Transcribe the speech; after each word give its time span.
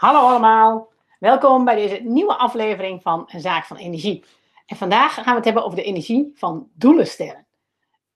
Hallo 0.00 0.20
allemaal, 0.20 0.92
welkom 1.18 1.64
bij 1.64 1.74
deze 1.74 2.00
nieuwe 2.02 2.36
aflevering 2.36 3.02
van 3.02 3.28
Een 3.32 3.40
Zaak 3.40 3.64
van 3.64 3.76
Energie. 3.76 4.24
En 4.66 4.76
vandaag 4.76 5.14
gaan 5.14 5.24
we 5.24 5.30
het 5.30 5.44
hebben 5.44 5.64
over 5.64 5.76
de 5.76 5.84
energie 5.84 6.32
van 6.34 6.68
doelen 6.74 7.06
stellen. 7.06 7.46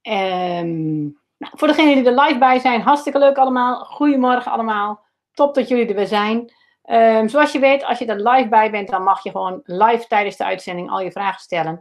Ehm, 0.03 1.03
nou, 1.37 1.53
voor 1.53 1.69
degenen 1.69 1.95
die 1.95 2.13
er 2.13 2.21
live 2.21 2.39
bij 2.39 2.59
zijn, 2.59 2.81
hartstikke 2.81 3.19
leuk 3.19 3.37
allemaal. 3.37 3.85
Goedemorgen 3.85 4.53
allemaal, 4.53 5.05
top 5.33 5.55
dat 5.55 5.69
jullie 5.69 5.87
er 5.87 5.95
weer 5.95 6.07
zijn. 6.07 6.53
Ehm, 6.83 7.29
zoals 7.29 7.53
je 7.53 7.59
weet, 7.59 7.85
als 7.85 7.99
je 7.99 8.07
er 8.07 8.29
live 8.29 8.49
bij 8.49 8.71
bent, 8.71 8.89
dan 8.89 9.03
mag 9.03 9.23
je 9.23 9.31
gewoon 9.31 9.61
live 9.65 10.07
tijdens 10.07 10.37
de 10.37 10.45
uitzending 10.45 10.91
al 10.91 11.01
je 11.01 11.13
vragen 11.13 11.41
stellen. 11.41 11.81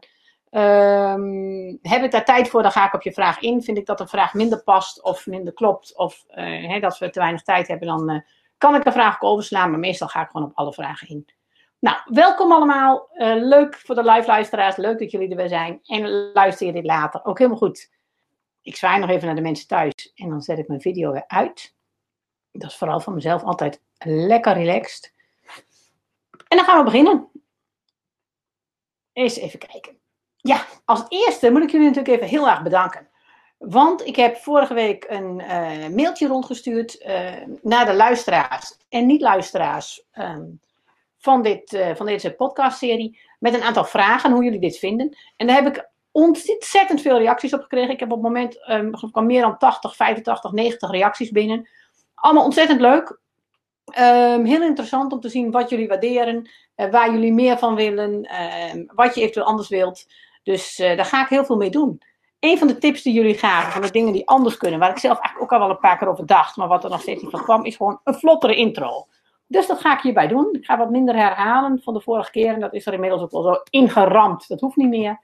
Um, 0.51 1.79
heb 1.81 2.03
ik 2.03 2.11
daar 2.11 2.25
tijd 2.25 2.49
voor, 2.49 2.61
dan 2.61 2.71
ga 2.71 2.85
ik 2.85 2.93
op 2.93 3.01
je 3.01 3.13
vraag 3.13 3.39
in. 3.39 3.63
Vind 3.63 3.77
ik 3.77 3.85
dat 3.85 3.99
een 3.99 4.07
vraag 4.07 4.33
minder 4.33 4.63
past 4.63 5.03
of 5.03 5.27
minder 5.27 5.53
klopt, 5.53 5.97
of 5.97 6.23
uh, 6.35 6.81
dat 6.81 6.97
we 6.97 7.09
te 7.09 7.19
weinig 7.19 7.43
tijd 7.43 7.67
hebben, 7.67 7.87
dan 7.87 8.11
uh, 8.11 8.19
kan 8.63 8.75
ik 8.75 8.83
de 8.83 8.91
vraag 8.91 9.21
overslaan. 9.21 9.69
Maar 9.69 9.79
meestal 9.79 10.07
ga 10.07 10.21
ik 10.21 10.29
gewoon 10.29 10.47
op 10.47 10.57
alle 10.57 10.73
vragen 10.73 11.07
in. 11.07 11.25
Nou, 11.79 11.97
welkom 12.05 12.51
allemaal. 12.51 13.09
Uh, 13.13 13.35
leuk 13.35 13.75
voor 13.75 13.95
de 13.95 14.03
live 14.03 14.27
luisteraars. 14.27 14.75
Leuk 14.75 14.99
dat 14.99 15.11
jullie 15.11 15.29
er 15.29 15.35
weer 15.35 15.47
zijn. 15.47 15.79
En 15.85 16.31
luister 16.33 16.67
je 16.67 16.73
dit 16.73 16.85
later. 16.85 17.25
Ook 17.25 17.37
helemaal 17.37 17.59
goed. 17.59 17.91
Ik 18.61 18.75
zwaai 18.75 18.99
nog 18.99 19.09
even 19.09 19.25
naar 19.25 19.35
de 19.35 19.41
mensen 19.41 19.67
thuis. 19.67 20.11
En 20.15 20.29
dan 20.29 20.41
zet 20.41 20.57
ik 20.57 20.67
mijn 20.67 20.81
video 20.81 21.11
weer 21.11 21.27
uit. 21.27 21.75
Dat 22.51 22.69
is 22.69 22.77
vooral 22.77 22.99
voor 22.99 23.13
mezelf 23.13 23.43
altijd 23.43 23.81
lekker 24.05 24.53
relaxed. 24.53 25.13
En 26.47 26.57
dan 26.57 26.65
gaan 26.65 26.77
we 26.77 26.83
beginnen. 26.83 27.29
Eens 29.13 29.37
even 29.37 29.59
kijken. 29.59 29.97
Ja, 30.37 30.65
als 30.85 31.05
eerste 31.07 31.51
moet 31.51 31.63
ik 31.63 31.69
jullie 31.69 31.87
natuurlijk 31.87 32.15
even 32.15 32.37
heel 32.37 32.49
erg 32.49 32.61
bedanken. 32.61 33.07
Want 33.69 34.05
ik 34.05 34.15
heb 34.15 34.37
vorige 34.37 34.73
week 34.73 35.05
een 35.07 35.39
uh, 35.39 35.87
mailtje 35.87 36.27
rondgestuurd 36.27 37.01
uh, 37.01 37.31
naar 37.61 37.85
de 37.85 37.93
luisteraars 37.93 38.77
en 38.89 39.05
niet-luisteraars 39.05 40.03
um, 40.13 40.59
van, 41.17 41.41
dit, 41.41 41.73
uh, 41.73 41.95
van 41.95 42.05
deze 42.05 42.31
podcastserie. 42.33 43.19
Met 43.39 43.53
een 43.53 43.61
aantal 43.61 43.85
vragen 43.85 44.31
hoe 44.31 44.43
jullie 44.43 44.59
dit 44.59 44.77
vinden. 44.77 45.17
En 45.37 45.47
daar 45.47 45.63
heb 45.63 45.75
ik 45.75 45.89
ontzettend 46.11 47.01
veel 47.01 47.17
reacties 47.17 47.53
op 47.53 47.61
gekregen. 47.61 47.93
Ik 47.93 47.99
heb 47.99 48.11
op 48.11 48.23
het 48.23 48.33
moment 48.33 48.69
um, 48.69 49.25
meer 49.25 49.41
dan 49.41 49.57
80, 49.57 49.95
85, 49.95 50.51
90 50.51 50.91
reacties 50.91 51.31
binnen. 51.31 51.69
Allemaal 52.13 52.43
ontzettend 52.43 52.81
leuk. 52.81 53.19
Um, 53.99 54.45
heel 54.45 54.61
interessant 54.61 55.13
om 55.13 55.19
te 55.19 55.29
zien 55.29 55.51
wat 55.51 55.69
jullie 55.69 55.87
waarderen, 55.87 56.49
waar 56.75 57.11
jullie 57.11 57.33
meer 57.33 57.57
van 57.57 57.75
willen, 57.75 58.27
wat 58.95 59.15
je 59.15 59.21
eventueel 59.21 59.45
anders 59.45 59.69
wilt. 59.69 60.05
Dus 60.43 60.75
daar 60.75 61.05
ga 61.05 61.21
ik 61.21 61.29
heel 61.29 61.45
veel 61.45 61.57
mee 61.57 61.69
doen. 61.69 62.01
Een 62.43 62.57
van 62.57 62.67
de 62.67 62.77
tips 62.77 63.01
die 63.01 63.13
jullie 63.13 63.37
gaven, 63.37 63.71
van 63.71 63.81
de 63.81 63.91
dingen 63.91 64.13
die 64.13 64.27
anders 64.27 64.57
kunnen, 64.57 64.79
waar 64.79 64.89
ik 64.89 64.97
zelf 64.97 65.19
eigenlijk 65.19 65.43
ook 65.43 65.59
al 65.59 65.67
wel 65.67 65.75
een 65.75 65.81
paar 65.81 65.97
keer 65.97 66.07
over 66.07 66.25
dacht, 66.25 66.55
maar 66.55 66.67
wat 66.67 66.83
er 66.83 66.89
nog 66.89 67.01
steeds 67.01 67.21
niet 67.21 67.31
van 67.31 67.43
kwam, 67.43 67.65
is 67.65 67.75
gewoon 67.75 67.99
een 68.03 68.13
vlottere 68.13 68.55
intro. 68.55 69.07
Dus 69.47 69.67
dat 69.67 69.79
ga 69.79 69.93
ik 69.93 70.01
hierbij 70.01 70.27
doen. 70.27 70.49
Ik 70.51 70.65
ga 70.65 70.77
wat 70.77 70.89
minder 70.89 71.15
herhalen 71.15 71.81
van 71.81 71.93
de 71.93 72.01
vorige 72.01 72.31
keer. 72.31 72.53
En 72.53 72.59
dat 72.59 72.73
is 72.73 72.85
er 72.85 72.93
inmiddels 72.93 73.21
ook 73.21 73.31
wel 73.31 73.41
zo 73.41 73.61
ingeramd. 73.69 74.47
Dat 74.47 74.59
hoeft 74.59 74.75
niet 74.75 74.89
meer. 74.89 75.19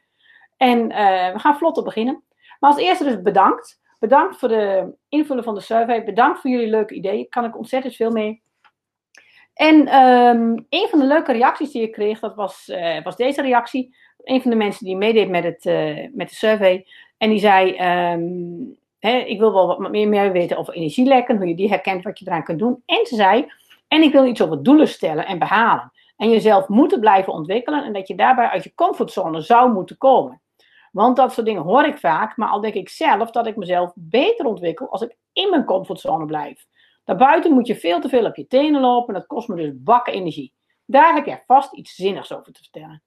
En 0.58 0.80
uh, 0.80 1.34
we 1.34 1.40
gaan 1.40 1.58
vlotter 1.58 1.84
beginnen. 1.84 2.24
Maar 2.60 2.70
als 2.72 2.80
eerste 2.80 3.04
dus 3.04 3.22
bedankt. 3.22 3.80
Bedankt 4.00 4.38
voor 4.38 4.50
de 4.50 4.94
invullen 5.10 5.44
van 5.44 5.56
de 5.56 5.62
survey. 5.62 6.04
Bedankt 6.04 6.40
voor 6.40 6.50
jullie 6.50 6.70
leuke 6.70 6.94
ideeën. 6.94 7.30
Kan 7.30 7.46
ik 7.46 7.58
ontzettend 7.58 7.96
veel 7.96 8.12
mee. 8.12 8.42
En 9.54 9.96
um, 9.96 10.66
een 10.70 10.88
van 10.90 11.00
de 11.00 11.06
leuke 11.06 11.32
reacties 11.32 11.72
die 11.72 11.82
ik 11.82 11.92
kreeg, 11.92 12.20
dat 12.20 12.36
was, 12.36 12.68
uh, 12.68 13.04
was 13.04 13.16
deze 13.16 13.42
reactie 13.42 13.96
een 14.24 14.42
van 14.42 14.52
de 14.52 14.58
mensen 14.58 14.86
die 14.86 14.96
meedeed 14.96 15.30
met, 15.30 15.44
het, 15.44 15.66
uh, 15.66 16.08
met 16.14 16.30
de 16.30 16.36
survey. 16.36 16.88
En 17.20 17.30
die 17.30 17.40
zei: 17.40 17.70
um, 18.14 18.78
hè, 19.00 19.18
Ik 19.18 19.40
wil 19.40 19.54
wel 19.54 19.68
wat 19.68 19.92
meer, 19.92 20.08
meer 20.08 20.32
weten 20.32 20.58
over 20.58 20.74
energielekken, 20.74 21.38
hoe 21.38 21.48
je 21.48 21.56
die 21.56 21.70
herkent, 21.70 22.04
wat 22.04 22.20
je 22.20 22.26
eraan 22.28 22.44
kunt 22.44 22.60
doen. 22.60 22.84
En 22.86 23.06
ze 23.06 23.16
zei: 23.16 23.52
En 23.88 24.02
ik 24.02 24.12
wil 24.12 24.26
iets 24.26 24.42
over 24.42 24.64
doelen 24.64 24.88
stellen 24.88 25.26
en 25.26 25.40
behalen. 25.40 25.92
En 26.18 26.30
jezelf 26.30 26.68
moeten 26.68 27.00
blijven 27.00 27.34
ontwikkelen 27.34 27.84
en 27.84 27.94
dat 27.94 28.08
je 28.08 28.16
daarbij 28.16 28.48
uit 28.48 28.64
je 28.64 28.74
comfortzone 28.76 29.42
zou 29.42 29.72
moeten 29.72 29.98
komen. 29.98 30.42
Want 30.92 31.16
dat 31.16 31.34
soort 31.34 31.46
dingen 31.46 31.62
hoor 31.62 31.84
ik 31.84 31.98
vaak, 31.98 32.38
maar 32.38 32.50
al 32.50 32.62
denk 32.62 32.74
ik 32.74 32.90
zelf 32.90 33.32
dat 33.32 33.48
ik 33.48 33.56
mezelf 33.56 33.92
beter 33.96 34.46
ontwikkel 34.46 34.90
als 34.90 35.02
ik 35.02 35.18
in 35.34 35.50
mijn 35.50 35.66
comfortzone 35.66 36.26
blijf. 36.26 36.66
Daarbuiten 37.04 37.54
moet 37.54 37.68
je 37.68 37.76
veel 37.76 38.00
te 38.00 38.10
veel 38.10 38.26
op 38.26 38.36
je 38.36 38.48
tenen 38.48 38.82
lopen 38.82 39.14
en 39.14 39.20
dat 39.20 39.30
kost 39.30 39.48
me 39.48 39.56
dus 39.56 39.72
bakken 39.76 40.14
energie. 40.14 40.54
Daar 40.86 41.14
heb 41.14 41.26
jij 41.26 41.44
vast 41.48 41.74
iets 41.74 41.96
zinnigs 41.96 42.34
over 42.34 42.54
te 42.54 42.62
vertellen 42.62 43.04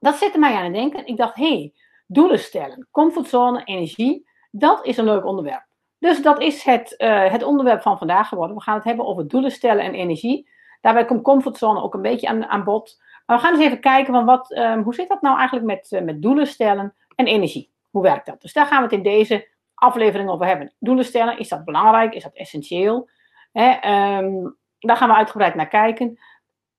dat 0.00 0.16
zette 0.16 0.38
mij 0.38 0.54
aan 0.54 0.64
het 0.64 0.72
denken. 0.72 1.06
Ik 1.06 1.16
dacht, 1.16 1.36
hé, 1.36 1.48
hey, 1.48 1.72
doelen 2.12 2.38
stellen, 2.38 2.88
comfortzone, 2.90 3.64
energie, 3.64 4.28
dat 4.50 4.86
is 4.86 4.96
een 4.96 5.04
leuk 5.04 5.24
onderwerp. 5.24 5.64
Dus 5.98 6.22
dat 6.22 6.40
is 6.40 6.62
het, 6.62 6.94
uh, 6.98 7.30
het 7.30 7.42
onderwerp 7.42 7.82
van 7.82 7.98
vandaag 7.98 8.28
geworden. 8.28 8.56
We 8.56 8.62
gaan 8.62 8.74
het 8.74 8.84
hebben 8.84 9.06
over 9.06 9.28
doelen 9.28 9.50
stellen 9.50 9.84
en 9.84 9.94
energie. 9.94 10.48
Daarbij 10.80 11.04
komt 11.04 11.22
comfortzone 11.22 11.82
ook 11.82 11.94
een 11.94 12.02
beetje 12.02 12.28
aan, 12.28 12.46
aan 12.46 12.64
bod. 12.64 13.02
Maar 13.26 13.36
we 13.36 13.42
gaan 13.42 13.54
eens 13.54 13.64
even 13.64 13.80
kijken 13.80 14.12
van 14.12 14.24
wat, 14.24 14.50
um, 14.56 14.82
hoe 14.82 14.94
zit 14.94 15.08
dat 15.08 15.22
nou 15.22 15.36
eigenlijk 15.36 15.66
met, 15.66 15.90
uh, 15.92 16.00
met 16.00 16.22
doelen 16.22 16.46
stellen 16.46 16.94
en 17.14 17.26
energie? 17.26 17.70
Hoe 17.90 18.02
werkt 18.02 18.26
dat? 18.26 18.40
Dus 18.40 18.52
daar 18.52 18.66
gaan 18.66 18.78
we 18.78 18.84
het 18.84 18.92
in 18.92 19.02
deze 19.02 19.48
aflevering 19.74 20.30
over 20.30 20.46
hebben. 20.46 20.72
Doelen 20.78 21.04
stellen, 21.04 21.38
is 21.38 21.48
dat 21.48 21.64
belangrijk? 21.64 22.14
Is 22.14 22.22
dat 22.22 22.34
essentieel? 22.34 23.08
Hè, 23.52 23.70
um, 24.18 24.56
daar 24.78 24.96
gaan 24.96 25.08
we 25.08 25.14
uitgebreid 25.14 25.54
naar 25.54 25.68
kijken. 25.68 26.18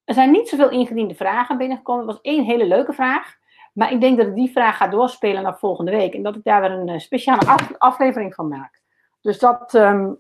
Er 0.05 0.13
zijn 0.13 0.31
niet 0.31 0.49
zoveel 0.49 0.69
ingediende 0.69 1.15
vragen 1.15 1.57
binnengekomen. 1.57 2.01
Er 2.01 2.13
was 2.13 2.21
één 2.21 2.43
hele 2.43 2.65
leuke 2.65 2.93
vraag. 2.93 3.39
Maar 3.71 3.91
ik 3.91 4.01
denk 4.01 4.17
dat 4.17 4.27
ik 4.27 4.35
die 4.35 4.51
vraag 4.51 4.77
ga 4.77 4.87
doorspelen 4.87 5.43
naar 5.43 5.59
volgende 5.59 5.91
week. 5.91 6.13
En 6.13 6.23
dat 6.23 6.35
ik 6.35 6.43
daar 6.43 6.61
weer 6.61 6.71
een 6.71 6.87
uh, 6.87 6.99
speciale 6.99 7.45
af 7.45 7.71
aflevering 7.77 8.35
van 8.35 8.47
maak. 8.47 8.81
Dus 9.21 9.39
dat. 9.39 9.73
Um, 9.73 10.19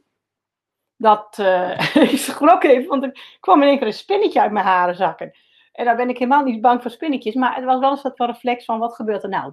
dat 1.01 1.37
uh, 1.39 1.95
ik 2.11 2.17
schrok 2.17 2.63
even, 2.63 2.89
want 2.89 3.03
er 3.03 3.37
kwam 3.39 3.61
in 3.61 3.67
één 3.67 3.77
keer 3.77 3.87
een 3.87 3.93
spinnetje 3.93 4.41
uit 4.41 4.51
mijn 4.51 4.65
haren 4.65 4.95
zakken. 4.95 5.31
En 5.71 5.85
daar 5.85 5.95
ben 5.95 6.09
ik 6.09 6.17
helemaal 6.17 6.43
niet 6.43 6.61
bang 6.61 6.81
voor 6.81 6.91
spinnetjes. 6.91 7.33
Maar 7.33 7.55
het 7.55 7.63
was 7.63 7.79
wel 7.79 7.91
een 7.91 7.97
soort 7.97 8.15
van 8.15 8.27
reflex 8.27 8.65
van 8.65 8.79
wat 8.79 8.95
gebeurt 8.95 9.23
er 9.23 9.29
nou. 9.29 9.51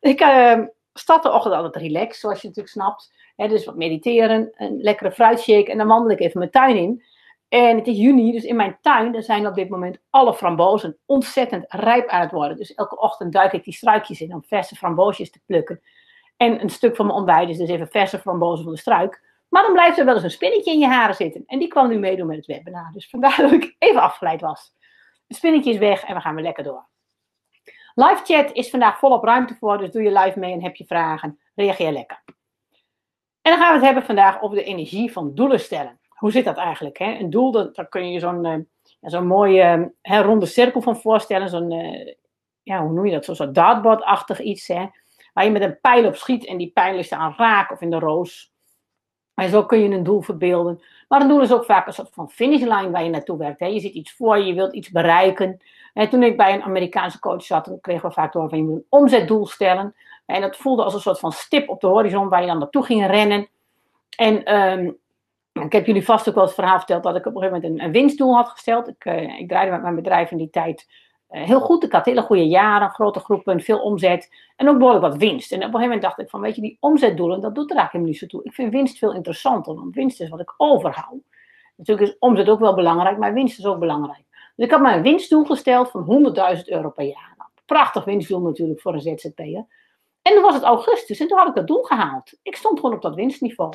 Ik 0.00 0.20
uh, 0.20 0.58
start 0.92 1.22
de 1.22 1.32
ochtend 1.32 1.54
altijd 1.54 1.76
relax, 1.76 2.20
zoals 2.20 2.40
je 2.40 2.46
natuurlijk 2.46 2.74
snapt. 2.74 3.12
Dus 3.36 3.64
wat 3.64 3.76
mediteren, 3.76 4.50
een 4.56 4.80
lekkere 4.80 5.12
fruitshake. 5.12 5.70
En 5.70 5.78
dan 5.78 5.86
wandel 5.86 6.10
ik 6.10 6.20
even 6.20 6.38
mijn 6.38 6.50
tuin 6.50 6.76
in. 6.76 7.04
En 7.48 7.76
het 7.76 7.86
is 7.86 7.96
juni, 7.96 8.32
dus 8.32 8.44
in 8.44 8.56
mijn 8.56 8.78
tuin 8.80 9.14
er 9.14 9.22
zijn 9.22 9.46
op 9.46 9.54
dit 9.54 9.68
moment 9.68 9.98
alle 10.10 10.34
frambozen 10.34 10.98
ontzettend 11.06 11.64
rijp 11.68 12.08
aan 12.08 12.20
het 12.20 12.30
worden. 12.30 12.56
Dus 12.56 12.74
elke 12.74 12.98
ochtend 12.98 13.32
duik 13.32 13.52
ik 13.52 13.64
die 13.64 13.74
struikjes 13.74 14.20
in 14.20 14.34
om 14.34 14.44
verse 14.44 14.76
framboosjes 14.76 15.30
te 15.30 15.40
plukken. 15.46 15.80
En 16.36 16.62
een 16.62 16.70
stuk 16.70 16.96
van 16.96 17.06
mijn 17.06 17.18
ontbijt 17.18 17.48
is 17.48 17.56
dus 17.56 17.68
even 17.68 17.88
verse 17.88 18.18
frambozen 18.18 18.64
van 18.64 18.72
de 18.72 18.78
struik. 18.78 19.22
Maar 19.48 19.62
dan 19.62 19.72
blijft 19.72 19.98
er 19.98 20.04
wel 20.04 20.14
eens 20.14 20.22
een 20.22 20.30
spinnetje 20.30 20.72
in 20.72 20.78
je 20.78 20.86
haren 20.86 21.14
zitten. 21.14 21.42
En 21.46 21.58
die 21.58 21.68
kwam 21.68 21.88
nu 21.88 21.98
meedoen 21.98 22.26
met 22.26 22.36
het 22.36 22.46
webinar. 22.46 22.90
Dus 22.92 23.08
vandaar 23.08 23.36
dat 23.42 23.52
ik 23.52 23.76
even 23.78 24.02
afgeleid 24.02 24.40
was. 24.40 24.74
Het 25.26 25.36
spinnetje 25.36 25.70
is 25.70 25.78
weg 25.78 26.04
en 26.04 26.14
we 26.14 26.20
gaan 26.20 26.34
weer 26.34 26.44
lekker 26.44 26.64
door. 26.64 26.86
Live 27.94 28.20
chat 28.24 28.52
is 28.52 28.70
vandaag 28.70 28.98
volop 28.98 29.24
ruimte 29.24 29.54
voor. 29.54 29.78
Dus 29.78 29.90
doe 29.90 30.02
je 30.02 30.18
live 30.18 30.38
mee 30.38 30.52
en 30.52 30.62
heb 30.62 30.76
je 30.76 30.84
vragen. 30.86 31.38
Reageer 31.54 31.92
lekker. 31.92 32.22
En 33.42 33.52
dan 33.52 33.58
gaan 33.58 33.68
we 33.68 33.74
het 33.74 33.84
hebben 33.84 34.02
vandaag 34.02 34.42
over 34.42 34.56
de 34.56 34.64
energie 34.64 35.12
van 35.12 35.34
doelen 35.34 35.60
stellen 35.60 35.97
hoe 36.18 36.30
zit 36.30 36.44
dat 36.44 36.56
eigenlijk? 36.56 36.98
Hè? 36.98 37.18
Een 37.18 37.30
doel, 37.30 37.52
daar 37.52 37.88
kun 37.88 38.12
je 38.12 38.20
zo'n 38.20 38.44
uh, 38.44 38.54
zo'n 39.00 39.26
mooie 39.26 39.92
ronde 40.02 40.46
cirkel 40.46 40.80
van 40.80 40.96
voorstellen. 40.96 41.48
Zo'n, 41.48 41.72
uh, 41.72 42.14
ja, 42.62 42.82
hoe 42.82 42.92
noem 42.92 43.06
je 43.06 43.12
dat? 43.12 43.24
Zo'n 43.24 43.34
soort 43.34 43.54
dartboard-achtig 43.54 44.40
iets. 44.40 44.68
Hè? 44.68 44.86
Waar 45.32 45.44
je 45.44 45.50
met 45.50 45.62
een 45.62 45.80
pijl 45.80 46.06
op 46.06 46.16
schiet 46.16 46.46
en 46.46 46.56
die 46.56 46.70
pijl 46.74 46.98
is 46.98 47.12
aan 47.12 47.34
raak 47.36 47.72
of 47.72 47.80
in 47.80 47.90
de 47.90 47.98
roos. 47.98 48.52
En 49.34 49.48
zo 49.48 49.64
kun 49.64 49.78
je 49.78 49.88
een 49.88 50.02
doel 50.02 50.20
verbeelden. 50.20 50.82
Maar 51.08 51.20
een 51.20 51.28
doel 51.28 51.40
is 51.40 51.52
ook 51.52 51.64
vaak 51.64 51.86
een 51.86 51.92
soort 51.92 52.10
van 52.12 52.30
finishline 52.30 52.90
waar 52.90 53.04
je 53.04 53.10
naartoe 53.10 53.38
werkt. 53.38 53.60
Hè? 53.60 53.66
Je 53.66 53.80
ziet 53.80 53.94
iets 53.94 54.12
voor 54.12 54.38
je, 54.38 54.44
je 54.44 54.54
wilt 54.54 54.74
iets 54.74 54.90
bereiken. 54.90 55.60
En 55.92 56.08
toen 56.08 56.22
ik 56.22 56.36
bij 56.36 56.54
een 56.54 56.62
Amerikaanse 56.62 57.18
coach 57.18 57.42
zat, 57.42 57.78
kregen 57.80 58.08
we 58.08 58.14
vaak 58.14 58.32
door 58.32 58.48
van 58.48 58.58
je 58.58 58.64
moet 58.64 58.76
een 58.76 58.86
omzetdoel 58.88 59.46
stellen. 59.46 59.94
En 60.26 60.40
dat 60.40 60.56
voelde 60.56 60.84
als 60.84 60.94
een 60.94 61.00
soort 61.00 61.18
van 61.18 61.32
stip 61.32 61.68
op 61.68 61.80
de 61.80 61.86
horizon 61.86 62.28
waar 62.28 62.40
je 62.40 62.46
dan 62.46 62.58
naartoe 62.58 62.84
ging 62.84 63.06
rennen. 63.06 63.48
En 64.16 64.54
um, 64.54 64.98
ik 65.64 65.72
heb 65.72 65.86
jullie 65.86 66.04
vast 66.04 66.28
ook 66.28 66.34
wel 66.34 66.44
het 66.44 66.54
verhaal 66.54 66.76
verteld 66.76 67.02
dat 67.02 67.16
ik 67.16 67.26
op 67.26 67.34
een 67.34 67.40
gegeven 67.42 67.60
moment 67.60 67.80
een, 67.80 67.86
een 67.86 67.92
winstdoel 67.92 68.34
had 68.34 68.48
gesteld. 68.48 68.88
Ik, 68.88 69.04
uh, 69.04 69.38
ik, 69.38 69.48
draaide 69.48 69.70
met 69.70 69.82
mijn 69.82 69.94
bedrijf 69.94 70.30
in 70.30 70.36
die 70.36 70.50
tijd 70.50 70.86
uh, 71.30 71.42
heel 71.42 71.60
goed. 71.60 71.84
Ik 71.84 71.92
had 71.92 72.04
hele 72.04 72.22
goede 72.22 72.48
jaren, 72.48 72.90
grote 72.90 73.20
groepen, 73.20 73.60
veel 73.60 73.78
omzet 73.78 74.34
en 74.56 74.68
ook 74.68 74.78
behoorlijk 74.78 75.04
wat 75.04 75.16
winst. 75.16 75.52
En 75.52 75.58
op 75.58 75.64
een 75.64 75.70
gegeven 75.70 75.88
moment 75.88 76.02
dacht 76.02 76.18
ik 76.18 76.30
van, 76.30 76.40
weet 76.40 76.54
je, 76.54 76.60
die 76.60 76.76
omzetdoelen, 76.80 77.40
dat 77.40 77.54
doet 77.54 77.70
er 77.70 77.76
eigenlijk 77.76 77.92
helemaal 77.92 78.10
niet 78.10 78.18
zo 78.18 78.26
toe. 78.26 78.44
Ik 78.44 78.54
vind 78.54 78.72
winst 78.72 78.98
veel 78.98 79.14
interessanter, 79.14 79.74
want 79.74 79.94
winst 79.94 80.20
is 80.20 80.28
wat 80.28 80.40
ik 80.40 80.54
overhoud. 80.56 81.22
Natuurlijk 81.76 82.08
is 82.08 82.16
omzet 82.18 82.48
ook 82.48 82.60
wel 82.60 82.74
belangrijk, 82.74 83.18
maar 83.18 83.32
winst 83.32 83.58
is 83.58 83.66
ook 83.66 83.78
belangrijk. 83.78 84.24
Dus 84.56 84.66
ik 84.66 84.70
had 84.70 84.80
mijn 84.80 85.02
winstdoel 85.02 85.44
gesteld 85.44 85.90
van 85.90 86.32
100.000 86.56 86.62
euro 86.64 86.90
per 86.90 87.04
jaar. 87.04 87.34
Nou, 87.36 87.50
prachtig 87.66 88.04
winstdoel 88.04 88.40
natuurlijk 88.40 88.80
voor 88.80 88.94
een 88.94 89.00
ZZP'er. 89.00 89.66
En 90.22 90.34
toen 90.34 90.42
was 90.42 90.54
het 90.54 90.62
augustus 90.62 91.20
en 91.20 91.28
toen 91.28 91.38
had 91.38 91.48
ik 91.48 91.54
dat 91.54 91.66
doel 91.66 91.82
gehaald. 91.82 92.32
Ik 92.42 92.56
stond 92.56 92.80
gewoon 92.80 92.94
op 92.94 93.02
dat 93.02 93.14
winstniveau. 93.14 93.72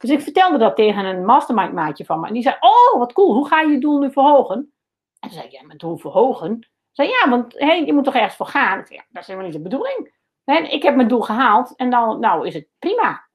Dus 0.00 0.10
ik 0.10 0.20
vertelde 0.20 0.58
dat 0.58 0.76
tegen 0.76 1.04
een 1.04 1.24
mastermind 1.24 1.72
maatje 1.72 2.04
van 2.04 2.20
me. 2.20 2.26
En 2.26 2.32
die 2.32 2.42
zei, 2.42 2.56
oh 2.60 2.98
wat 2.98 3.12
cool, 3.12 3.34
hoe 3.34 3.48
ga 3.48 3.60
je 3.60 3.72
je 3.72 3.80
doel 3.80 3.98
nu 3.98 4.12
verhogen? 4.12 4.56
En 4.56 5.28
toen 5.28 5.30
zei 5.30 5.44
ik, 5.44 5.52
ja, 5.52 5.62
mijn 5.62 5.78
doel 5.78 5.96
verhogen? 5.96 6.56
Ik 6.58 6.68
zei, 6.92 7.08
ja, 7.08 7.28
want 7.28 7.58
hey, 7.58 7.84
je 7.84 7.92
moet 7.92 8.04
toch 8.04 8.14
ergens 8.14 8.36
voor 8.36 8.46
gaan? 8.46 8.78
Ik 8.78 8.86
zei, 8.86 8.98
ja, 8.98 9.04
dat 9.08 9.22
is 9.22 9.28
helemaal 9.28 9.48
niet 9.48 9.56
de 9.56 9.68
bedoeling. 9.68 10.14
En 10.44 10.72
ik 10.72 10.82
heb 10.82 10.96
mijn 10.96 11.08
doel 11.08 11.20
gehaald 11.20 11.76
en 11.76 11.90
dan 11.90 12.20
nou 12.20 12.46
is 12.46 12.54
het 12.54 12.66
prima. 12.78 13.28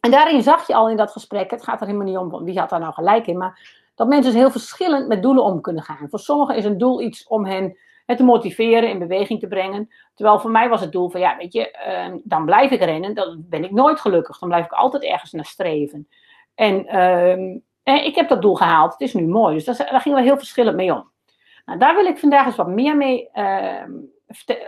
En 0.00 0.10
daarin 0.10 0.42
zag 0.42 0.66
je 0.66 0.74
al 0.74 0.90
in 0.90 0.96
dat 0.96 1.10
gesprek, 1.10 1.50
het 1.50 1.64
gaat 1.64 1.80
er 1.80 1.86
helemaal 1.86 2.06
niet 2.06 2.16
om 2.16 2.44
wie 2.44 2.58
had 2.58 2.70
daar 2.70 2.80
nou 2.80 2.92
gelijk 2.92 3.26
in, 3.26 3.38
maar 3.38 3.82
dat 3.94 4.08
mensen 4.08 4.32
dus 4.32 4.40
heel 4.40 4.50
verschillend 4.50 5.08
met 5.08 5.22
doelen 5.22 5.44
om 5.44 5.60
kunnen 5.60 5.82
gaan. 5.82 6.08
Voor 6.08 6.18
sommigen 6.18 6.56
is 6.56 6.64
een 6.64 6.78
doel 6.78 7.00
iets 7.00 7.26
om 7.26 7.44
hen 7.44 7.78
te 8.06 8.24
motiveren, 8.24 8.88
in 8.88 8.98
beweging 8.98 9.40
te 9.40 9.46
brengen. 9.46 9.90
Terwijl 10.14 10.40
voor 10.40 10.50
mij 10.50 10.68
was 10.68 10.80
het 10.80 10.92
doel 10.92 11.10
van, 11.10 11.20
ja, 11.20 11.36
weet 11.36 11.52
je, 11.52 11.70
ehm, 11.70 12.18
dan 12.24 12.44
blijf 12.44 12.70
ik 12.70 12.80
rennen, 12.80 13.14
dan 13.14 13.44
ben 13.48 13.64
ik 13.64 13.70
nooit 13.70 14.00
gelukkig. 14.00 14.38
Dan 14.38 14.48
blijf 14.48 14.64
ik 14.64 14.72
altijd 14.72 15.02
ergens 15.02 15.32
naar 15.32 15.44
streven. 15.44 16.08
En 16.54 16.86
ehm, 16.86 17.58
ik 18.04 18.14
heb 18.14 18.28
dat 18.28 18.42
doel 18.42 18.54
gehaald, 18.54 18.92
het 18.92 19.00
is 19.00 19.14
nu 19.14 19.26
mooi. 19.26 19.54
Dus 19.54 19.64
daar, 19.64 20.00
gingen 20.00 20.18
we 20.18 20.24
heel 20.24 20.38
verschillend 20.38 20.76
mee 20.76 20.94
om. 20.94 21.10
Nou, 21.64 21.78
daar 21.78 21.94
wil 21.94 22.06
ik 22.06 22.18
vandaag 22.18 22.46
eens 22.46 22.56
wat 22.56 22.68
meer 22.68 22.96
mee 22.96 23.30
ehm, 23.30 23.90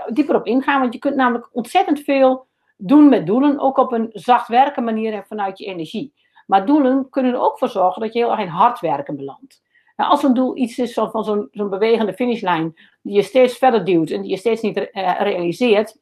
dieper 0.06 0.34
op 0.34 0.46
ingaan, 0.46 0.80
want 0.80 0.92
je 0.92 0.98
kunt 0.98 1.16
namelijk 1.16 1.48
ontzettend 1.52 2.00
veel 2.00 2.46
doen 2.76 3.08
met 3.08 3.26
doelen, 3.26 3.58
ook 3.58 3.78
op 3.78 3.92
een 3.92 4.10
zacht 4.12 4.48
werken 4.48 4.84
manier 4.84 5.12
en 5.12 5.24
vanuit 5.26 5.58
je 5.58 5.64
energie. 5.64 6.14
Maar 6.46 6.66
doelen 6.66 7.10
kunnen 7.10 7.32
er 7.32 7.40
ook 7.40 7.58
voor 7.58 7.68
zorgen 7.68 8.02
dat 8.02 8.12
je 8.12 8.18
heel 8.18 8.30
erg 8.30 8.40
in 8.40 8.48
hard 8.48 8.80
werken 8.80 9.16
belandt. 9.16 9.62
Als 9.96 10.22
een 10.22 10.34
doel 10.34 10.56
iets 10.56 10.78
is 10.78 10.92
van 10.92 11.24
zo'n 11.24 11.48
zo'n 11.50 11.70
bewegende 11.70 12.14
finishlijn, 12.14 12.74
die 13.02 13.14
je 13.14 13.22
steeds 13.22 13.58
verder 13.58 13.84
duwt 13.84 14.10
en 14.10 14.22
die 14.22 14.30
je 14.30 14.36
steeds 14.36 14.62
niet 14.62 14.76
uh, 14.76 15.20
realiseert, 15.20 15.98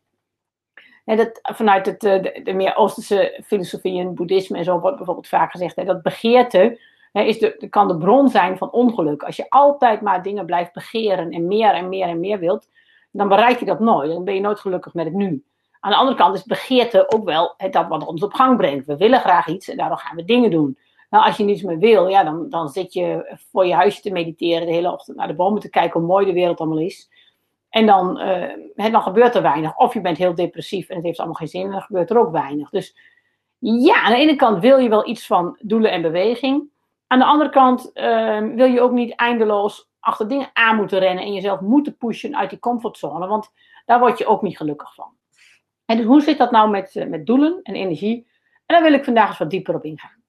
en 1.05 1.17
dat, 1.17 1.39
vanuit 1.43 1.87
het, 1.87 2.05
eh, 2.05 2.23
de, 2.23 2.41
de, 2.45 2.53
meer 2.53 2.77
Oosterse 2.77 3.43
filosofie 3.45 4.01
en 4.01 4.15
boeddhisme 4.15 4.59
en 4.59 4.65
zo 4.65 4.81
wordt 4.81 4.97
bijvoorbeeld 4.97 5.29
vaak 5.29 5.51
gezegd, 5.51 5.87
dat 5.87 6.03
begeerte 6.03 6.79
is 7.13 7.39
de, 7.39 7.67
kan 7.71 7.89
de 7.89 7.97
bron 7.97 8.29
zijn 8.29 8.59
van 8.59 8.73
ongeluk. 8.73 9.23
Als 9.23 9.37
je 9.37 9.51
altijd 9.51 10.01
maar 10.01 10.23
dingen 10.23 10.47
blijft 10.47 10.73
begeren 10.73 11.31
en 11.31 11.47
meer 11.47 11.71
en 11.71 11.89
meer 11.89 12.07
en 12.07 12.21
meer 12.21 12.39
wilt, 12.39 12.69
dan 13.11 13.29
bereik 13.29 13.59
je 13.59 13.65
dat 13.65 13.81
nooit. 13.81 14.11
Dan 14.11 14.25
ben 14.25 14.35
je 14.35 14.41
nooit 14.41 14.61
gelukkig 14.61 14.95
met 14.95 15.05
het 15.05 15.15
nu. 15.15 15.45
Aan 15.81 15.91
de 15.91 15.97
andere 15.97 16.17
kant 16.17 16.35
is 16.35 16.45
begeerte 16.45 17.11
ook 17.11 17.25
wel 17.25 17.55
dat 17.71 17.89
wat 17.89 18.07
ons 18.07 18.23
op 18.23 18.33
gang 18.33 18.57
brengt. 18.57 18.87
We 18.87 18.97
willen 18.97 19.21
graag 19.21 19.47
iets 19.47 19.69
en 19.69 19.77
daardoor 19.77 19.99
gaan 19.99 20.17
we 20.17 20.25
dingen 20.25 20.51
doen. 20.51 20.79
Nou, 21.15 21.27
als 21.27 21.37
je 21.37 21.45
niets 21.45 21.63
meer 21.63 21.79
wil, 21.79 22.09
ja, 22.09 22.25
dan, 22.25 22.49
dan 22.49 22.69
zit 22.69 22.93
je 22.93 23.37
voor 23.51 23.67
je 23.67 23.75
huisje 23.75 24.01
te 24.01 24.11
mediteren 24.11 24.67
de 24.67 24.73
hele 24.73 24.93
ochtend 24.93 25.17
naar 25.17 25.27
de 25.27 25.35
bomen 25.35 25.61
te 25.61 25.71
kijken 25.71 26.01
hoe 26.01 26.09
mooi 26.09 26.27
de 26.27 26.33
wereld 26.33 26.59
allemaal 26.59 26.79
is. 26.79 27.11
En 27.69 27.87
dan, 27.87 28.21
uh, 28.77 28.93
dan 28.93 29.03
gebeurt 29.03 29.35
er 29.35 29.43
weinig. 29.43 29.77
Of 29.77 29.95
je 29.95 30.01
bent 30.01 30.19
heel 30.19 30.35
depressief 30.35 30.89
en 30.89 30.97
het 30.97 31.05
heeft 31.05 31.19
allemaal 31.19 31.37
geen 31.37 31.49
zin 31.49 31.65
en 31.65 31.71
dan 31.71 31.81
gebeurt 31.81 32.11
er 32.11 32.19
ook 32.19 32.33
weinig. 32.33 32.71
Dus 32.71 32.97
ja, 33.59 34.03
aan 34.03 34.13
de 34.13 34.19
ene 34.19 34.37
kant 34.37 34.61
wil 34.61 34.79
je 34.79 34.89
wel 34.89 35.09
iets 35.09 35.27
van 35.27 35.59
doelen 35.61 35.91
en 35.91 36.03
beweging. 36.03 36.71
Aan 37.07 37.19
de 37.19 37.25
andere 37.25 37.51
kant 37.51 37.91
uh, 37.95 38.41
wil 38.55 38.67
je 38.67 38.81
ook 38.81 38.93
niet 38.93 39.15
eindeloos 39.15 39.91
achter 40.01 40.29
dingen 40.29 40.51
aan 40.53 40.77
moeten 40.77 40.99
rennen 40.99 41.25
en 41.25 41.33
jezelf 41.33 41.61
moeten 41.61 41.97
pushen 41.97 42.37
uit 42.37 42.51
die 42.51 42.59
comfortzone. 42.59 43.27
Want 43.27 43.51
daar 43.85 43.99
word 43.99 44.19
je 44.19 44.27
ook 44.27 44.43
niet 44.43 44.57
gelukkig 44.57 44.95
van. 44.95 45.13
En 45.85 45.97
dus 45.97 46.07
hoe 46.07 46.21
zit 46.21 46.39
dat 46.39 46.51
nou 46.51 46.71
met, 46.71 46.97
eh, 46.97 47.07
met 47.07 47.27
doelen 47.27 47.61
en 47.63 47.75
energie? 47.75 48.27
En 48.67 48.75
daar 48.75 48.83
wil 48.83 48.99
ik 48.99 49.05
vandaag 49.05 49.29
eens 49.29 49.39
wat 49.39 49.51
dieper 49.51 49.75
op 49.75 49.85
ingaan. 49.85 50.23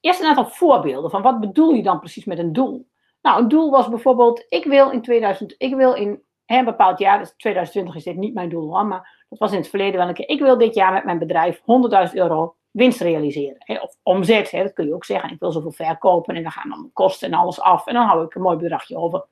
Eerst 0.00 0.20
een 0.20 0.26
aantal 0.26 0.46
voorbeelden 0.46 1.10
van 1.10 1.22
wat 1.22 1.40
bedoel 1.40 1.72
je 1.72 1.82
dan 1.82 1.98
precies 1.98 2.24
met 2.24 2.38
een 2.38 2.52
doel? 2.52 2.88
Nou, 3.22 3.42
een 3.42 3.48
doel 3.48 3.70
was 3.70 3.88
bijvoorbeeld, 3.88 4.44
ik 4.48 4.64
wil 4.64 4.90
in 4.90 5.02
2000, 5.02 5.54
ik 5.58 5.74
wil 5.74 5.94
in 5.94 6.22
een 6.46 6.64
bepaald 6.64 6.98
jaar, 6.98 7.18
dus 7.18 7.34
2020 7.36 7.94
is 7.94 8.04
dit 8.04 8.16
niet 8.16 8.34
mijn 8.34 8.48
doel, 8.48 8.84
maar 8.84 9.24
dat 9.28 9.38
was 9.38 9.52
in 9.52 9.58
het 9.58 9.68
verleden 9.68 9.98
wel 9.98 10.08
een 10.08 10.14
keer, 10.14 10.28
ik 10.28 10.40
wil 10.40 10.58
dit 10.58 10.74
jaar 10.74 10.92
met 10.92 11.04
mijn 11.04 11.18
bedrijf 11.18 11.60
100.000 11.60 11.64
euro 12.12 12.54
winst 12.70 13.00
realiseren. 13.00 13.56
Hè, 13.58 13.78
of 13.78 13.96
omzet, 14.02 14.50
hè, 14.50 14.62
dat 14.62 14.72
kun 14.72 14.86
je 14.86 14.94
ook 14.94 15.04
zeggen. 15.04 15.30
Ik 15.30 15.40
wil 15.40 15.52
zoveel 15.52 15.70
verkopen 15.70 16.36
en 16.36 16.42
dan 16.42 16.52
gaan 16.52 16.68
dan 16.68 16.90
kosten 16.92 17.32
en 17.32 17.38
alles 17.38 17.60
af 17.60 17.86
en 17.86 17.94
dan 17.94 18.06
hou 18.06 18.24
ik 18.24 18.34
een 18.34 18.42
mooi 18.42 18.56
bedragje 18.56 18.96
over. 18.96 19.26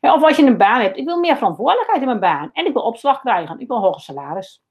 of 0.00 0.22
als 0.22 0.36
je 0.36 0.46
een 0.46 0.56
baan 0.56 0.80
hebt, 0.80 0.96
ik 0.96 1.04
wil 1.04 1.18
meer 1.18 1.36
verantwoordelijkheid 1.36 2.00
in 2.00 2.06
mijn 2.06 2.20
baan 2.20 2.50
en 2.52 2.66
ik 2.66 2.72
wil 2.72 2.82
opslag 2.82 3.20
krijgen, 3.20 3.60
ik 3.60 3.68
wil 3.68 3.80
hoger 3.80 4.00
salaris. 4.00 4.62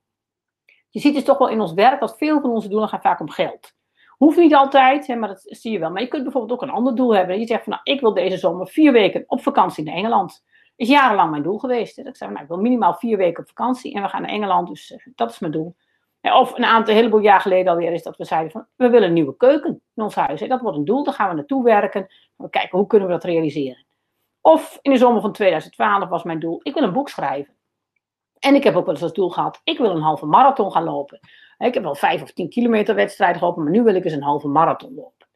Je 0.90 1.00
ziet 1.00 1.14
dus 1.14 1.24
toch 1.24 1.38
wel 1.38 1.50
in 1.50 1.62
ons 1.62 1.74
werk 1.74 2.00
dat 2.00 2.18
veel 2.18 2.42
van 2.42 2.50
onze 2.50 2.70
doelen 2.70 2.90
gaan 2.90 3.02
vaak 3.02 3.20
om 3.20 3.30
geld. 3.30 3.74
Hoeft 4.22 4.38
niet 4.38 4.56
altijd, 4.56 5.08
hè, 5.08 5.16
maar 5.16 5.30
dat 5.30 5.42
zie 5.44 5.72
je 5.72 5.80
wel. 5.80 5.92
Maar 5.92 6.02
je 6.02 6.08
kunt 6.08 6.24
bijvoorbeeld 6.24 6.52
ook 6.52 6.68
een 6.68 6.76
ander 6.76 6.96
doel 6.96 7.16
hebben. 7.16 7.40
Je 7.40 7.46
zegt 7.46 7.64
van, 7.64 7.74
nou, 7.74 7.82
ik 7.84 8.02
wil 8.02 8.14
deze 8.14 8.38
zomer 8.38 8.68
vier 8.68 8.92
weken 8.92 9.24
op 9.28 9.42
vakantie 9.42 9.84
naar 9.84 9.96
Engeland. 9.96 10.44
Is 10.76 10.88
jarenlang 10.88 11.32
mijn 11.32 11.44
doel 11.44 11.58
geweest. 11.58 11.96
Hè. 11.96 12.08
Ik 12.08 12.16
zeg, 12.16 12.30
nou, 12.30 12.42
ik 12.42 12.48
wil 12.48 12.58
minimaal 12.58 12.94
vier 12.94 13.18
weken 13.18 13.44
op 13.44 13.48
vakantie 13.48 13.94
en 13.94 14.02
we 14.02 14.08
gaan 14.08 14.22
naar 14.22 14.32
Engeland, 14.32 14.68
dus 14.68 14.92
eh, 14.92 15.06
dat 15.16 15.32
is 15.32 15.40
mijn 15.40 15.52
doel. 15.52 15.76
Of 16.22 16.58
een 16.58 16.66
aantal, 16.66 16.94
heleboel 16.94 17.20
jaar 17.20 17.42
geleden 17.42 17.72
alweer 17.72 17.94
is 17.94 18.04
dat 18.04 18.18
we 18.18 18.26
zeiden 18.26 18.52
van, 18.52 18.68
we 18.76 18.90
willen 18.90 19.08
een 19.08 19.14
nieuwe 19.14 19.38
keuken 19.38 19.82
in 19.96 20.04
ons 20.04 20.16
huis. 20.16 20.40
Dat 20.40 20.62
wordt 20.62 20.78
een 20.78 20.86
doel, 20.86 21.04
daar 21.04 21.14
gaan 21.14 21.30
we 21.30 21.36
naartoe 21.36 21.64
werken. 21.64 22.14
We 22.36 22.50
kijken, 22.50 22.78
hoe 22.78 22.88
kunnen 22.88 23.08
we 23.08 23.14
dat 23.14 23.24
realiseren? 23.24 23.86
Of 24.42 24.80
in 24.82 24.92
de 24.92 24.98
zomer 24.98 25.22
van 25.22 25.32
2012 25.32 26.10
was 26.10 26.24
mijn 26.24 26.40
doel, 26.40 26.60
ik 26.64 26.74
wil 26.74 26.84
een 26.84 26.94
boek 26.94 27.10
schrijven. 27.10 27.56
En 28.40 28.56
ik 28.56 28.64
heb 28.64 28.76
ook 28.76 28.86
wel 28.86 28.94
eens 28.94 29.04
als 29.04 29.14
doel 29.14 29.30
gehad, 29.30 29.62
ik 29.64 29.78
wil 29.78 29.90
een 29.90 30.02
halve 30.02 30.26
marathon 30.26 30.72
gaan 30.72 30.84
lopen. 30.84 31.20
Ik 31.62 31.74
heb 31.74 31.84
wel 31.84 31.96
vijf 31.96 32.22
of 32.22 32.32
tien 32.32 32.50
kilometer 32.50 32.96
wedstrijd 32.96 33.38
gelopen, 33.38 33.64
maar 33.64 33.72
nu 33.72 33.84
wil 33.84 33.96
ik 33.96 34.04
eens 34.04 34.14
een 34.14 34.24
halve 34.24 34.48
marathon 34.48 34.94
lopen. 34.94 35.28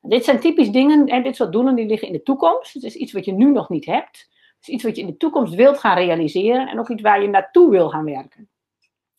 Dit 0.00 0.24
zijn 0.24 0.40
typisch 0.40 0.70
dingen, 0.70 1.06
en 1.06 1.22
dit 1.22 1.36
soort 1.36 1.52
doelen 1.52 1.74
die 1.74 1.86
liggen 1.86 2.08
in 2.08 2.14
de 2.14 2.22
toekomst. 2.22 2.74
Het 2.74 2.82
is 2.82 2.94
iets 2.94 3.12
wat 3.12 3.24
je 3.24 3.32
nu 3.32 3.50
nog 3.50 3.68
niet 3.68 3.86
hebt. 3.86 4.28
Het 4.56 4.68
is 4.68 4.68
iets 4.68 4.82
wat 4.82 4.96
je 4.96 5.02
in 5.02 5.06
de 5.06 5.16
toekomst 5.16 5.54
wilt 5.54 5.78
gaan 5.78 5.96
realiseren 5.96 6.68
en 6.68 6.78
ook 6.78 6.88
iets 6.88 7.02
waar 7.02 7.22
je 7.22 7.28
naartoe 7.28 7.70
wil 7.70 7.90
gaan 7.90 8.04
werken. 8.04 8.48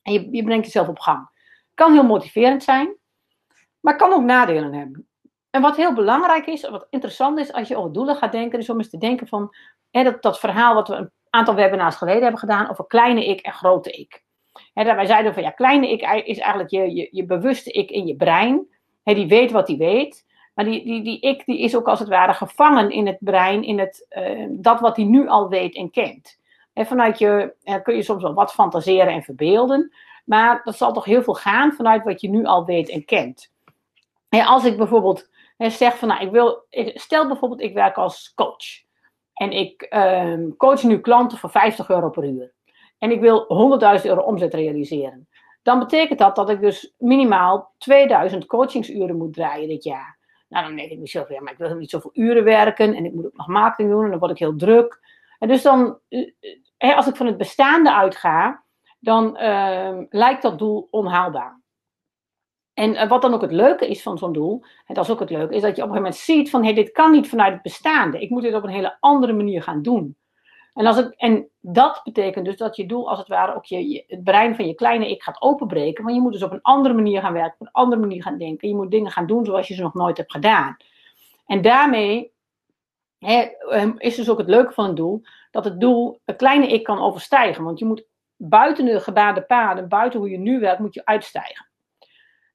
En 0.02 0.14
je, 0.14 0.44
brengt 0.44 0.66
jezelf 0.66 0.88
op 0.88 1.00
gang. 1.00 1.30
Kan 1.74 1.94
heel 1.94 2.04
motiverend 2.04 2.64
zijn, 2.64 2.96
maar 3.80 3.96
kan 3.96 4.14
ook 4.14 4.24
nadelen 4.24 4.74
hebben. 4.74 5.08
En 5.50 5.62
wat 5.62 5.76
heel 5.76 5.94
belangrijk 5.94 6.46
is, 6.46 6.70
wat 6.70 6.88
interessant 6.90 7.40
is 7.40 7.54
als 7.54 7.68
je 7.68 7.78
over 7.78 7.94
doelen 7.94 8.16
gaat 8.16 8.32
denken, 8.32 8.60
is 8.60 8.70
om 8.70 8.78
eens 8.78 8.90
te 8.90 8.98
denken 8.98 9.28
van 9.28 9.56
hè, 9.92 10.04
dat, 10.04 10.22
dat 10.22 10.40
verhaal 10.40 10.74
wat 10.74 10.88
we 10.88 10.96
een 10.96 11.12
aantal 11.30 11.56
webinars 11.56 11.96
geleden 11.96 12.22
hebben 12.22 12.40
gedaan 12.40 12.70
over 12.70 12.88
kleine 12.88 13.26
ik 13.26 13.40
en 13.40 13.54
grote 13.54 13.92
ik. 13.92 14.26
Hè, 14.74 14.96
wij 14.96 15.06
zeiden 15.06 15.34
van 15.34 15.44
ja, 15.44 15.50
kleine 15.50 15.92
ik 15.92 16.02
is 16.26 16.38
eigenlijk 16.38 16.70
je, 16.70 16.96
je, 16.96 17.08
je 17.12 17.26
bewuste 17.26 17.72
ik 17.72 17.90
in 17.90 18.08
je 18.08 18.16
brein. 18.16 18.68
Die 19.04 19.28
weet 19.28 19.52
wat 19.52 19.68
hij 19.68 19.78
weet. 19.78 20.26
Maar 20.54 20.66
die, 20.66 20.84
die, 20.84 21.04
die 21.04 21.20
ik 21.20 21.46
die 21.46 21.60
is 21.60 21.76
ook 21.76 21.88
als 21.88 22.00
het 22.00 22.08
ware 22.08 22.34
gevangen 22.34 22.90
in 22.90 23.08
het 23.08 23.18
brein, 23.20 23.64
in 23.64 23.80
het, 23.80 24.08
uh, 24.18 24.46
dat 24.50 24.80
wat 24.80 24.96
hij 24.96 25.06
nu 25.06 25.28
al 25.28 25.50
weet 25.50 25.76
en 25.76 25.90
kent. 25.92 26.40
En 26.74 26.86
vanuit 26.86 27.20
je 27.20 27.54
kun 27.84 27.96
je 27.96 28.04
soms 28.04 28.24
wel 28.24 28.34
wat 28.34 28.54
fantaseren 28.54 29.14
en 29.14 29.24
verbeelden. 29.24 29.92
Maar 30.26 30.62
dat 30.64 30.78
zal 30.78 30.94
toch 30.94 31.06
heel 31.06 31.24
veel 31.24 31.34
gaan 31.34 31.74
vanuit 31.74 32.04
wat 32.04 32.22
je 32.22 32.30
nu 32.30 32.46
al 32.46 32.66
weet 32.66 32.90
en 32.90 33.06
kent. 33.06 33.52
En 34.30 34.46
als 34.46 34.66
ik 34.66 34.78
bijvoorbeeld 34.78 35.30
zeg 35.58 35.98
van, 35.98 36.08
nou, 36.08 36.26
ik 36.26 36.32
wil, 36.32 36.66
stel 36.94 37.28
bijvoorbeeld, 37.28 37.62
ik 37.62 37.74
werk 37.74 37.98
als 37.98 38.34
coach. 38.36 38.86
En 39.34 39.52
ik 39.52 39.88
uh, 39.90 40.50
coach 40.58 40.84
nu 40.84 41.00
klanten 41.00 41.38
voor 41.38 41.50
50 41.50 41.90
euro 41.90 42.10
per 42.10 42.24
uur. 42.24 42.54
En 42.98 43.12
ik 43.12 43.20
wil 43.20 43.46
100.000 44.00 44.06
euro 44.06 44.22
omzet 44.22 44.54
realiseren. 44.54 45.28
Dan 45.62 45.80
betekent 45.80 46.20
dat 46.20 46.36
dat 46.36 46.50
ik 46.50 46.62
dus 46.62 46.94
minimaal 46.98 47.74
2000 47.78 48.46
coachingsuren 48.46 49.18
moet 49.18 49.34
draaien 49.34 49.68
dit 49.68 49.84
jaar. 49.84 50.18
Nou, 50.50 50.66
dan 50.66 50.76
denk 50.76 50.92
ik 50.92 51.00
mezelf, 51.00 51.30
ja, 51.30 51.42
maar 51.42 51.52
ik 51.52 51.58
wil 51.58 51.76
niet 51.76 51.90
zoveel 51.90 52.12
uren 52.14 52.44
werken. 52.44 52.96
En 52.96 53.06
ik 53.06 53.14
moet 53.14 53.26
ook 53.26 53.38
nog 53.38 53.48
marketing 53.48 53.90
doen. 53.90 54.04
En 54.04 54.10
dan 54.10 54.20
word 54.20 54.32
ik 54.32 54.38
heel 54.38 54.56
druk. 54.56 55.00
En 55.40 55.48
dus 55.48 55.62
dan, 55.62 56.00
eh, 56.78 56.98
als 56.98 57.08
ik 57.08 57.16
van 57.16 57.26
het 57.26 57.38
bestaande 57.38 57.94
uitga, 57.94 58.64
dan 59.00 59.38
uh, 59.42 60.00
lijkt 60.10 60.42
dat 60.42 60.60
doel 60.60 60.88
onhaalbaar. 60.92 61.62
En 62.74 62.96
eh, 62.96 63.10
wat 63.10 63.22
dan 63.22 63.34
ook 63.34 63.42
het 63.42 63.52
leuke 63.52 63.88
is 63.88 64.02
van 64.02 64.18
zo'n 64.18 64.34
doel, 64.34 64.64
en 64.86 64.94
dat 64.94 65.04
is 65.04 65.12
ook 65.12 65.20
het 65.20 65.30
leuke, 65.30 65.56
is 65.56 65.62
dat 65.62 65.76
je 65.76 65.84
op 65.84 65.90
een 65.90 65.96
gegeven 65.96 66.02
moment 66.02 66.16
ziet 66.16 66.50
van 66.50 66.64
hé, 66.66 66.74
dit 66.74 66.92
kan 66.92 67.12
niet 67.12 67.30
vanuit 67.30 67.54
het 67.54 67.62
bestaande. 67.62 68.22
Ik 68.22 68.30
moet 68.30 68.42
dit 68.42 68.54
op 68.54 68.64
een 68.64 68.70
hele 68.70 68.98
andere 69.00 69.34
manier 69.34 69.64
gaan 69.64 69.82
doen. 69.82 70.18
En, 70.78 70.86
als 70.86 70.96
het, 70.96 71.16
en 71.16 71.50
dat 71.60 72.02
betekent 72.04 72.46
dus 72.46 72.58
dat 72.58 72.76
je 72.76 72.86
doel 72.86 73.10
als 73.10 73.20
het 73.20 73.28
ware 73.28 73.56
ook 73.56 73.66
je, 73.66 74.04
het 74.08 74.24
brein 74.24 74.56
van 74.56 74.68
je 74.68 74.74
kleine 74.74 75.10
ik 75.10 75.24
gaat 75.24 75.42
openbreken. 75.42 76.04
Want 76.04 76.16
je 76.16 76.22
moet 76.22 76.32
dus 76.32 76.44
op 76.44 76.52
een 76.52 76.62
andere 76.62 76.94
manier 76.94 77.22
gaan 77.22 77.34
werken, 77.34 77.56
op 77.60 77.68
een 77.68 77.72
andere 77.72 78.02
manier 78.02 78.22
gaan 78.22 78.38
denken. 78.38 78.68
Je 78.68 78.76
moet 78.76 78.92
dingen 78.92 79.12
gaan 79.12 79.28
doen 79.28 79.46
zoals 79.46 79.68
je 79.68 79.74
ze 79.74 79.82
nog 79.82 79.94
nooit 79.94 80.18
hebt 80.18 80.32
gedaan. 80.32 80.78
En 81.46 81.62
daarmee 81.62 82.32
hè, 83.20 83.42
ehm, 83.70 83.94
is 83.98 84.16
dus 84.16 84.30
ook 84.30 84.38
het 84.38 84.48
leuke 84.48 84.74
van 84.74 84.86
een 84.86 84.96
doel, 84.96 85.22
dat 85.52 85.64
het 85.64 85.80
doel 85.80 86.20
een 86.26 86.36
kleine 86.36 86.68
ik 86.68 86.84
kan 86.84 87.02
overstijgen. 87.02 87.64
Want 87.64 87.80
je 87.80 87.86
moet 87.86 88.06
buiten 88.36 88.86
de 88.86 89.00
gebaande 89.00 89.42
paden, 89.42 89.90
buiten 89.90 90.20
hoe 90.20 90.30
je 90.30 90.38
nu 90.38 90.60
werkt, 90.60 90.80
moet 90.80 90.94
je 90.94 91.06
uitstijgen. 91.06 91.68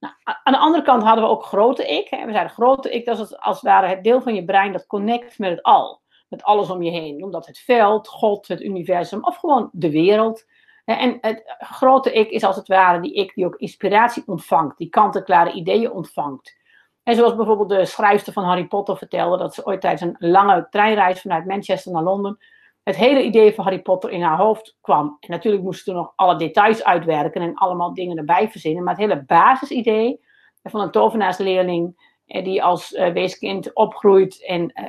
Nou, 0.01 0.15
aan 0.23 0.53
de 0.53 0.59
andere 0.59 0.85
kant 0.85 1.03
hadden 1.03 1.25
we 1.25 1.31
ook 1.31 1.45
grote 1.45 1.87
ik. 1.87 2.09
Hè. 2.09 2.25
We 2.27 2.33
zeiden 2.33 2.53
grote 2.53 2.91
ik, 2.91 3.05
dat 3.05 3.19
is 3.19 3.39
als 3.39 3.57
het 3.57 3.65
ware 3.65 3.87
het 3.87 4.05
deel 4.05 4.21
van 4.21 4.35
je 4.35 4.45
brein 4.45 4.73
dat 4.73 4.87
connect 4.87 5.39
met 5.39 5.51
het 5.51 5.63
al. 5.63 6.02
Met 6.33 6.43
alles 6.43 6.71
om 6.71 6.83
je 6.83 6.91
heen. 6.91 7.25
Omdat 7.25 7.47
het 7.47 7.59
veld, 7.59 8.09
God, 8.09 8.49
het 8.49 8.63
universum 8.63 9.25
of 9.25 9.37
gewoon 9.37 9.69
de 9.73 9.91
wereld. 9.91 10.45
En 10.85 11.19
het 11.21 11.43
grote 11.59 12.13
ik 12.13 12.31
is 12.31 12.45
als 12.45 12.57
het 12.57 12.69
ware 12.69 13.01
die 13.01 13.15
ik 13.15 13.35
die 13.35 13.47
ook 13.47 13.57
inspiratie 13.57 14.23
ontvangt. 14.27 14.79
Die 14.79 14.89
kant-en-klare 14.89 15.53
ideeën 15.53 15.93
ontvangt. 15.93 16.57
En 17.03 17.15
zoals 17.15 17.37
bijvoorbeeld 17.37 17.69
de 17.69 17.85
schrijfster 17.85 18.33
van 18.33 18.45
Harry 18.45 18.67
Potter 18.67 18.97
vertelde, 18.97 19.39
dat 19.39 19.55
ze 19.55 19.67
ooit 19.67 19.81
tijdens 19.81 20.03
een 20.03 20.31
lange 20.31 20.67
treinreis 20.71 21.21
vanuit 21.21 21.47
Manchester 21.47 21.93
naar 21.93 22.03
Londen 22.03 22.39
het 22.83 22.97
hele 22.97 23.23
idee 23.23 23.55
van 23.55 23.65
Harry 23.65 23.83
Potter 23.83 24.11
in 24.11 24.23
haar 24.23 24.39
hoofd 24.39 24.77
kwam. 24.81 25.17
En 25.21 25.31
natuurlijk 25.31 25.63
moesten 25.63 25.93
ze 25.93 25.99
nog 25.99 26.13
alle 26.17 26.37
details 26.37 26.85
uitwerken 26.85 27.43
en 27.43 27.55
allemaal 27.55 27.95
dingen 27.95 28.17
erbij 28.17 28.51
verzinnen. 28.51 28.85
Maar 28.85 28.95
het 28.95 29.03
hele 29.03 29.25
basisidee 29.25 30.21
van 30.63 30.81
een 30.81 30.91
tovenaarsleerling 30.91 32.11
die 32.41 32.63
als 32.63 32.93
uh, 32.93 33.09
weeskind 33.13 33.75
opgroeit 33.75 34.45
en 34.45 34.63
uh, 34.63 34.89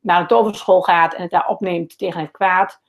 naar 0.00 0.20
een 0.20 0.26
toverschool 0.26 0.82
gaat 0.82 1.14
en 1.14 1.22
het 1.22 1.30
daar 1.30 1.48
opneemt 1.48 1.98
tegen 1.98 2.20
het 2.20 2.30
kwaad. 2.30 2.80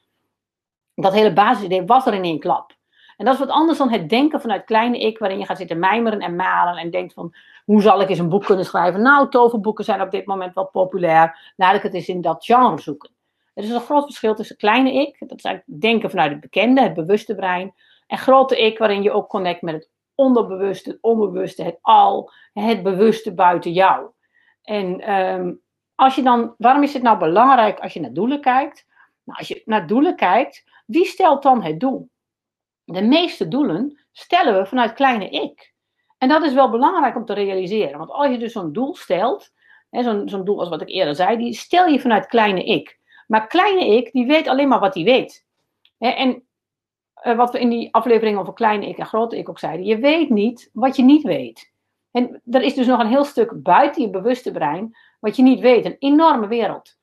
Dat 0.96 1.14
hele 1.14 1.34
basisidee 1.34 1.86
was 1.86 2.06
er 2.06 2.14
in 2.14 2.24
één 2.24 2.40
klap. 2.40 2.76
En 3.18 3.26
dat 3.26 3.34
is 3.34 3.40
wat 3.40 3.50
anders 3.50 3.78
dan 3.78 3.90
het 3.90 4.10
denken 4.10 4.42
vanuit 4.42 4.64
kleine 4.64 5.00
ik, 5.00 5.18
waarin 5.18 5.40
je 5.40 5.46
gaat 5.46 5.58
zitten 5.58 5.80
mijmeren 5.80 6.20
en 6.20 6.36
malen 6.36 6.78
en 6.78 6.90
denkt 6.90 7.14
van, 7.14 7.36
hoe 7.66 7.82
zal 7.82 8.02
ik 8.02 8.10
eens 8.10 8.20
een 8.20 8.30
boek 8.30 8.46
kunnen 8.46 8.66
schrijven? 8.66 9.02
Nou, 9.02 9.30
toverboeken 9.30 9.86
zijn 9.86 10.02
op 10.02 10.12
dit 10.12 10.26
moment 10.26 10.54
wel 10.54 10.68
populair, 10.68 11.54
laat 11.56 11.76
ik 11.76 11.82
het 11.82 11.94
eens 11.94 12.08
in 12.08 12.22
dat 12.22 12.46
genre 12.46 12.82
zoeken. 12.82 13.10
Er 13.54 13.64
is 13.64 13.70
een 13.70 13.82
groot 13.82 14.04
verschil 14.04 14.36
tussen 14.36 14.58
kleine 14.58 14.94
ik, 14.94 15.20
dat 15.20 15.38
is 15.38 15.44
eigenlijk 15.44 15.82
denken 15.82 16.10
vanuit 16.10 16.32
het 16.32 16.40
bekende, 16.40 16.82
het 16.82 16.94
bewuste 16.94 17.36
brein, 17.36 17.74
en 18.08 18.18
grote 18.18 18.62
ik, 18.62 18.78
waarin 18.78 19.02
je 19.02 19.12
ook 19.12 19.30
connect 19.30 19.62
met 19.62 19.74
het 19.74 19.90
onderbewuste, 20.18 20.90
het 20.90 20.98
onbewuste, 21.02 21.64
het 21.64 21.78
al, 21.82 22.32
het 22.54 22.84
bewuste 22.84 23.34
buiten 23.34 23.72
jou. 23.72 24.08
En 24.62 25.00
ehm, 25.02 25.54
als 25.96 26.16
je 26.16 26.24
dan, 26.24 26.56
waarom 26.58 26.84
is 26.84 26.94
het 26.94 27.04
nou 27.04 27.18
belangrijk 27.18 27.80
als 27.80 27.94
je 27.94 28.00
naar 28.00 28.14
doelen 28.14 28.42
kijkt? 28.42 28.86
Nou, 29.24 29.40
als 29.40 29.48
je 29.48 29.62
naar 29.66 29.88
doelen 29.88 30.16
kijkt, 30.16 30.64
wie 30.86 31.06
stelt 31.06 31.44
dan 31.44 31.64
het 31.64 31.80
doel? 31.80 32.10
De 32.84 33.02
meeste 33.02 33.48
doelen 33.48 34.06
stellen 34.12 34.58
we 34.58 34.66
vanuit 34.66 34.94
kleine 34.94 35.30
ik. 35.30 35.74
En 36.18 36.30
dat 36.30 36.44
is 36.44 36.54
wel 36.54 36.70
belangrijk 36.70 37.16
om 37.16 37.26
te 37.26 37.34
realiseren. 37.34 37.98
Want 37.98 38.10
als 38.10 38.28
je 38.28 38.38
dus 38.38 38.52
zo'n 38.52 38.74
doel 38.74 38.96
stelt, 38.96 39.52
zo'n 40.26 40.44
doel 40.46 40.60
als 40.60 40.70
wat 40.70 40.82
ik 40.82 40.90
eerder 40.90 41.16
zei, 41.16 41.38
die 41.38 41.54
stel 41.54 41.88
je 41.88 42.00
vanuit 42.00 42.28
kleine 42.28 42.64
ik. 42.64 43.00
Maar 43.28 43.48
kleine 43.48 43.88
ik, 43.88 44.12
die 44.12 44.26
weet 44.26 44.48
alleen 44.48 44.68
maar 44.68 44.80
wat 44.80 44.94
hij 44.94 45.04
weet. 45.04 45.46
En 45.98 46.47
uh, 47.24 47.36
wat 47.36 47.52
we 47.52 47.60
in 47.60 47.70
die 47.70 47.94
aflevering 47.94 48.38
over 48.38 48.54
kleine 48.54 48.88
ik 48.88 48.98
en 48.98 49.06
grote 49.06 49.38
ik 49.38 49.50
ook 49.50 49.60
zeiden, 49.60 49.86
je 49.86 49.98
weet 49.98 50.30
niet 50.30 50.70
wat 50.74 50.96
je 50.96 51.04
niet 51.04 51.24
weet. 51.24 51.72
En 52.12 52.42
er 52.52 52.62
is 52.62 52.74
dus 52.74 52.88
nog 52.88 53.00
een 53.00 53.08
heel 53.08 53.26
stuk 53.26 53.64
buiten 53.64 54.02
je 54.02 54.10
bewuste 54.10 54.52
brein 54.52 54.98
wat 55.20 55.36
je 55.36 55.44
niet 55.44 55.60
weet. 55.60 55.86
Een 55.86 55.96
enorme 56.00 56.48
wereld. 56.48 56.98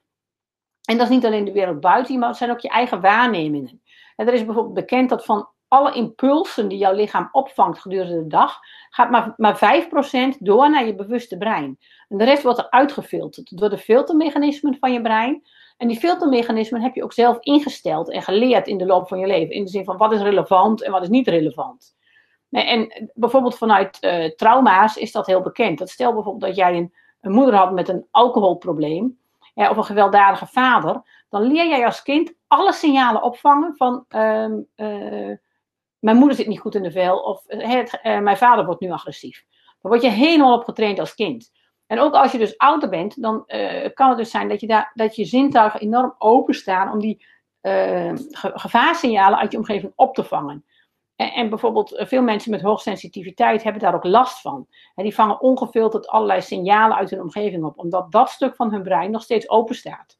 En 0.84 0.96
dat 0.96 1.08
is 1.08 1.14
niet 1.14 1.24
alleen 1.24 1.44
de 1.44 1.52
wereld 1.52 1.80
buiten 1.80 2.12
je, 2.12 2.18
maar 2.18 2.28
het 2.28 2.38
zijn 2.38 2.50
ook 2.50 2.60
je 2.60 2.68
eigen 2.68 3.00
waarnemingen. 3.00 3.82
En 4.16 4.26
er 4.26 4.34
is 4.34 4.44
bijvoorbeeld 4.44 4.74
bekend 4.74 5.08
dat 5.08 5.24
van 5.24 5.48
alle 5.68 5.92
impulsen 5.92 6.68
die 6.68 6.78
jouw 6.78 6.94
lichaam 6.94 7.28
opvangt 7.32 7.80
gedurende 7.80 8.22
de 8.22 8.26
dag, 8.26 8.58
gaat 8.90 9.10
maar, 9.10 9.34
maar 9.36 9.86
5% 10.34 10.38
door 10.38 10.70
naar 10.70 10.86
je 10.86 10.94
bewuste 10.94 11.36
brein. 11.36 11.78
En 12.08 12.18
de 12.18 12.24
rest 12.24 12.42
wordt 12.42 12.58
er 12.58 12.70
uitgefilterd 12.70 13.58
door 13.58 13.70
de 13.70 13.78
filtermechanismen 13.78 14.76
van 14.80 14.92
je 14.92 15.00
brein. 15.00 15.42
En 15.76 15.88
die 15.88 15.98
filtermechanismen 15.98 16.82
heb 16.82 16.94
je 16.94 17.04
ook 17.04 17.12
zelf 17.12 17.38
ingesteld 17.40 18.10
en 18.10 18.22
geleerd 18.22 18.66
in 18.66 18.78
de 18.78 18.86
loop 18.86 19.08
van 19.08 19.18
je 19.18 19.26
leven. 19.26 19.54
In 19.54 19.64
de 19.64 19.70
zin 19.70 19.84
van 19.84 19.96
wat 19.96 20.12
is 20.12 20.20
relevant 20.20 20.82
en 20.82 20.92
wat 20.92 21.02
is 21.02 21.08
niet 21.08 21.28
relevant. 21.28 21.96
En 22.50 23.10
bijvoorbeeld 23.14 23.58
vanuit 23.58 23.98
uh, 24.00 24.30
trauma's 24.30 24.96
is 24.96 25.12
dat 25.12 25.26
heel 25.26 25.40
bekend. 25.40 25.78
Dat 25.78 25.90
stel 25.90 26.12
bijvoorbeeld 26.12 26.44
dat 26.44 26.56
jij 26.56 26.76
een, 26.76 26.94
een 27.20 27.32
moeder 27.32 27.54
had 27.54 27.72
met 27.72 27.88
een 27.88 28.06
alcoholprobleem. 28.10 29.18
of 29.54 29.76
een 29.76 29.84
gewelddadige 29.84 30.46
vader. 30.46 31.02
Dan 31.28 31.42
leer 31.42 31.68
jij 31.68 31.84
als 31.84 32.02
kind 32.02 32.34
alle 32.46 32.72
signalen 32.72 33.22
opvangen 33.22 33.76
van 33.76 34.04
uh, 34.08 34.48
uh, 34.76 35.36
mijn 35.98 36.16
moeder 36.16 36.36
zit 36.36 36.46
niet 36.46 36.60
goed 36.60 36.74
in 36.74 36.82
de 36.82 36.90
vel. 36.90 37.18
Of 37.18 37.44
uh, 37.48 38.18
mijn 38.20 38.36
vader 38.36 38.64
wordt 38.64 38.80
nu 38.80 38.90
agressief. 38.90 39.44
Dan 39.80 39.90
word 39.90 40.02
je 40.02 40.10
helemaal 40.10 40.58
op 40.58 40.64
getraind 40.64 40.98
als 40.98 41.14
kind. 41.14 41.52
En 41.94 42.00
ook 42.00 42.14
als 42.14 42.32
je 42.32 42.38
dus 42.38 42.58
ouder 42.58 42.88
bent, 42.88 43.22
dan 43.22 43.44
uh, 43.46 43.88
kan 43.94 44.08
het 44.08 44.18
dus 44.18 44.30
zijn 44.30 44.48
dat 44.48 44.60
je, 44.60 44.66
daar, 44.66 44.90
dat 44.94 45.16
je 45.16 45.24
zintuigen 45.24 45.80
enorm 45.80 46.14
openstaan 46.18 46.92
om 46.92 47.00
die 47.00 47.26
uh, 47.62 48.12
gevaarsignalen 48.32 49.38
uit 49.38 49.52
je 49.52 49.58
omgeving 49.58 49.92
op 49.96 50.14
te 50.14 50.24
vangen. 50.24 50.64
En, 51.16 51.32
en, 51.32 51.48
bijvoorbeeld 51.48 51.94
eh, 51.94 52.06
veel 52.06 52.22
mensen 52.22 52.50
met 52.50 52.60
hoogsensitiviteit 52.60 53.62
hebben 53.62 53.82
daar 53.82 53.94
ook 53.94 54.04
last 54.04 54.40
van. 54.40 54.66
En 54.94 55.02
die 55.02 55.14
vangen 55.14 55.40
ongefilterd 55.40 56.08
allerlei 56.08 56.40
signalen 56.42 56.96
uit 56.96 57.10
hun 57.10 57.20
omgeving 57.20 57.64
op, 57.64 57.78
omdat 57.78 58.12
dat 58.12 58.30
stuk 58.30 58.56
van 58.56 58.72
hun 58.72 58.82
brein 58.82 59.10
nog 59.10 59.22
steeds 59.22 59.48
open 59.48 59.74
staat. 59.74 60.18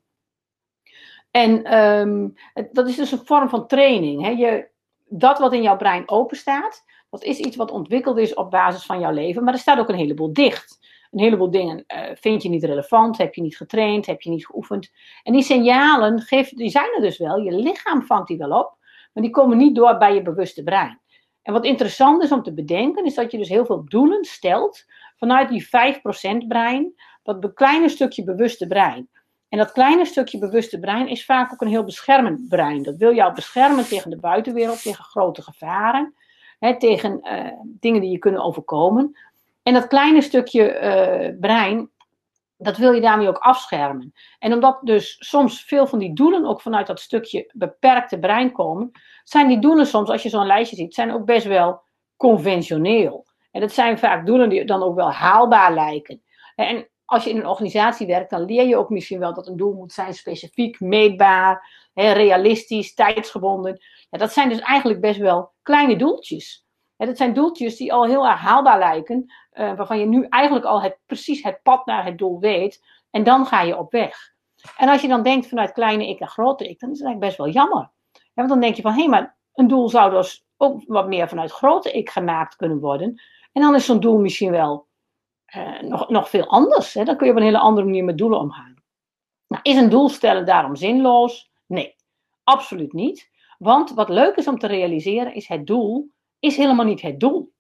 En 1.31 1.79
um, 1.79 2.35
dat 2.73 2.89
is 2.89 2.97
dus 2.97 3.13
een 3.13 3.27
vorm 3.27 3.49
van 3.49 3.67
training. 3.67 4.23
Hè? 4.23 4.29
Je, 4.29 4.69
dat 5.05 5.39
wat 5.39 5.53
in 5.53 5.63
jouw 5.63 5.77
brein 5.77 6.09
open 6.09 6.37
staat, 6.37 6.85
dat 7.11 7.23
is 7.23 7.39
iets 7.39 7.57
wat 7.57 7.71
ontwikkeld 7.71 8.19
is 8.19 8.35
op 8.35 8.51
basis 8.51 8.87
van 8.87 9.01
jouw 9.01 9.13
leven, 9.13 9.45
maar 9.45 9.53
er 9.53 9.59
staat 9.59 9.79
ook 9.79 9.89
een 9.89 9.95
heleboel 9.95 10.33
dicht 10.33 10.84
een 11.15 11.25
heleboel 11.25 11.51
dingen 11.51 11.85
uh, 11.87 12.01
vind 12.15 12.43
je 12.43 12.49
niet 12.49 12.65
relevant, 12.65 13.19
heb 13.19 13.35
je 13.35 13.43
niet 13.43 13.57
getraind, 13.57 14.07
heb 14.07 14.21
je 14.21 14.31
niet 14.31 14.47
geoefend. 14.47 14.93
En 15.23 15.33
die 15.33 15.43
signalen 15.43 16.21
geeft, 16.21 16.57
die 16.57 16.71
zijn 16.71 16.95
er 16.95 17.01
dus 17.01 17.19
wel, 17.19 17.39
je 17.39 17.53
lichaam 17.53 18.03
vangt 18.03 18.29
die 18.29 18.39
wel 18.39 18.59
op, 18.59 18.77
maar 19.13 19.23
die 19.23 19.33
komen 19.33 19.57
niet 19.57 19.75
door 19.75 19.99
bij 19.99 20.15
je 20.15 20.23
bewuste 20.23 20.63
brein. 20.63 21.01
En 21.43 21.53
wat 21.53 21.65
interessant 21.65 22.23
is 22.23 22.33
om 22.33 22.43
te 22.43 22.55
bedenken, 22.55 23.05
is 23.05 23.15
dat 23.15 23.31
je 23.31 23.39
dus 23.39 23.49
heel 23.49 23.67
veel 23.67 23.85
doelen 23.85 24.25
stelt 24.25 24.85
vanuit 25.17 25.49
die 25.49 25.67
5% 25.67 26.47
brein, 26.49 26.95
dat 27.23 27.53
kleine 27.55 27.89
stukje 27.89 28.25
bewuste 28.25 28.67
brein. 28.67 29.09
En 29.49 29.59
dat 29.59 29.73
kleine 29.73 30.05
stukje 30.05 30.39
bewuste 30.39 30.79
brein 30.79 31.09
is 31.09 31.25
vaak 31.25 31.53
ook 31.53 31.61
een 31.61 31.69
heel 31.69 31.85
beschermend 31.85 32.49
brein. 32.49 32.83
Dat 32.83 32.97
wil 32.97 33.15
jou 33.15 33.35
beschermen 33.35 33.85
tegen 33.85 34.11
de 34.11 34.17
buitenwereld, 34.17 34.83
tegen 34.83 35.05
grote 35.05 35.43
gevaren, 35.43 36.15
hè, 36.59 36.79
tegen 36.79 37.21
uh, 37.23 37.47
dingen 37.65 38.01
die 38.01 38.11
je 38.11 38.19
kunnen 38.19 38.43
overkomen. 38.43 39.17
En 39.65 39.73
dat 39.73 39.87
kleine 39.87 40.23
stukje 40.23 40.81
uh, 40.81 41.41
brein, 41.41 41.91
dat 42.57 42.77
wil 42.77 42.93
je 42.93 43.01
daarmee 43.01 43.29
ook 43.29 43.39
afschermen. 43.39 44.13
En 44.39 44.53
omdat 44.53 44.79
dus 44.83 45.17
soms 45.19 45.65
veel 45.65 45.87
van 45.87 45.99
die 45.99 46.15
doelen 46.15 46.47
ook 46.47 46.61
vanuit 46.61 46.87
dat 46.87 47.01
stukje 47.01 47.51
beperkte 47.55 48.19
brein 48.19 48.53
komen, 48.53 48.91
zijn 49.25 49.49
die 49.49 49.59
doelen 49.59 49.87
soms, 49.87 50.11
als 50.11 50.23
je 50.23 50.29
zo'n 50.29 50.47
lijstje 50.47 50.77
ziet, 50.77 50.95
zijn 50.95 51.13
ook 51.13 51.25
best 51.25 51.47
wel 51.47 51.83
conventioneel. 52.17 53.27
En 53.51 53.61
dat 53.61 53.73
zijn 53.73 53.99
vaak 53.99 54.27
doelen 54.27 54.49
die 54.49 54.65
dan 54.65 54.83
ook 54.83 54.95
wel 54.95 55.11
haalbaar 55.11 55.75
lijken. 55.75 56.23
En 56.55 56.89
als 57.05 57.25
je 57.25 57.31
in 57.31 57.37
een 57.37 57.47
organisatie 57.47 58.07
werkt, 58.07 58.31
dan 58.31 58.45
leer 58.45 58.67
je 58.67 58.77
ook 58.77 58.89
misschien 58.89 59.19
wel 59.19 59.35
dat 59.35 59.47
een 59.47 59.57
doel 59.57 59.73
moet 59.73 59.93
zijn 59.93 60.15
specifiek, 60.15 60.81
meetbaar, 60.81 61.71
realistisch, 61.95 62.95
tijdsgebonden. 62.95 63.81
Ja, 64.11 64.19
dat 64.19 64.33
zijn 64.33 64.49
dus 64.49 64.61
eigenlijk 64.61 65.01
best 65.01 65.19
wel 65.19 65.53
kleine 65.63 65.97
doeltjes. 65.97 66.64
En 66.97 67.07
dat 67.07 67.17
zijn 67.17 67.35
doeltjes 67.35 67.77
die 67.77 67.93
al 67.93 68.07
heel 68.07 68.27
erg 68.27 68.41
haalbaar 68.41 68.79
lijken, 68.79 69.33
uh, 69.53 69.75
waarvan 69.77 69.99
je 69.99 70.07
nu 70.07 70.27
eigenlijk 70.29 70.65
al 70.65 70.83
het, 70.83 70.99
precies 71.07 71.43
het 71.43 71.63
pad 71.63 71.87
naar 71.87 72.05
het 72.05 72.19
doel 72.19 72.41
weet. 72.41 72.85
En 73.11 73.23
dan 73.23 73.47
ga 73.47 73.61
je 73.61 73.79
op 73.79 73.93
weg. 73.93 74.33
En 74.77 74.89
als 74.89 75.03
je 75.03 75.09
dan 75.09 75.23
denkt 75.23 75.47
vanuit 75.47 75.73
kleine 75.73 76.09
ik 76.09 76.21
en 76.21 76.29
grote 76.29 76.69
ik, 76.69 76.81
dan 76.81 76.91
is 76.91 76.99
het 76.99 77.07
eigenlijk 77.07 77.21
best 77.21 77.37
wel 77.37 77.63
jammer. 77.63 77.91
want 78.35 78.49
dan 78.49 78.61
denk 78.61 78.77
je 78.77 78.83
van, 78.83 78.93
hé, 78.93 78.99
hey, 78.99 79.09
maar 79.09 79.37
een 79.55 79.69
doel 79.69 79.89
zou 79.89 80.11
dus 80.11 80.45
ook 80.57 80.83
wat 80.87 81.09
meer 81.09 81.29
vanuit 81.29 81.51
grote 81.51 81.93
ik 81.93 82.11
gemaakt 82.11 82.57
kunnen 82.57 82.81
worden. 82.81 83.23
En 83.53 83.63
dan 83.63 83.75
is 83.75 83.85
zo'n 83.85 84.01
doel 84.01 84.19
misschien 84.19 84.51
wel 84.51 84.87
uh, 85.57 85.81
nog, 85.81 86.09
nog 86.09 86.29
veel 86.29 86.47
anders. 86.47 86.95
Hè? 86.95 87.05
Dan 87.05 87.17
kun 87.17 87.27
je 87.27 87.33
op 87.33 87.39
een 87.39 87.45
hele 87.45 87.59
andere 87.59 87.87
manier 87.87 88.05
met 88.05 88.19
doelen 88.19 88.39
omgaan. 88.39 88.75
Nou, 89.49 89.63
is 89.63 89.77
een 89.77 89.91
doel 89.91 90.09
stellen 90.09 90.47
daarom 90.47 90.77
zinloos? 90.77 91.51
Nee, 91.67 91.97
absoluut 92.45 92.93
niet. 92.93 93.31
Want 93.59 93.91
wat 93.91 94.09
leuk 94.09 94.37
is 94.37 94.49
om 94.49 94.59
te 94.59 94.67
realiseren, 94.67 95.35
is 95.35 95.49
het 95.49 95.67
doel 95.67 96.11
is 96.45 96.57
helemaal 96.57 96.85
niet 96.85 97.03
het 97.03 97.21
doel. 97.21 97.53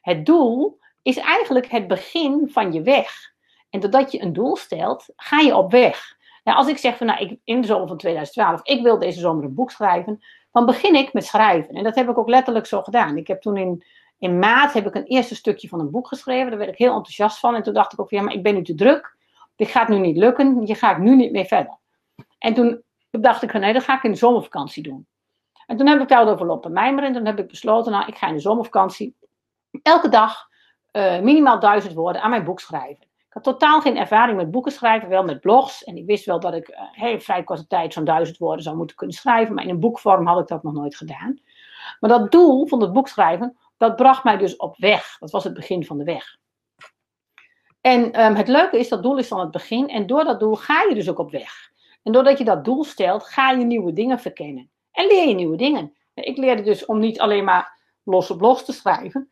Het 0.00 0.26
doel 0.26 0.78
is 1.02 1.16
eigenlijk 1.16 1.66
het 1.66 1.88
begin 1.88 2.48
van 2.52 2.72
je 2.72 2.82
weg. 2.82 3.32
En 3.70 3.80
doordat 3.80 4.12
je 4.12 4.22
een 4.22 4.32
doel 4.32 4.56
stelt, 4.56 5.06
ga 5.16 5.38
je 5.38 5.56
op 5.56 5.70
weg. 5.70 6.16
Nou, 6.44 6.58
als 6.58 6.68
ik 6.68 6.78
zeg 6.78 6.96
van 6.96 7.06
nou, 7.06 7.20
ik, 7.20 7.38
in 7.44 7.60
de 7.60 7.66
zomer 7.66 7.88
van 7.88 7.96
2012, 7.96 8.60
ik 8.62 8.82
wil 8.82 8.98
deze 8.98 9.20
zomer 9.20 9.44
een 9.44 9.54
boek 9.54 9.70
schrijven, 9.70 10.24
dan 10.52 10.66
begin 10.66 10.94
ik 10.94 11.12
met 11.12 11.24
schrijven. 11.24 11.74
En 11.74 11.84
dat 11.84 11.94
heb 11.94 12.08
ik 12.08 12.18
ook 12.18 12.28
letterlijk 12.28 12.66
zo 12.66 12.82
gedaan. 12.82 13.16
Ik 13.16 13.26
heb 13.26 13.40
toen 13.40 13.56
in, 13.56 13.84
in 14.18 14.38
maart 14.38 14.72
heb 14.72 14.86
ik 14.86 14.94
een 14.94 15.04
eerste 15.04 15.34
stukje 15.34 15.68
van 15.68 15.80
een 15.80 15.90
boek 15.90 16.08
geschreven. 16.08 16.48
Daar 16.48 16.58
werd 16.58 16.70
ik 16.70 16.78
heel 16.78 16.94
enthousiast 16.94 17.38
van. 17.38 17.54
En 17.54 17.62
toen 17.62 17.74
dacht 17.74 17.92
ik 17.92 18.00
ook, 18.00 18.10
ja, 18.10 18.22
maar 18.22 18.34
ik 18.34 18.42
ben 18.42 18.54
nu 18.54 18.62
te 18.62 18.74
druk. 18.74 19.16
Dit 19.56 19.68
gaat 19.68 19.88
nu 19.88 19.98
niet 19.98 20.16
lukken. 20.16 20.66
Je 20.66 20.74
gaat 20.74 20.98
nu 20.98 21.16
niet 21.16 21.32
meer 21.32 21.46
verder. 21.46 21.78
En 22.38 22.54
toen 22.54 22.82
dacht 23.10 23.42
ik 23.42 23.50
van 23.50 23.60
nee, 23.60 23.72
dat 23.72 23.84
ga 23.84 23.96
ik 23.96 24.02
in 24.02 24.10
de 24.10 24.16
zomervakantie 24.16 24.82
doen. 24.82 25.06
En 25.70 25.76
toen 25.76 25.86
heb 25.86 26.00
ik 26.00 26.08
daarover 26.08 26.46
lopen 26.46 26.72
mijmeren. 26.72 27.08
En 27.08 27.14
toen 27.14 27.26
heb 27.26 27.38
ik 27.38 27.48
besloten, 27.48 27.92
nou, 27.92 28.06
ik 28.06 28.16
ga 28.16 28.26
in 28.26 28.34
de 28.34 28.40
zomervakantie 28.40 29.14
elke 29.82 30.08
dag 30.08 30.48
uh, 30.92 31.20
minimaal 31.20 31.60
duizend 31.60 31.94
woorden 31.94 32.22
aan 32.22 32.30
mijn 32.30 32.44
boek 32.44 32.60
schrijven. 32.60 33.02
Ik 33.02 33.32
had 33.32 33.42
totaal 33.42 33.80
geen 33.80 33.96
ervaring 33.96 34.36
met 34.36 34.50
boeken 34.50 34.72
schrijven, 34.72 35.08
wel 35.08 35.24
met 35.24 35.40
blogs. 35.40 35.84
En 35.84 35.96
ik 35.96 36.06
wist 36.06 36.24
wel 36.24 36.40
dat 36.40 36.54
ik 36.54 36.68
uh, 36.68 36.76
heel 36.92 37.20
vrij 37.20 37.44
korte 37.44 37.66
tijd 37.66 37.92
zo'n 37.92 38.04
duizend 38.04 38.38
woorden 38.38 38.62
zou 38.62 38.76
moeten 38.76 38.96
kunnen 38.96 39.16
schrijven. 39.16 39.54
Maar 39.54 39.64
in 39.64 39.70
een 39.70 39.80
boekvorm 39.80 40.26
had 40.26 40.40
ik 40.40 40.46
dat 40.46 40.62
nog 40.62 40.72
nooit 40.72 40.96
gedaan. 40.96 41.40
Maar 42.00 42.10
dat 42.10 42.32
doel 42.32 42.66
van 42.66 42.80
het 42.80 42.92
boek 42.92 43.08
schrijven, 43.08 43.56
dat 43.76 43.96
bracht 43.96 44.24
mij 44.24 44.36
dus 44.36 44.56
op 44.56 44.76
weg. 44.76 45.16
Dat 45.18 45.30
was 45.30 45.44
het 45.44 45.54
begin 45.54 45.84
van 45.84 45.98
de 45.98 46.04
weg. 46.04 46.36
En 47.80 48.24
um, 48.24 48.34
het 48.34 48.48
leuke 48.48 48.78
is, 48.78 48.88
dat 48.88 49.02
doel 49.02 49.18
is 49.18 49.28
dan 49.28 49.40
het 49.40 49.50
begin. 49.50 49.88
En 49.88 50.06
door 50.06 50.24
dat 50.24 50.40
doel 50.40 50.54
ga 50.54 50.82
je 50.82 50.94
dus 50.94 51.10
ook 51.10 51.18
op 51.18 51.30
weg. 51.30 51.70
En 52.02 52.12
doordat 52.12 52.38
je 52.38 52.44
dat 52.44 52.64
doel 52.64 52.84
stelt, 52.84 53.24
ga 53.24 53.50
je 53.50 53.64
nieuwe 53.64 53.92
dingen 53.92 54.18
verkennen. 54.18 54.70
En 54.92 55.06
leer 55.06 55.28
je 55.28 55.34
nieuwe 55.34 55.56
dingen. 55.56 55.94
Ik 56.14 56.36
leerde 56.36 56.62
dus 56.62 56.84
om 56.84 56.98
niet 56.98 57.20
alleen 57.20 57.44
maar 57.44 57.78
los 58.04 58.30
op 58.30 58.40
los 58.40 58.64
te 58.64 58.72
schrijven. 58.72 59.30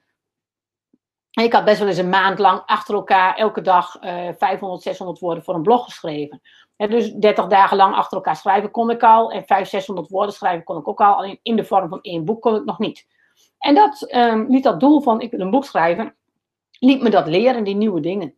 Ik 1.31 1.53
had 1.53 1.65
best 1.65 1.79
wel 1.79 1.89
eens 1.89 1.99
een 1.99 2.09
maand 2.09 2.39
lang 2.39 2.63
achter 2.67 2.95
elkaar 2.95 3.37
elke 3.37 3.61
dag 3.61 4.03
uh, 4.03 4.29
500, 4.39 4.83
600 4.83 5.19
woorden 5.19 5.45
voor 5.45 5.55
een 5.55 5.63
blog 5.63 5.85
geschreven. 5.85 6.41
En 6.77 6.91
dus 6.91 7.13
30 7.13 7.47
dagen 7.47 7.77
lang 7.77 7.95
achter 7.95 8.17
elkaar 8.17 8.37
schrijven 8.37 8.71
kon 8.71 8.91
ik 8.91 9.03
al. 9.03 9.33
En 9.33 9.45
500, 9.45 9.71
600 9.71 10.09
woorden 10.09 10.35
schrijven 10.35 10.65
kon 10.65 10.79
ik 10.79 10.89
ook 10.89 11.01
al. 11.01 11.15
Alleen 11.15 11.39
in 11.43 11.57
de 11.57 11.65
vorm 11.65 11.89
van 11.89 12.01
één 12.01 12.25
boek 12.25 12.43
kon 12.43 12.55
ik 12.55 12.65
nog 12.65 12.79
niet. 12.79 13.07
En 13.59 13.75
dat 13.75 14.15
um, 14.15 14.47
liet 14.49 14.63
dat 14.63 14.81
doel 14.81 15.01
van 15.01 15.21
ik 15.21 15.31
wil 15.31 15.41
een 15.41 15.51
boek 15.51 15.65
schrijven, 15.65 16.15
liet 16.79 17.03
me 17.03 17.11
dat 17.11 17.27
leren, 17.27 17.65
die 17.65 17.75
nieuwe 17.75 18.01
dingen. 18.01 18.35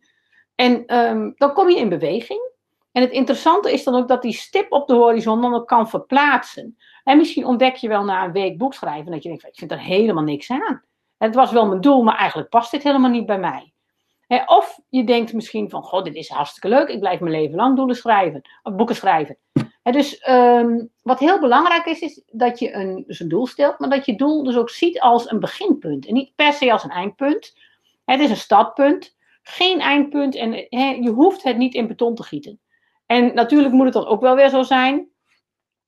En 0.55 0.97
um, 0.97 1.33
dan 1.37 1.53
kom 1.53 1.69
je 1.69 1.77
in 1.77 1.89
beweging. 1.89 2.49
En 2.91 3.01
het 3.01 3.11
interessante 3.11 3.73
is 3.73 3.83
dan 3.83 3.95
ook 3.95 4.07
dat 4.07 4.21
die 4.21 4.33
stip 4.33 4.71
op 4.71 4.87
de 4.87 4.93
horizon 4.93 5.41
dan 5.41 5.53
ook 5.53 5.67
kan 5.67 5.89
verplaatsen. 5.89 6.77
En 7.03 7.17
misschien 7.17 7.45
ontdek 7.45 7.75
je 7.75 7.87
wel 7.87 8.03
na 8.03 8.25
een 8.25 8.31
week 8.31 8.57
boekschrijven 8.57 9.11
dat 9.11 9.23
je 9.23 9.29
denkt, 9.29 9.45
ik 9.45 9.55
vind 9.55 9.71
er 9.71 9.79
helemaal 9.79 10.23
niks 10.23 10.49
aan. 10.49 10.83
Het 11.17 11.35
was 11.35 11.51
wel 11.51 11.65
mijn 11.65 11.81
doel, 11.81 12.03
maar 12.03 12.17
eigenlijk 12.17 12.49
past 12.49 12.71
dit 12.71 12.83
helemaal 12.83 13.09
niet 13.09 13.25
bij 13.25 13.39
mij. 13.39 13.73
Of 14.45 14.79
je 14.89 15.03
denkt 15.03 15.33
misschien 15.33 15.69
van, 15.69 15.83
god, 15.83 16.05
dit 16.05 16.15
is 16.15 16.29
hartstikke 16.29 16.67
leuk, 16.67 16.87
ik 16.87 16.99
blijf 16.99 17.19
mijn 17.19 17.33
leven 17.33 17.55
lang 17.55 17.75
doelen 17.75 17.95
schrijven, 17.95 18.41
of 18.63 18.75
boeken 18.75 18.95
schrijven. 18.95 19.37
Dus 19.83 20.29
um, 20.29 20.89
wat 21.01 21.19
heel 21.19 21.39
belangrijk 21.39 21.85
is, 21.85 21.99
is 21.99 22.23
dat 22.27 22.59
je 22.59 22.73
een, 22.73 23.03
dus 23.07 23.17
doel 23.17 23.47
stelt, 23.47 23.79
maar 23.79 23.89
dat 23.89 24.05
je 24.05 24.15
doel 24.15 24.43
dus 24.43 24.57
ook 24.57 24.69
ziet 24.69 24.99
als 24.99 25.31
een 25.31 25.39
beginpunt 25.39 26.05
en 26.05 26.13
niet 26.13 26.35
per 26.35 26.53
se 26.53 26.71
als 26.71 26.83
een 26.83 26.89
eindpunt. 26.89 27.57
Het 28.05 28.19
is 28.19 28.29
een 28.29 28.35
startpunt, 28.35 29.15
geen 29.43 29.79
eindpunt 29.79 30.35
en 30.35 30.51
je 31.03 31.09
hoeft 31.09 31.43
het 31.43 31.57
niet 31.57 31.73
in 31.73 31.87
beton 31.87 32.15
te 32.15 32.23
gieten. 32.23 32.59
En 33.05 33.33
natuurlijk 33.33 33.73
moet 33.73 33.85
het 33.85 33.93
dan 33.93 34.05
ook 34.05 34.21
wel 34.21 34.35
weer 34.35 34.49
zo 34.49 34.63
zijn 34.63 35.09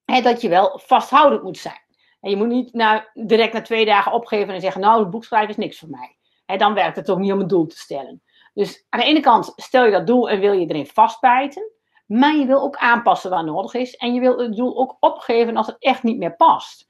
dat 0.06 0.42
je 0.42 0.50
wel 0.50 0.80
vasthoudend 0.84 1.44
moet 1.44 1.58
zijn. 1.58 1.82
En 2.22 2.30
je 2.30 2.36
moet 2.36 2.48
niet 2.48 2.74
na, 2.74 3.10
direct 3.14 3.54
na 3.54 3.62
twee 3.62 3.86
dagen 3.86 4.12
opgeven 4.12 4.54
en 4.54 4.62
zeggen, 4.62 4.82
nou, 4.82 5.00
het 5.00 5.10
boekschrijven 5.10 5.50
is 5.50 5.58
niks 5.58 5.80
voor 5.80 5.90
mij. 5.90 6.18
dan 6.58 6.74
werkt 6.74 6.96
het 6.96 7.10
ook 7.10 7.20
niet 7.20 7.32
om 7.32 7.40
een 7.40 7.48
doel 7.48 7.68
te 7.68 7.78
stellen. 7.78 8.22
Dus 8.54 8.86
aan 8.90 9.00
de 9.00 9.06
ene 9.06 9.20
kant 9.20 9.54
stel 9.56 9.86
je 9.86 9.92
dat 9.92 10.08
doel 10.08 10.30
en 10.30 10.40
wil 10.40 10.54
je 10.54 10.68
erin 10.68 10.88
vastbijten. 10.88 11.72
Maar 12.06 12.36
je 12.36 12.46
wil 12.46 12.62
ook 12.62 12.76
aanpassen 12.76 13.30
waar 13.30 13.44
nodig 13.44 13.74
is. 13.74 13.96
En 13.96 14.14
je 14.14 14.20
wil 14.20 14.38
het 14.38 14.56
doel 14.56 14.78
ook 14.78 14.98
opgeven 15.00 15.58
als 15.58 15.68
het 15.68 15.76
echt 15.80 16.04
niet 16.04 16.18
meer 16.18 16.36
past. 16.36 16.88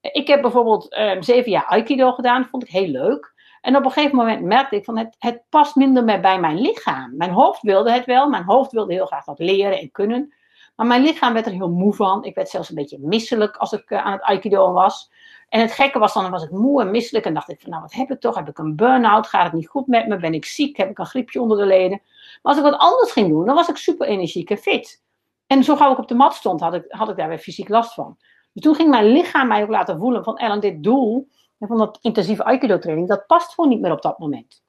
Ik 0.00 0.26
heb 0.26 0.42
bijvoorbeeld 0.42 0.98
um, 0.98 1.22
zeven 1.22 1.50
jaar 1.50 1.66
Aikido 1.66 2.12
gedaan. 2.12 2.44
Vond 2.44 2.62
ik 2.62 2.70
heel 2.70 2.88
leuk. 2.88 3.34
En 3.60 3.76
op 3.76 3.84
een 3.84 3.90
gegeven 3.90 4.16
moment 4.16 4.42
merkte 4.42 4.76
ik 4.76 4.84
van 4.84 4.98
het, 4.98 5.16
het 5.18 5.42
past 5.48 5.74
minder 5.74 6.04
meer 6.04 6.20
bij 6.20 6.40
mijn 6.40 6.60
lichaam. 6.60 7.16
Mijn 7.16 7.30
hoofd 7.30 7.62
wilde 7.62 7.90
het 7.92 8.04
wel. 8.04 8.28
Mijn 8.28 8.44
hoofd 8.44 8.72
wilde 8.72 8.92
heel 8.92 9.06
graag 9.06 9.24
wat 9.24 9.38
leren 9.38 9.78
en 9.78 9.90
kunnen. 9.90 10.34
Maar 10.76 10.86
mijn 10.86 11.02
lichaam 11.02 11.32
werd 11.32 11.46
er 11.46 11.52
heel 11.52 11.70
moe 11.70 11.94
van. 11.94 12.24
Ik 12.24 12.34
werd 12.34 12.48
zelfs 12.48 12.68
een 12.68 12.74
beetje 12.74 12.98
misselijk 13.00 13.56
als 13.56 13.72
ik 13.72 13.90
uh, 13.90 14.04
aan 14.04 14.12
het 14.12 14.22
Aikido 14.22 14.72
was. 14.72 15.10
En 15.48 15.60
het 15.60 15.72
gekke 15.72 15.98
was 15.98 16.12
dan, 16.12 16.22
dan 16.22 16.32
was 16.32 16.44
ik 16.44 16.50
moe 16.50 16.80
en 16.80 16.90
misselijk. 16.90 17.24
En 17.24 17.34
dacht 17.34 17.48
ik 17.48 17.60
van, 17.60 17.70
nou 17.70 17.82
wat 17.82 17.92
heb 17.92 18.10
ik 18.10 18.20
toch? 18.20 18.34
Heb 18.34 18.48
ik 18.48 18.58
een 18.58 18.76
burn-out? 18.76 19.26
Gaat 19.26 19.44
het 19.44 19.52
niet 19.52 19.68
goed 19.68 19.86
met 19.86 20.08
me? 20.08 20.16
Ben 20.16 20.34
ik 20.34 20.44
ziek? 20.44 20.76
Heb 20.76 20.90
ik 20.90 20.98
een 20.98 21.06
griepje 21.06 21.40
onder 21.40 21.58
de 21.58 21.66
leden? 21.66 22.00
Maar 22.42 22.54
als 22.54 22.56
ik 22.56 22.62
wat 22.62 22.80
anders 22.80 23.12
ging 23.12 23.28
doen, 23.28 23.46
dan 23.46 23.54
was 23.54 23.68
ik 23.68 23.76
super 23.76 24.06
energiek 24.06 24.50
en 24.50 24.58
fit. 24.58 25.04
En 25.46 25.64
zo 25.64 25.76
gauw 25.76 25.92
ik 25.92 25.98
op 25.98 26.08
de 26.08 26.14
mat 26.14 26.34
stond, 26.34 26.60
had 26.60 26.74
ik, 26.74 26.84
had 26.88 27.08
ik 27.08 27.16
daar 27.16 27.28
weer 27.28 27.38
fysiek 27.38 27.68
last 27.68 27.94
van. 27.94 28.16
Dus 28.52 28.62
toen 28.62 28.74
ging 28.74 28.90
mijn 28.90 29.04
lichaam 29.04 29.48
mij 29.48 29.62
ook 29.62 29.68
laten 29.68 29.98
voelen 29.98 30.24
van, 30.24 30.36
Ellen, 30.36 30.60
dit 30.60 30.82
doel, 30.82 31.28
van 31.58 31.78
dat 31.78 31.98
intensieve 32.00 32.44
Aikido 32.44 32.78
training, 32.78 33.08
dat 33.08 33.26
past 33.26 33.54
gewoon 33.54 33.70
niet 33.70 33.80
meer 33.80 33.92
op 33.92 34.02
dat 34.02 34.18
moment. 34.18 34.64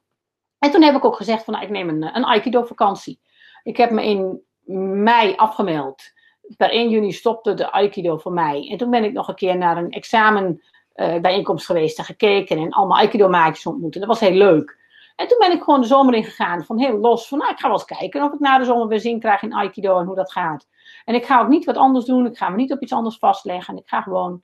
En 0.58 0.70
toen 0.70 0.82
heb 0.82 0.94
ik 0.94 1.04
ook 1.04 1.16
gezegd 1.16 1.44
van, 1.44 1.54
nou, 1.54 1.66
ik 1.66 1.72
neem 1.72 1.88
een, 1.88 2.16
een 2.16 2.24
Aikido 2.24 2.62
vakantie. 2.62 3.20
Ik 3.62 3.76
heb 3.76 3.90
me 3.90 4.04
in 4.04 4.42
mei 4.76 5.34
afgemeld. 5.36 6.12
Per 6.56 6.70
1 6.70 6.88
juni 6.90 7.12
stopte 7.12 7.54
de 7.54 7.70
Aikido 7.70 8.16
voor 8.16 8.32
mij. 8.32 8.68
En 8.70 8.78
toen 8.78 8.90
ben 8.90 9.04
ik 9.04 9.12
nog 9.12 9.28
een 9.28 9.34
keer 9.34 9.56
naar 9.56 9.76
een 9.76 9.90
examenbijeenkomst 9.90 11.70
uh, 11.70 11.76
geweest 11.76 11.98
en 11.98 12.04
gekeken 12.04 12.58
en 12.58 12.70
allemaal 12.70 12.98
Aikido-maatjes 12.98 13.66
ontmoeten. 13.66 14.00
Dat 14.00 14.08
was 14.08 14.20
heel 14.20 14.36
leuk. 14.36 14.76
En 15.16 15.28
toen 15.28 15.38
ben 15.38 15.52
ik 15.52 15.62
gewoon 15.62 15.80
de 15.80 15.86
zomer 15.86 16.14
ingegaan 16.14 16.64
van 16.64 16.78
heel 16.78 16.98
los. 16.98 17.28
Van 17.28 17.38
nou, 17.38 17.50
ik 17.50 17.58
ga 17.58 17.68
wel 17.68 17.76
eens 17.76 17.84
kijken 17.84 18.22
of 18.22 18.32
ik 18.32 18.40
na 18.40 18.58
de 18.58 18.64
zomer 18.64 18.88
weer 18.88 19.00
zin 19.00 19.20
krijg 19.20 19.42
in 19.42 19.54
Aikido 19.54 19.98
en 19.98 20.06
hoe 20.06 20.16
dat 20.16 20.32
gaat. 20.32 20.68
En 21.04 21.14
ik 21.14 21.26
ga 21.26 21.40
ook 21.40 21.48
niet 21.48 21.64
wat 21.64 21.76
anders 21.76 22.04
doen. 22.04 22.26
Ik 22.26 22.36
ga 22.36 22.48
me 22.48 22.56
niet 22.56 22.72
op 22.72 22.82
iets 22.82 22.92
anders 22.92 23.18
vastleggen. 23.18 23.74
En 23.74 23.80
ik 23.80 23.88
ga 23.88 24.00
gewoon 24.00 24.42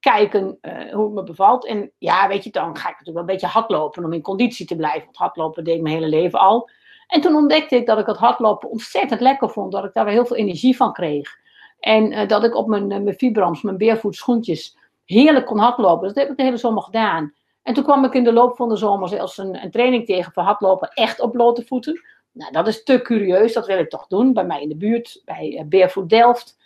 kijken 0.00 0.58
uh, 0.62 0.92
hoe 0.92 1.04
het 1.04 1.14
me 1.14 1.22
bevalt. 1.22 1.66
En 1.66 1.92
ja, 1.98 2.28
weet 2.28 2.44
je, 2.44 2.50
dan 2.50 2.76
ga 2.76 2.88
ik 2.88 2.98
natuurlijk 2.98 3.12
wel 3.12 3.20
een 3.20 3.26
beetje 3.26 3.46
hardlopen 3.46 4.04
om 4.04 4.12
in 4.12 4.22
conditie 4.22 4.66
te 4.66 4.76
blijven. 4.76 5.04
Want 5.04 5.16
hardlopen 5.16 5.64
deed 5.64 5.76
ik 5.76 5.82
mijn 5.82 5.94
hele 5.94 6.08
leven 6.08 6.38
al. 6.38 6.70
En 7.10 7.20
toen 7.20 7.34
ontdekte 7.34 7.76
ik 7.76 7.86
dat 7.86 7.98
ik 7.98 8.06
het 8.06 8.16
hardlopen 8.16 8.70
ontzettend 8.70 9.20
lekker 9.20 9.50
vond. 9.50 9.72
Dat 9.72 9.84
ik 9.84 9.92
daar 9.92 10.04
weer 10.04 10.14
heel 10.14 10.26
veel 10.26 10.36
energie 10.36 10.76
van 10.76 10.92
kreeg. 10.92 11.38
En 11.80 12.12
uh, 12.12 12.28
dat 12.28 12.44
ik 12.44 12.54
op 12.54 12.68
mijn, 12.68 12.90
uh, 12.90 12.98
mijn 12.98 13.18
vibrams, 13.18 13.62
mijn 13.62 13.98
schoentjes, 14.10 14.76
heerlijk 15.04 15.46
kon 15.46 15.58
hardlopen. 15.58 16.06
Dat 16.06 16.16
heb 16.16 16.30
ik 16.30 16.36
de 16.36 16.42
hele 16.42 16.56
zomer 16.56 16.82
gedaan. 16.82 17.34
En 17.62 17.74
toen 17.74 17.84
kwam 17.84 18.04
ik 18.04 18.14
in 18.14 18.24
de 18.24 18.32
loop 18.32 18.56
van 18.56 18.68
de 18.68 18.76
zomer 18.76 19.08
zelfs 19.08 19.38
een, 19.38 19.62
een 19.62 19.70
training 19.70 20.06
tegen 20.06 20.32
voor 20.32 20.42
hardlopen 20.42 20.88
echt 20.88 21.20
op 21.20 21.32
blote 21.32 21.64
voeten. 21.66 22.02
Nou, 22.32 22.52
dat 22.52 22.68
is 22.68 22.82
te 22.82 23.02
curieus, 23.02 23.52
dat 23.52 23.66
wil 23.66 23.78
ik 23.78 23.90
toch 23.90 24.06
doen. 24.06 24.32
Bij 24.32 24.44
mij 24.44 24.62
in 24.62 24.68
de 24.68 24.76
buurt, 24.76 25.22
bij 25.24 25.66
uh, 25.70 26.06
Delft. 26.06 26.58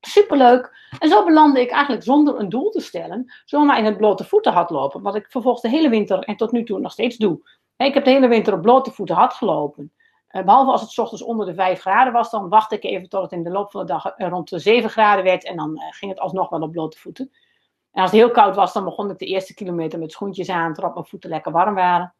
Superleuk. 0.00 0.72
En 0.98 1.08
zo 1.08 1.24
belandde 1.24 1.60
ik 1.60 1.70
eigenlijk 1.70 2.02
zonder 2.02 2.38
een 2.38 2.48
doel 2.48 2.70
te 2.70 2.80
stellen, 2.80 3.32
zomaar 3.44 3.78
in 3.78 3.84
het 3.84 3.96
blote 3.96 4.24
voeten 4.24 4.52
hardlopen. 4.52 5.02
Wat 5.02 5.14
ik 5.14 5.26
vervolgens 5.28 5.62
de 5.62 5.68
hele 5.68 5.88
winter 5.88 6.18
en 6.18 6.36
tot 6.36 6.52
nu 6.52 6.64
toe 6.64 6.78
nog 6.78 6.92
steeds 6.92 7.16
doe. 7.16 7.40
Ik 7.86 7.94
heb 7.94 8.04
de 8.04 8.10
hele 8.10 8.28
winter 8.28 8.54
op 8.54 8.62
blote 8.62 8.90
voeten 8.90 9.14
hard 9.14 9.32
gelopen. 9.32 9.92
Uh, 10.30 10.44
behalve 10.44 10.70
als 10.70 10.80
het 10.80 10.98
ochtends 10.98 11.22
onder 11.22 11.46
de 11.46 11.54
5 11.54 11.80
graden 11.80 12.12
was, 12.12 12.30
dan 12.30 12.48
wachtte 12.48 12.74
ik 12.74 12.84
even 12.84 13.08
tot 13.08 13.22
het 13.22 13.32
in 13.32 13.42
de 13.42 13.50
loop 13.50 13.70
van 13.70 13.80
de 13.80 13.86
dag 13.86 14.14
rond 14.16 14.48
de 14.48 14.58
7 14.58 14.90
graden 14.90 15.24
werd. 15.24 15.44
En 15.44 15.56
dan 15.56 15.70
uh, 15.70 15.82
ging 15.90 16.10
het 16.10 16.20
alsnog 16.20 16.48
wel 16.48 16.60
op 16.60 16.72
blote 16.72 16.98
voeten. 16.98 17.30
En 17.92 18.02
als 18.02 18.10
het 18.10 18.20
heel 18.20 18.30
koud 18.30 18.54
was, 18.54 18.72
dan 18.72 18.84
begon 18.84 19.10
ik 19.10 19.18
de 19.18 19.26
eerste 19.26 19.54
kilometer 19.54 19.98
met 19.98 20.12
schoentjes 20.12 20.48
aan, 20.48 20.72
terwijl 20.72 20.94
mijn 20.94 21.06
voeten 21.06 21.30
lekker 21.30 21.52
warm 21.52 21.74
waren. 21.74 22.14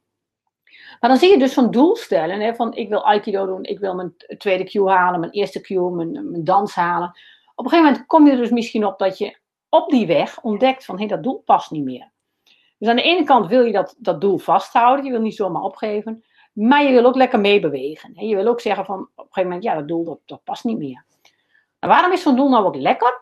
Maar 1.00 1.10
dan 1.10 1.18
zie 1.18 1.30
je 1.30 1.38
dus 1.38 1.52
zo'n 1.52 1.70
doel 1.70 1.96
stellen, 1.96 2.40
hè, 2.40 2.54
van 2.54 2.74
ik 2.74 2.88
wil 2.88 3.04
Aikido 3.04 3.46
doen, 3.46 3.62
ik 3.62 3.78
wil 3.78 3.94
mijn 3.94 4.14
tweede 4.38 4.64
Q 4.64 4.88
halen, 4.88 5.20
mijn 5.20 5.32
eerste 5.32 5.60
Q, 5.60 5.68
mijn, 5.68 6.30
mijn 6.30 6.44
dans 6.44 6.74
halen. 6.74 7.08
Op 7.54 7.64
een 7.64 7.70
gegeven 7.70 7.90
moment 7.90 8.06
kom 8.06 8.26
je 8.26 8.32
er 8.32 8.38
dus 8.38 8.50
misschien 8.50 8.86
op 8.86 8.98
dat 8.98 9.18
je 9.18 9.38
op 9.68 9.90
die 9.90 10.06
weg 10.06 10.40
ontdekt 10.40 10.84
van 10.84 10.94
hé, 10.94 11.06
hey, 11.06 11.14
dat 11.14 11.22
doel 11.22 11.42
past 11.44 11.70
niet 11.70 11.84
meer. 11.84 12.10
Dus 12.80 12.88
aan 12.88 12.96
de 12.96 13.02
ene 13.02 13.24
kant 13.24 13.46
wil 13.46 13.64
je 13.64 13.72
dat, 13.72 13.96
dat 13.98 14.20
doel 14.20 14.38
vasthouden, 14.38 15.04
je 15.04 15.10
wil 15.10 15.20
niet 15.20 15.34
zomaar 15.34 15.62
opgeven, 15.62 16.24
maar 16.52 16.82
je 16.82 16.92
wil 16.92 17.04
ook 17.04 17.14
lekker 17.14 17.40
meebewegen. 17.40 18.26
Je 18.26 18.36
wil 18.36 18.46
ook 18.46 18.60
zeggen 18.60 18.84
van 18.84 19.00
op 19.00 19.08
een 19.16 19.24
gegeven 19.24 19.42
moment, 19.42 19.62
ja, 19.62 19.74
dat 19.74 19.88
doel 19.88 20.04
dat, 20.04 20.18
dat 20.24 20.44
past 20.44 20.64
niet 20.64 20.78
meer. 20.78 21.04
En 21.78 21.88
waarom 21.88 22.12
is 22.12 22.22
zo'n 22.22 22.36
doel 22.36 22.48
nou 22.48 22.64
ook 22.64 22.76
lekker? 22.76 23.20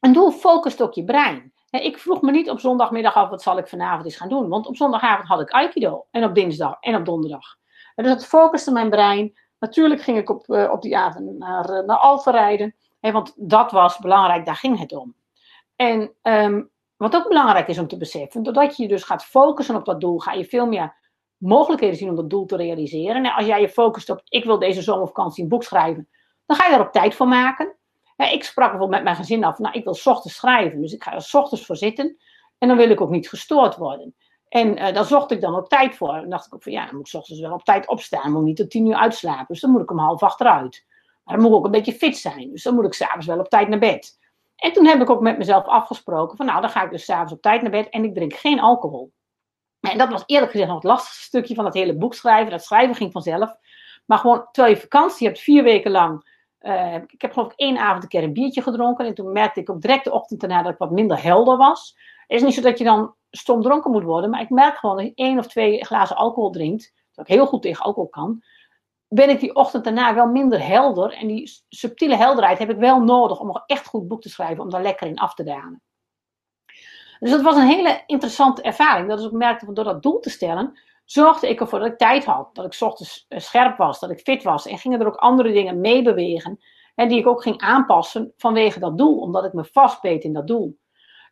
Een 0.00 0.12
doel 0.12 0.30
focust 0.30 0.82
ook 0.82 0.94
je 0.94 1.04
brein. 1.04 1.52
Ik 1.70 1.98
vroeg 1.98 2.20
me 2.22 2.30
niet 2.30 2.50
op 2.50 2.60
zondagmiddag 2.60 3.14
af, 3.14 3.28
wat 3.28 3.42
zal 3.42 3.58
ik 3.58 3.68
vanavond 3.68 4.04
eens 4.04 4.16
gaan 4.16 4.28
doen? 4.28 4.48
Want 4.48 4.66
op 4.66 4.76
zondagavond 4.76 5.28
had 5.28 5.40
ik 5.40 5.50
Aikido. 5.50 6.06
En 6.10 6.24
op 6.24 6.34
dinsdag 6.34 6.76
en 6.80 6.94
op 6.94 7.04
donderdag. 7.04 7.56
dus 7.94 8.06
dat 8.06 8.26
focuste 8.26 8.72
mijn 8.72 8.90
brein. 8.90 9.38
Natuurlijk 9.58 10.00
ging 10.00 10.18
ik 10.18 10.30
op, 10.30 10.48
uh, 10.48 10.70
op 10.72 10.82
die 10.82 10.96
avond 10.96 11.38
naar, 11.38 11.70
uh, 11.70 11.86
naar 11.86 11.96
Alphen 11.98 12.32
rijden. 12.32 12.74
Want 13.00 13.32
dat 13.36 13.70
was 13.70 13.98
belangrijk, 13.98 14.46
daar 14.46 14.56
ging 14.56 14.78
het 14.78 14.92
om. 14.92 15.14
En 15.76 16.12
um, 16.22 16.70
wat 16.96 17.14
ook 17.14 17.28
belangrijk 17.28 17.68
is 17.68 17.78
om 17.78 17.86
te 17.86 17.96
beseffen, 17.96 18.42
doordat 18.42 18.76
je 18.76 18.82
je 18.82 18.88
dus 18.88 19.02
gaat 19.02 19.24
focussen 19.24 19.76
op 19.76 19.84
dat 19.84 20.00
doel, 20.00 20.18
ga 20.18 20.32
je 20.32 20.44
veel 20.44 20.66
meer 20.66 20.94
mogelijkheden 21.36 21.96
zien 21.96 22.08
om 22.08 22.16
dat 22.16 22.30
doel 22.30 22.46
te 22.46 22.56
realiseren. 22.56 23.24
En 23.24 23.32
als 23.32 23.46
jij 23.46 23.60
je 23.60 23.68
focust 23.68 24.10
op, 24.10 24.20
ik 24.28 24.44
wil 24.44 24.58
deze 24.58 24.82
zomervakantie 24.82 25.42
een 25.42 25.48
boek 25.48 25.62
schrijven, 25.62 26.08
dan 26.46 26.56
ga 26.56 26.64
je 26.64 26.70
daar 26.70 26.86
ook 26.86 26.92
tijd 26.92 27.14
voor 27.14 27.28
maken. 27.28 27.74
Ik 28.16 28.44
sprak 28.44 28.70
bijvoorbeeld 28.70 29.02
met 29.02 29.02
mijn 29.02 29.16
gezin 29.16 29.44
af, 29.44 29.58
nou, 29.58 29.74
ik 29.74 29.84
wil 29.84 29.98
ochtends 30.04 30.36
schrijven, 30.36 30.80
dus 30.80 30.92
ik 30.92 31.02
ga 31.02 31.14
er 31.14 31.28
ochtends 31.32 31.66
voor 31.66 31.76
zitten. 31.76 32.16
En 32.58 32.68
dan 32.68 32.76
wil 32.76 32.90
ik 32.90 33.00
ook 33.00 33.10
niet 33.10 33.28
gestoord 33.28 33.76
worden. 33.76 34.14
En 34.48 34.78
uh, 34.78 34.94
daar 34.94 35.04
zocht 35.04 35.30
ik 35.30 35.40
dan 35.40 35.56
ook 35.56 35.68
tijd 35.68 35.96
voor. 35.96 36.14
En 36.14 36.30
dacht 36.30 36.46
ik 36.46 36.54
ook 36.54 36.62
van, 36.62 36.72
ja, 36.72 36.86
dan 36.86 36.96
moet 36.96 37.08
ik 37.08 37.14
ochtends 37.14 37.40
wel 37.40 37.52
op 37.52 37.64
tijd 37.64 37.88
opstaan. 37.88 38.32
Moet 38.32 38.42
niet 38.42 38.56
tot 38.56 38.70
tien 38.70 38.86
uur 38.86 38.94
uitslapen. 38.94 39.46
Dus 39.48 39.60
dan 39.60 39.70
moet 39.70 39.80
ik 39.80 39.90
om 39.90 39.98
half 39.98 40.22
acht 40.22 40.40
eruit. 40.40 40.84
Maar 41.24 41.34
dan 41.34 41.44
moet 41.44 41.52
ik 41.52 41.58
ook 41.58 41.64
een 41.64 41.70
beetje 41.70 41.92
fit 41.92 42.16
zijn. 42.16 42.50
Dus 42.50 42.62
dan 42.62 42.74
moet 42.74 42.84
ik 42.84 42.94
s'avonds 42.94 43.26
wel 43.26 43.38
op 43.38 43.48
tijd 43.48 43.68
naar 43.68 43.78
bed. 43.78 44.18
En 44.56 44.72
toen 44.72 44.86
heb 44.86 45.00
ik 45.00 45.10
ook 45.10 45.20
met 45.20 45.38
mezelf 45.38 45.66
afgesproken 45.66 46.36
van, 46.36 46.46
nou, 46.46 46.60
dan 46.60 46.70
ga 46.70 46.84
ik 46.84 46.90
dus 46.90 47.04
s'avonds 47.04 47.32
op 47.32 47.42
tijd 47.42 47.62
naar 47.62 47.70
bed 47.70 47.88
en 47.88 48.04
ik 48.04 48.14
drink 48.14 48.34
geen 48.34 48.60
alcohol. 48.60 49.12
En 49.80 49.98
dat 49.98 50.08
was 50.08 50.22
eerlijk 50.26 50.50
gezegd 50.50 50.68
nog 50.70 50.82
het 50.82 50.90
lastigste 50.90 51.22
stukje 51.22 51.54
van 51.54 51.64
het 51.64 51.74
hele 51.74 51.96
boek 51.96 52.14
schrijven. 52.14 52.50
Dat 52.50 52.64
schrijven 52.64 52.94
ging 52.94 53.12
vanzelf. 53.12 53.56
Maar 54.04 54.18
gewoon, 54.18 54.48
terwijl 54.52 54.74
je 54.74 54.80
vakantie 54.80 55.26
hebt, 55.26 55.40
vier 55.40 55.62
weken 55.62 55.90
lang 55.90 56.24
uh, 56.66 56.94
ik 56.94 57.20
heb 57.20 57.32
geloof 57.32 57.52
ik 57.52 57.58
één 57.58 57.78
avond 57.78 58.02
een 58.02 58.08
keer 58.08 58.22
een 58.22 58.32
biertje 58.32 58.62
gedronken. 58.62 59.06
En 59.06 59.14
toen 59.14 59.32
merkte 59.32 59.60
ik 59.60 59.70
ook 59.70 59.80
direct 59.80 60.04
de 60.04 60.12
ochtend 60.12 60.40
daarna 60.40 60.62
dat 60.62 60.72
ik 60.72 60.78
wat 60.78 60.90
minder 60.90 61.22
helder 61.22 61.56
was. 61.56 61.96
Het 62.26 62.36
is 62.36 62.42
niet 62.42 62.54
zo 62.54 62.60
dat 62.60 62.78
je 62.78 62.84
dan 62.84 63.14
stom 63.30 63.62
dronken 63.62 63.90
moet 63.90 64.02
worden. 64.02 64.30
Maar 64.30 64.40
ik 64.40 64.50
merk 64.50 64.76
gewoon 64.76 64.96
dat 64.96 65.06
je 65.06 65.12
één 65.14 65.38
of 65.38 65.46
twee 65.46 65.84
glazen 65.84 66.16
alcohol 66.16 66.50
drinkt. 66.50 66.92
Dat 67.14 67.28
ik 67.28 67.34
heel 67.34 67.46
goed 67.46 67.62
tegen 67.62 67.84
alcohol 67.84 68.08
kan. 68.08 68.42
Ben 69.08 69.30
ik 69.30 69.40
die 69.40 69.54
ochtend 69.54 69.84
daarna 69.84 70.14
wel 70.14 70.26
minder 70.26 70.66
helder. 70.66 71.12
En 71.12 71.26
die 71.26 71.64
subtiele 71.68 72.16
helderheid 72.16 72.58
heb 72.58 72.70
ik 72.70 72.76
wel 72.76 73.00
nodig 73.00 73.40
om 73.40 73.46
nog 73.46 73.62
echt 73.66 73.86
goed 73.86 74.08
boek 74.08 74.20
te 74.22 74.28
schrijven. 74.28 74.64
Om 74.64 74.70
daar 74.70 74.82
lekker 74.82 75.06
in 75.06 75.18
af 75.18 75.34
te 75.34 75.44
dalen. 75.44 75.82
Dus 77.18 77.30
dat 77.30 77.42
was 77.42 77.56
een 77.56 77.66
hele 77.66 78.02
interessante 78.06 78.62
ervaring. 78.62 79.08
Dat 79.08 79.18
is 79.18 79.26
ook 79.26 79.32
merkte 79.32 79.64
van 79.64 79.74
door 79.74 79.84
dat 79.84 80.02
doel 80.02 80.20
te 80.20 80.30
stellen 80.30 80.78
zorgde 81.06 81.48
ik 81.48 81.60
ervoor 81.60 81.78
dat 81.78 81.88
ik 81.88 81.98
tijd 81.98 82.24
had. 82.24 82.54
Dat 82.54 82.64
ik 82.64 82.80
ochtends 82.80 83.24
eh, 83.28 83.40
scherp 83.40 83.76
was, 83.76 84.00
dat 84.00 84.10
ik 84.10 84.20
fit 84.20 84.42
was. 84.42 84.66
En 84.66 84.78
gingen 84.78 85.00
er 85.00 85.06
ook 85.06 85.16
andere 85.16 85.52
dingen 85.52 85.80
mee 85.80 86.02
bewegen. 86.02 86.58
En 86.94 87.08
die 87.08 87.18
ik 87.18 87.26
ook 87.26 87.42
ging 87.42 87.60
aanpassen 87.60 88.32
vanwege 88.36 88.78
dat 88.78 88.98
doel. 88.98 89.20
Omdat 89.20 89.44
ik 89.44 89.52
me 89.52 89.64
vastbeet 89.64 90.24
in 90.24 90.32
dat 90.32 90.46
doel. 90.46 90.78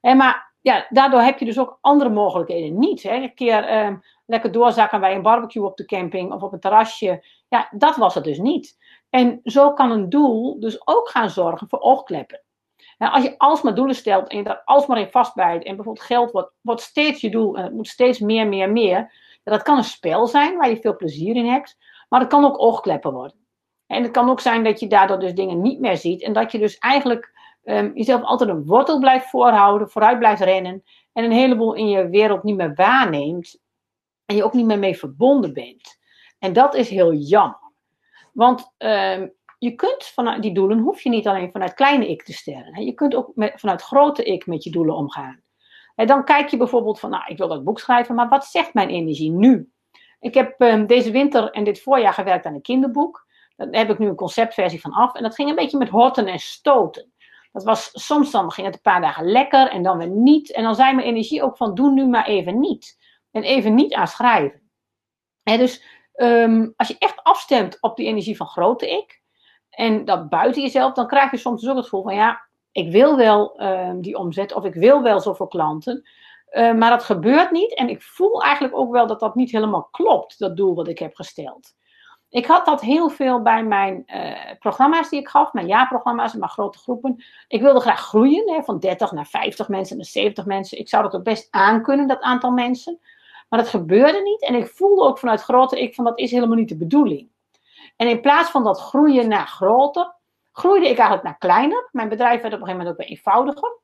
Maar 0.00 0.54
ja, 0.64 0.87
daardoor 0.88 1.20
heb 1.20 1.38
je 1.38 1.44
dus 1.44 1.59
ook 1.59 1.79
andere 1.81 2.11
mogelijkheden 2.11 2.79
niet. 2.79 3.03
Hè. 3.03 3.14
Een 3.14 3.35
keer 3.35 3.64
eh, 3.64 3.94
lekker 4.27 4.53
doorzakken 4.53 5.00
bij 5.00 5.14
een 5.14 5.22
barbecue 5.22 5.64
op 5.64 5.77
de 5.77 5.85
camping 5.85 6.33
of 6.33 6.42
op 6.42 6.53
een 6.53 6.61
terrasje. 6.61 7.24
Ja, 7.48 7.68
dat 7.70 7.96
was 7.96 8.14
het 8.14 8.24
dus 8.24 8.38
niet. 8.38 8.77
En 9.11 9.40
zo 9.44 9.72
kan 9.72 9.90
een 9.90 10.09
doel 10.09 10.61
dus 10.61 10.87
ook 10.87 11.09
gaan 11.09 11.31
zorgen 11.31 11.68
voor 11.68 11.81
oogkleppen. 11.81 12.42
En 12.98 13.11
als 13.11 13.22
je 13.22 13.38
alsmaar 13.38 13.74
doelen 13.74 13.94
stelt 13.94 14.29
en 14.29 14.37
je 14.37 14.44
daar 14.44 14.62
alsmaar 14.64 14.98
in 14.98 15.11
vastbijt 15.11 15.64
en 15.64 15.77
bijvoorbeeld 15.77 16.07
geld 16.07 16.31
wordt, 16.31 16.53
wordt 16.61 16.81
steeds 16.81 17.20
je 17.20 17.31
doel 17.31 17.57
en 17.57 17.64
het 17.64 17.72
moet 17.72 17.88
steeds 17.88 18.18
meer, 18.18 18.48
meer, 18.48 18.70
meer, 18.70 19.12
dat 19.42 19.62
kan 19.62 19.77
een 19.77 19.85
spel 19.85 20.27
zijn 20.27 20.57
waar 20.57 20.68
je 20.68 20.81
veel 20.81 20.96
plezier 20.96 21.37
in 21.37 21.46
hebt, 21.46 21.77
maar 22.09 22.20
het 22.20 22.29
kan 22.29 22.44
ook 22.44 22.62
oogkleppen 22.62 23.12
worden. 23.12 23.46
En 23.87 24.03
het 24.03 24.12
kan 24.12 24.31
ook 24.31 24.40
zijn 24.40 24.64
dat 24.64 24.81
je 24.81 24.87
daardoor 24.87 25.18
dus 25.18 25.35
dingen 25.35 25.61
niet 25.61 25.81
meer 25.81 25.96
ziet 25.96 26.22
en 26.22 26.33
dat 26.33 26.53
je 26.53 26.59
dus 26.59 26.79
eigenlijk 26.79 27.33
um, 27.64 27.92
jezelf 27.94 28.22
altijd 28.22 28.50
een 28.50 28.64
wortel 28.64 28.98
blijft 28.98 29.31
voorhouden, 29.31 29.90
vooruit 29.90 30.18
blijft 30.18 30.42
rennen 30.42 30.83
en 31.12 31.24
een 31.24 31.33
heleboel 31.33 31.74
in 31.74 31.88
je 31.88 32.09
wereld 32.09 32.42
niet 32.42 32.57
meer 32.57 32.74
waarneemt 32.74 33.61
en 34.27 34.37
je 34.37 34.44
ook 34.44 34.53
niet 34.53 34.66
meer 34.66 34.79
mee 34.79 34.98
verbonden 34.98 35.53
bent. 35.53 35.98
En 36.38 36.53
dat 36.53 36.74
is 36.74 36.88
heel 36.88 37.12
jammer. 37.12 37.72
Want 38.33 38.72
um, 38.79 39.33
je 39.59 39.74
kunt 39.74 40.05
vanuit 40.05 40.42
die 40.42 40.55
doelen, 40.55 40.79
hoef 40.79 41.00
je 41.00 41.09
niet 41.09 41.27
alleen 41.27 41.50
vanuit 41.50 41.74
kleine 41.74 42.09
ik 42.09 42.22
te 42.22 42.33
stellen. 42.33 42.85
Je 42.85 42.92
kunt 42.92 43.14
ook 43.14 43.33
vanuit 43.35 43.83
grote 43.83 44.24
ik 44.24 44.46
met 44.46 44.64
je 44.64 44.70
doelen 44.70 44.96
omgaan. 44.96 45.42
En 45.94 46.07
dan 46.07 46.24
kijk 46.24 46.48
je 46.48 46.57
bijvoorbeeld 46.57 47.00
van, 47.00 47.11
nou, 47.11 47.24
ik 47.27 47.38
wil 47.38 47.48
dat 47.48 47.64
boek 47.64 47.79
schrijven, 47.79 48.14
maar 48.14 48.29
wat 48.29 48.44
zegt 48.44 48.74
mijn 48.74 48.88
energie 48.88 49.31
nu? 49.31 49.72
Ik 50.20 50.35
heb 50.35 50.61
um, 50.61 50.87
deze 50.87 51.11
winter 51.11 51.50
en 51.50 51.64
dit 51.64 51.83
voorjaar 51.83 52.12
gewerkt 52.12 52.46
aan 52.46 52.55
een 52.55 52.62
kinderboek. 52.62 53.27
Daar 53.57 53.68
heb 53.70 53.90
ik 53.90 53.98
nu 53.98 54.07
een 54.07 54.14
conceptversie 54.14 54.81
van 54.81 54.92
af. 54.92 55.14
En 55.14 55.22
dat 55.22 55.35
ging 55.35 55.48
een 55.48 55.55
beetje 55.55 55.79
met 55.79 55.88
horten 55.88 56.27
en 56.27 56.38
stoten. 56.38 57.12
Dat 57.55 57.64
was, 57.64 57.90
soms 57.93 58.31
dan 58.31 58.53
ging 58.53 58.67
het 58.67 58.77
een 58.77 58.83
paar 58.83 59.01
dagen 59.01 59.25
lekker 59.25 59.69
en 59.69 59.83
dan 59.83 59.99
weer 59.99 60.09
niet. 60.09 60.53
En 60.53 60.62
dan 60.62 60.75
zei 60.75 60.95
mijn 60.95 61.07
energie 61.07 61.43
ook 61.43 61.57
van, 61.57 61.75
doe 61.75 61.93
nu 61.93 62.07
maar 62.07 62.27
even 62.27 62.59
niet. 62.59 62.99
En 63.31 63.43
even 63.43 63.75
niet 63.75 63.95
aan 63.95 64.09
schrijven. 64.09 64.71
En 65.43 65.59
dus 65.59 65.83
um, 66.17 66.73
als 66.77 66.88
je 66.88 66.97
echt 66.99 67.23
afstemt 67.23 67.81
op 67.81 67.97
die 67.97 68.07
energie 68.07 68.37
van 68.37 68.47
grote 68.47 68.90
ik, 68.90 69.23
en 69.71 70.05
dat 70.05 70.29
buiten 70.29 70.62
jezelf, 70.62 70.93
dan 70.93 71.07
krijg 71.07 71.31
je 71.31 71.37
soms 71.37 71.61
dus 71.61 71.71
ook 71.71 71.77
het 71.77 71.85
gevoel 71.85 72.03
van 72.03 72.14
ja, 72.14 72.47
ik 72.73 72.93
wil 72.93 73.17
wel 73.17 73.62
uh, 73.62 73.90
die 73.97 74.17
omzet 74.19 74.55
of 74.55 74.64
ik 74.64 74.75
wil 74.75 75.03
wel 75.03 75.21
zoveel 75.21 75.47
klanten. 75.47 76.09
Uh, 76.51 76.75
maar 76.75 76.90
dat 76.90 77.03
gebeurt 77.03 77.51
niet. 77.51 77.75
En 77.75 77.88
ik 77.88 78.03
voel 78.03 78.43
eigenlijk 78.43 78.77
ook 78.77 78.93
wel 78.93 79.07
dat 79.07 79.21
dat 79.21 79.35
niet 79.35 79.51
helemaal 79.51 79.88
klopt, 79.90 80.38
dat 80.38 80.57
doel 80.57 80.75
wat 80.75 80.88
ik 80.88 80.99
heb 80.99 81.14
gesteld. 81.14 81.75
Ik 82.35 82.47
had 82.47 82.64
dat 82.66 82.81
heel 82.81 83.09
veel 83.09 83.42
bij 83.42 83.64
mijn 83.64 84.03
uh, 84.07 84.59
programma's 84.59 85.09
die 85.09 85.20
ik 85.20 85.29
gaf, 85.29 85.53
mijn 85.53 85.66
jaarprogramma's 85.66 86.33
en 86.33 86.38
mijn 86.38 86.51
grote 86.51 86.79
groepen. 86.79 87.25
Ik 87.49 87.61
wilde 87.61 87.81
graag 87.81 88.01
groeien, 88.01 88.53
hè, 88.53 88.62
van 88.62 88.79
30 88.79 89.12
naar 89.12 89.27
50 89.27 89.68
mensen 89.68 89.97
naar 89.97 90.07
70 90.07 90.44
mensen. 90.44 90.79
Ik 90.79 90.88
zou 90.88 91.03
dat 91.03 91.14
ook 91.14 91.23
best 91.23 91.49
aankunnen, 91.51 92.09
dat 92.09 92.20
aantal 92.20 92.51
mensen. 92.51 92.99
Maar 93.49 93.59
dat 93.59 93.68
gebeurde 93.68 94.23
niet. 94.23 94.42
En 94.42 94.55
ik 94.55 94.66
voelde 94.66 95.03
ook 95.03 95.18
vanuit 95.18 95.40
grote 95.42 95.81
ik 95.81 95.94
van 95.94 96.05
dat 96.05 96.18
is 96.18 96.31
helemaal 96.31 96.57
niet 96.57 96.68
de 96.68 96.77
bedoeling. 96.77 97.29
En 97.97 98.09
in 98.09 98.20
plaats 98.20 98.51
van 98.51 98.64
dat 98.64 98.81
groeien 98.81 99.29
naar 99.29 99.47
groter, 99.47 100.14
groeide 100.53 100.88
ik 100.88 100.97
eigenlijk 100.97 101.23
naar 101.23 101.38
kleiner. 101.38 101.88
Mijn 101.92 102.09
bedrijf 102.09 102.40
werd 102.40 102.55
op 102.55 102.61
een 102.61 102.66
gegeven 102.66 102.77
moment 102.77 102.90
ook 102.90 103.07
weer 103.07 103.16
eenvoudiger. 103.16 103.79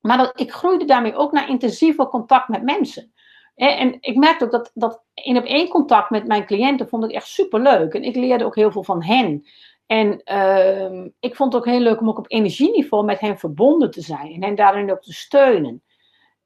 Maar 0.00 0.18
dat, 0.18 0.40
ik 0.40 0.52
groeide 0.52 0.84
daarmee 0.84 1.16
ook 1.16 1.32
naar 1.32 1.48
intensiever 1.48 2.06
contact 2.06 2.48
met 2.48 2.62
mensen. 2.62 3.12
En 3.54 3.96
ik 4.00 4.16
merkte 4.16 4.44
ook 4.44 4.50
dat, 4.50 4.70
dat 4.74 5.02
in 5.14 5.36
op 5.36 5.44
één 5.44 5.68
contact 5.68 6.10
met 6.10 6.26
mijn 6.26 6.46
cliënten 6.46 6.88
vond 6.88 7.04
ik 7.04 7.10
echt 7.10 7.26
super 7.26 7.60
leuk. 7.60 7.94
En 7.94 8.02
ik 8.02 8.16
leerde 8.16 8.44
ook 8.44 8.54
heel 8.54 8.70
veel 8.70 8.84
van 8.84 9.02
hen. 9.02 9.46
En 9.86 10.22
uh, 10.24 11.10
ik 11.20 11.36
vond 11.36 11.52
het 11.52 11.62
ook 11.62 11.68
heel 11.68 11.80
leuk 11.80 12.00
om 12.00 12.08
ook 12.08 12.18
op 12.18 12.30
energieniveau 12.30 13.04
met 13.04 13.20
hen 13.20 13.38
verbonden 13.38 13.90
te 13.90 14.00
zijn. 14.00 14.32
En 14.32 14.42
hen 14.42 14.54
daarin 14.54 14.92
ook 14.92 15.02
te 15.02 15.12
steunen. 15.12 15.82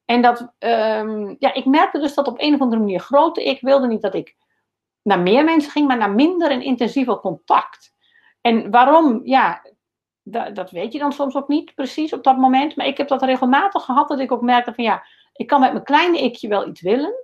En 0.04 0.22
dat, 0.22 0.40
um, 0.58 1.36
ja, 1.38 1.54
ik 1.54 1.64
merkte 1.64 1.98
dus 1.98 2.14
dat 2.14 2.26
op 2.26 2.40
een 2.40 2.54
of 2.54 2.60
andere 2.60 2.80
manier 2.80 3.00
grote 3.00 3.44
ik 3.44 3.60
wilde 3.60 3.86
niet 3.86 4.02
dat 4.02 4.14
ik 4.14 4.36
naar 5.02 5.20
meer 5.20 5.44
mensen 5.44 5.70
ging, 5.70 5.86
maar 5.86 5.96
naar 5.96 6.14
minder 6.14 6.50
en 6.50 6.62
intensiever 6.62 7.20
contact. 7.20 7.94
En 8.40 8.70
waarom? 8.70 9.20
Ja, 9.24 9.62
dat, 10.22 10.54
dat 10.54 10.70
weet 10.70 10.92
je 10.92 10.98
dan 10.98 11.12
soms 11.12 11.36
ook 11.36 11.48
niet 11.48 11.74
precies 11.74 12.12
op 12.12 12.24
dat 12.24 12.36
moment. 12.36 12.76
Maar 12.76 12.86
ik 12.86 12.96
heb 12.96 13.08
dat 13.08 13.22
regelmatig 13.22 13.84
gehad, 13.84 14.08
dat 14.08 14.18
ik 14.18 14.32
ook 14.32 14.42
merkte 14.42 14.74
van 14.74 14.84
ja, 14.84 15.06
ik 15.38 15.46
kan 15.46 15.60
met 15.60 15.72
mijn 15.72 15.84
kleine 15.84 16.22
ikje 16.22 16.48
wel 16.48 16.68
iets 16.68 16.80
willen. 16.80 17.14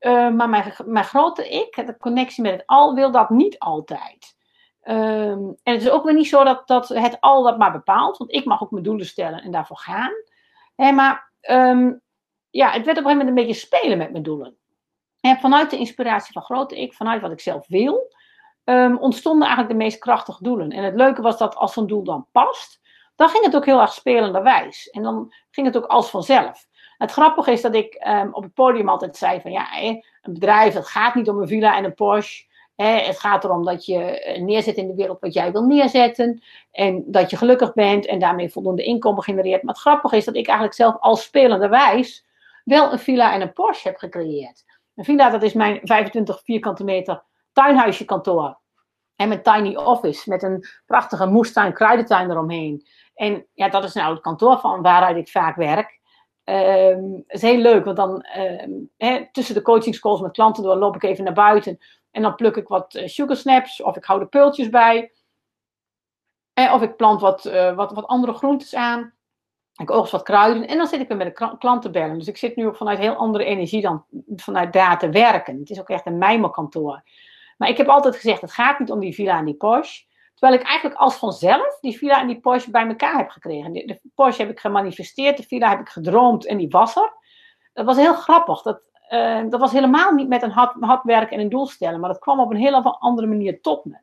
Uh, 0.00 0.30
maar 0.30 0.48
mijn, 0.48 0.74
mijn 0.84 1.04
grote 1.04 1.48
ik, 1.48 1.86
de 1.86 1.96
connectie 1.96 2.42
met 2.42 2.52
het 2.52 2.62
al, 2.66 2.94
wil 2.94 3.10
dat 3.10 3.30
niet 3.30 3.58
altijd. 3.58 4.36
Um, 4.84 5.58
en 5.62 5.72
het 5.72 5.82
is 5.82 5.90
ook 5.90 6.04
weer 6.04 6.14
niet 6.14 6.28
zo 6.28 6.44
dat, 6.44 6.66
dat 6.66 6.88
het 6.88 7.20
al 7.20 7.42
dat 7.42 7.58
maar 7.58 7.72
bepaalt. 7.72 8.16
Want 8.16 8.32
ik 8.32 8.44
mag 8.44 8.62
ook 8.62 8.70
mijn 8.70 8.84
doelen 8.84 9.06
stellen 9.06 9.42
en 9.42 9.50
daarvoor 9.50 9.76
gaan. 9.76 10.12
Maar 10.94 11.32
um, 11.50 12.00
ja, 12.50 12.70
het 12.70 12.84
werd 12.84 12.98
op 12.98 13.04
een 13.04 13.10
gegeven 13.10 13.16
moment 13.16 13.28
een 13.28 13.46
beetje 13.46 13.66
spelen 13.66 13.98
met 13.98 14.10
mijn 14.10 14.22
doelen. 14.22 14.56
En 15.20 15.38
vanuit 15.38 15.70
de 15.70 15.78
inspiratie 15.78 16.32
van 16.32 16.42
grote 16.42 16.80
ik, 16.80 16.92
vanuit 16.92 17.22
wat 17.22 17.32
ik 17.32 17.40
zelf 17.40 17.66
wil, 17.68 18.12
um, 18.64 18.98
ontstonden 18.98 19.46
eigenlijk 19.46 19.78
de 19.78 19.84
meest 19.84 19.98
krachtige 19.98 20.42
doelen. 20.42 20.70
En 20.70 20.84
het 20.84 20.94
leuke 20.94 21.22
was 21.22 21.38
dat 21.38 21.56
als 21.56 21.72
zo'n 21.72 21.86
doel 21.86 22.04
dan 22.04 22.26
past, 22.32 22.80
dan 23.16 23.28
ging 23.28 23.44
het 23.44 23.56
ook 23.56 23.64
heel 23.64 23.80
erg 23.80 23.92
spelenderwijs. 23.92 24.90
En 24.90 25.02
dan 25.02 25.32
ging 25.50 25.66
het 25.66 25.76
ook 25.76 25.86
als 25.86 26.10
vanzelf. 26.10 26.66
Het 27.00 27.10
grappige 27.10 27.52
is 27.52 27.60
dat 27.60 27.74
ik 27.74 28.04
um, 28.08 28.34
op 28.34 28.42
het 28.42 28.54
podium 28.54 28.88
altijd 28.88 29.16
zei 29.16 29.40
van 29.40 29.50
ja, 29.50 29.80
een 29.82 30.02
bedrijf, 30.22 30.74
het 30.74 30.86
gaat 30.86 31.14
niet 31.14 31.28
om 31.28 31.38
een 31.38 31.48
villa 31.48 31.76
en 31.76 31.84
een 31.84 31.94
Porsche. 31.94 32.44
het 32.76 33.18
gaat 33.18 33.44
erom 33.44 33.64
dat 33.64 33.86
je 33.86 34.20
eh, 34.20 34.42
neerzet 34.42 34.76
in 34.76 34.86
de 34.86 34.94
wereld 34.94 35.20
wat 35.20 35.34
jij 35.34 35.52
wil 35.52 35.62
neerzetten. 35.62 36.42
En 36.70 37.04
dat 37.06 37.30
je 37.30 37.36
gelukkig 37.36 37.72
bent 37.72 38.06
en 38.06 38.18
daarmee 38.18 38.50
voldoende 38.50 38.82
inkomen 38.82 39.22
genereert. 39.22 39.62
Maar 39.62 39.74
het 39.74 39.82
grappige 39.82 40.16
is 40.16 40.24
dat 40.24 40.36
ik 40.36 40.46
eigenlijk 40.46 40.76
zelf 40.76 40.96
als 41.00 41.22
spelenderwijs 41.22 42.26
wel 42.64 42.92
een 42.92 42.98
villa 42.98 43.32
en 43.32 43.40
een 43.40 43.52
Porsche 43.52 43.88
heb 43.88 43.96
gecreëerd. 43.96 44.64
Een 44.94 45.04
villa, 45.04 45.30
dat 45.30 45.42
is 45.42 45.52
mijn 45.52 45.80
25 45.82 46.40
vierkante 46.44 46.84
meter 46.84 47.22
tuinhuisje 47.52 48.04
kantoor. 48.04 48.58
En 49.16 49.28
mijn 49.28 49.42
tiny 49.42 49.76
office 49.76 50.30
met 50.30 50.42
een 50.42 50.66
prachtige 50.86 51.26
moestuin, 51.26 51.72
kruidentuin 51.72 52.30
eromheen. 52.30 52.86
En 53.14 53.46
ja, 53.54 53.68
dat 53.68 53.84
is 53.84 53.92
nou 53.92 54.12
het 54.12 54.22
kantoor 54.22 54.58
van 54.58 54.82
waaruit 54.82 55.16
ik 55.16 55.28
vaak 55.28 55.56
werk. 55.56 55.99
Um, 56.50 57.14
het 57.26 57.42
is 57.42 57.42
heel 57.42 57.58
leuk, 57.58 57.84
want 57.84 57.96
dan 57.96 58.26
um, 58.38 58.90
tussen 59.32 59.54
de 59.54 59.62
coachingscalls 59.62 60.20
met 60.20 60.32
klanten 60.32 60.62
door 60.62 60.76
loop 60.76 60.94
ik 60.94 61.02
even 61.02 61.24
naar 61.24 61.32
buiten. 61.32 61.78
En 62.10 62.22
dan 62.22 62.34
pluk 62.34 62.56
ik 62.56 62.68
wat 62.68 62.94
uh, 62.94 63.06
sugar 63.06 63.36
snaps 63.36 63.82
of 63.82 63.96
ik 63.96 64.04
hou 64.04 64.20
de 64.20 64.26
peultjes 64.26 64.68
bij. 64.68 65.12
Eh, 66.52 66.72
of 66.74 66.82
ik 66.82 66.96
plant 66.96 67.20
wat, 67.20 67.44
uh, 67.44 67.74
wat, 67.74 67.92
wat 67.92 68.06
andere 68.06 68.32
groentes 68.32 68.74
aan. 68.74 69.12
Ik 69.74 69.90
oogst 69.90 70.12
wat 70.12 70.22
kruiden 70.22 70.68
en 70.68 70.76
dan 70.76 70.86
zit 70.86 71.00
ik 71.00 71.08
weer 71.08 71.16
met 71.16 71.36
de 71.36 71.56
klanten 71.58 71.92
bellen. 71.92 72.18
Dus 72.18 72.28
ik 72.28 72.36
zit 72.36 72.56
nu 72.56 72.66
ook 72.66 72.76
vanuit 72.76 72.98
heel 72.98 73.14
andere 73.14 73.44
energie 73.44 73.82
dan 73.82 74.04
vanuit 74.36 74.72
daar 74.72 74.98
te 74.98 75.10
werken. 75.10 75.58
Het 75.58 75.70
is 75.70 75.80
ook 75.80 75.88
echt 75.88 76.06
een 76.06 76.18
mijmerkantoor. 76.18 77.02
Maar 77.56 77.68
ik 77.68 77.76
heb 77.76 77.88
altijd 77.88 78.14
gezegd, 78.14 78.40
het 78.40 78.52
gaat 78.52 78.78
niet 78.78 78.90
om 78.90 79.00
die 79.00 79.14
villa 79.14 79.38
en 79.38 79.44
die 79.44 79.54
Porsche. 79.54 80.04
Terwijl 80.40 80.60
ik 80.60 80.66
eigenlijk 80.66 81.00
als 81.00 81.16
vanzelf 81.16 81.80
die 81.80 81.98
villa 81.98 82.20
en 82.20 82.26
die 82.26 82.40
Porsche 82.40 82.70
bij 82.70 82.86
elkaar 82.86 83.16
heb 83.16 83.28
gekregen. 83.28 83.72
De, 83.72 84.00
Porsche 84.14 84.42
heb 84.42 84.50
ik 84.50 84.60
gemanifesteerd, 84.60 85.36
de 85.36 85.42
villa 85.42 85.68
heb 85.68 85.80
ik 85.80 85.88
gedroomd 85.88 86.46
en 86.46 86.56
die 86.56 86.68
was 86.68 86.96
er. 86.96 87.12
Dat 87.72 87.86
was 87.86 87.96
heel 87.96 88.14
grappig. 88.14 88.62
Dat, 88.62 88.80
uh, 89.10 89.42
dat 89.48 89.60
was 89.60 89.72
helemaal 89.72 90.12
niet 90.12 90.28
met 90.28 90.42
een 90.42 90.50
hard, 90.50 90.74
hard 90.80 91.04
werk 91.04 91.30
en 91.30 91.40
een 91.40 91.48
doel 91.48 91.66
stellen. 91.66 92.00
Maar 92.00 92.10
dat 92.10 92.18
kwam 92.18 92.40
op 92.40 92.50
een 92.50 92.56
hele 92.56 92.82
andere 92.82 93.26
manier 93.26 93.60
tot 93.60 93.84
me. 93.84 93.98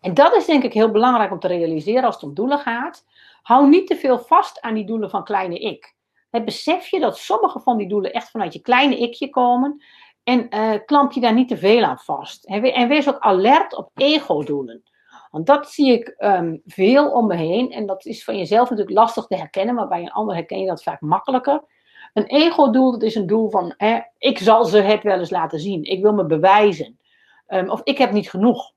En 0.00 0.14
dat 0.14 0.36
is 0.36 0.46
denk 0.46 0.62
ik 0.62 0.72
heel 0.72 0.90
belangrijk 0.90 1.30
om 1.30 1.38
te 1.38 1.48
realiseren 1.48 2.04
als 2.04 2.14
het 2.14 2.24
om 2.24 2.34
doelen 2.34 2.58
gaat. 2.58 3.04
Hou 3.42 3.68
niet 3.68 3.86
te 3.86 3.96
veel 3.96 4.18
vast 4.18 4.60
aan 4.60 4.74
die 4.74 4.86
doelen 4.86 5.10
van 5.10 5.24
kleine 5.24 5.58
ik. 5.58 5.94
Besef 6.30 6.86
je 6.86 7.00
dat 7.00 7.18
sommige 7.18 7.60
van 7.60 7.76
die 7.76 7.88
doelen 7.88 8.12
echt 8.12 8.30
vanuit 8.30 8.52
je 8.52 8.60
kleine 8.60 8.98
ikje 8.98 9.30
komen. 9.30 9.84
En 10.22 10.54
uh, 10.54 10.74
klamp 10.84 11.12
je 11.12 11.20
daar 11.20 11.34
niet 11.34 11.48
te 11.48 11.56
veel 11.56 11.84
aan 11.84 11.98
vast. 11.98 12.44
En 12.44 12.88
wees 12.88 13.08
ook 13.08 13.18
alert 13.18 13.76
op 13.76 13.90
ego-doelen. 13.94 14.89
Want 15.30 15.46
dat 15.46 15.70
zie 15.70 15.92
ik 15.92 16.14
um, 16.18 16.62
veel 16.66 17.12
om 17.12 17.26
me 17.26 17.34
heen. 17.34 17.72
En 17.72 17.86
dat 17.86 18.04
is 18.04 18.24
van 18.24 18.38
jezelf 18.38 18.70
natuurlijk 18.70 18.96
lastig 18.96 19.26
te 19.26 19.36
herkennen. 19.36 19.74
Maar 19.74 19.88
bij 19.88 20.00
een 20.00 20.12
ander 20.12 20.34
herken 20.34 20.60
je 20.60 20.66
dat 20.66 20.82
vaak 20.82 21.00
makkelijker. 21.00 21.64
Een 22.12 22.26
ego-doel, 22.26 22.92
dat 22.92 23.02
is 23.02 23.14
een 23.14 23.26
doel 23.26 23.50
van... 23.50 23.74
Hè, 23.76 24.00
ik 24.18 24.38
zal 24.38 24.64
ze 24.64 24.78
het 24.78 25.02
wel 25.02 25.18
eens 25.18 25.30
laten 25.30 25.60
zien. 25.60 25.84
Ik 25.84 26.02
wil 26.02 26.12
me 26.12 26.26
bewijzen. 26.26 26.98
Um, 27.48 27.70
of 27.70 27.80
ik 27.84 27.98
heb 27.98 28.12
niet 28.12 28.30
genoeg. 28.30 28.72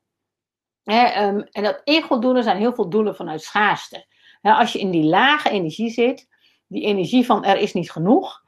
Hè, 0.84 1.28
um, 1.28 1.48
en 1.52 1.64
dat 1.64 1.82
ego-doelen 1.84 2.44
zijn 2.44 2.58
heel 2.58 2.74
veel 2.74 2.90
doelen 2.90 3.16
vanuit 3.16 3.42
schaarste 3.42 4.06
als 4.52 4.74
je 4.74 4.80
in 4.80 4.92
die 4.92 5.04
lage 5.04 5.50
energie 5.50 5.90
zit, 5.90 6.28
die 6.68 6.84
energie 6.84 7.26
van 7.26 7.44
er 7.44 7.58
is 7.58 7.74
niet 7.74 7.92
genoeg, 7.92 8.42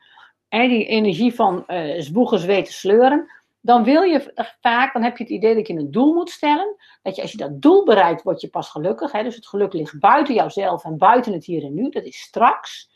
en 0.47 0.69
die 0.69 0.85
energie 0.85 1.35
van 1.35 1.63
uh, 1.67 2.01
zwoegen, 2.01 2.39
zweten, 2.39 2.73
sleuren, 2.73 3.31
dan 3.65 3.83
wil 3.83 4.01
je 4.01 4.33
vaak, 4.61 4.93
dan 4.93 5.03
heb 5.03 5.17
je 5.17 5.23
het 5.23 5.33
idee 5.33 5.55
dat 5.55 5.67
je 5.67 5.73
een 5.73 5.91
doel 5.91 6.13
moet 6.13 6.29
stellen. 6.29 6.75
Dat 7.01 7.15
je 7.15 7.21
als 7.21 7.31
je 7.31 7.37
dat 7.37 7.61
doel 7.61 7.85
bereikt, 7.85 8.23
word 8.23 8.41
je 8.41 8.49
pas 8.49 8.69
gelukkig. 8.69 9.11
Hè? 9.11 9.23
Dus 9.23 9.35
het 9.35 9.47
geluk 9.47 9.73
ligt 9.73 9.99
buiten 9.99 10.33
jouzelf 10.33 10.83
en 10.83 10.97
buiten 10.97 11.33
het 11.33 11.45
hier 11.45 11.63
en 11.63 11.73
nu. 11.73 11.89
Dat 11.89 12.03
is 12.03 12.19
straks. 12.19 12.89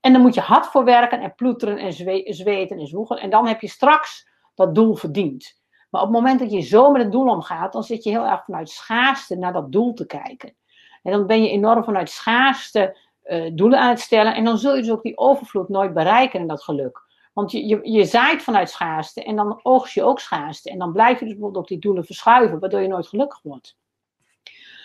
En 0.00 0.12
dan 0.12 0.22
moet 0.22 0.34
je 0.34 0.40
hard 0.40 0.66
voor 0.66 0.84
werken 0.84 1.20
en 1.20 1.34
ploeteren 1.34 1.78
en 1.78 1.92
zweten 2.34 2.78
en 2.78 2.86
zwoegen. 2.86 3.16
En 3.16 3.30
dan 3.30 3.46
heb 3.46 3.60
je 3.60 3.68
straks 3.68 4.28
dat 4.54 4.74
doel 4.74 4.94
verdiend. 4.94 5.60
Maar 5.90 6.02
op 6.02 6.08
het 6.08 6.16
moment 6.16 6.40
dat 6.40 6.52
je 6.52 6.60
zo 6.60 6.90
met 6.90 7.02
het 7.02 7.12
doel 7.12 7.28
omgaat, 7.28 7.72
dan 7.72 7.84
zit 7.84 8.04
je 8.04 8.10
heel 8.10 8.26
erg 8.26 8.44
vanuit 8.44 8.68
schaarste 8.68 9.36
naar 9.36 9.52
dat 9.52 9.72
doel 9.72 9.94
te 9.94 10.06
kijken. 10.06 10.56
En 11.02 11.12
dan 11.12 11.26
ben 11.26 11.42
je 11.42 11.50
enorm 11.50 11.84
vanuit 11.84 12.10
schaarste 12.10 12.98
uh, 13.24 13.50
doelen 13.52 13.78
aan 13.78 13.88
het 13.88 14.00
stellen. 14.00 14.34
En 14.34 14.44
dan 14.44 14.58
zul 14.58 14.74
je 14.74 14.82
dus 14.82 14.90
ook 14.90 15.02
die 15.02 15.18
overvloed 15.18 15.68
nooit 15.68 15.94
bereiken 15.94 16.40
en 16.40 16.46
dat 16.46 16.62
geluk. 16.62 17.07
Want 17.38 17.50
je, 17.50 17.66
je, 17.66 17.80
je 17.82 18.04
zaait 18.04 18.42
vanuit 18.42 18.70
schaarste 18.70 19.24
en 19.24 19.36
dan 19.36 19.60
oogst 19.62 19.94
je 19.94 20.02
ook 20.02 20.20
schaarste. 20.20 20.70
En 20.70 20.78
dan 20.78 20.92
blijf 20.92 21.18
je 21.18 21.24
dus 21.24 21.34
bijvoorbeeld 21.34 21.62
ook 21.62 21.68
die 21.68 21.78
doelen 21.78 22.04
verschuiven, 22.04 22.58
waardoor 22.58 22.80
je 22.80 22.88
nooit 22.88 23.06
gelukkig 23.06 23.42
wordt. 23.42 23.76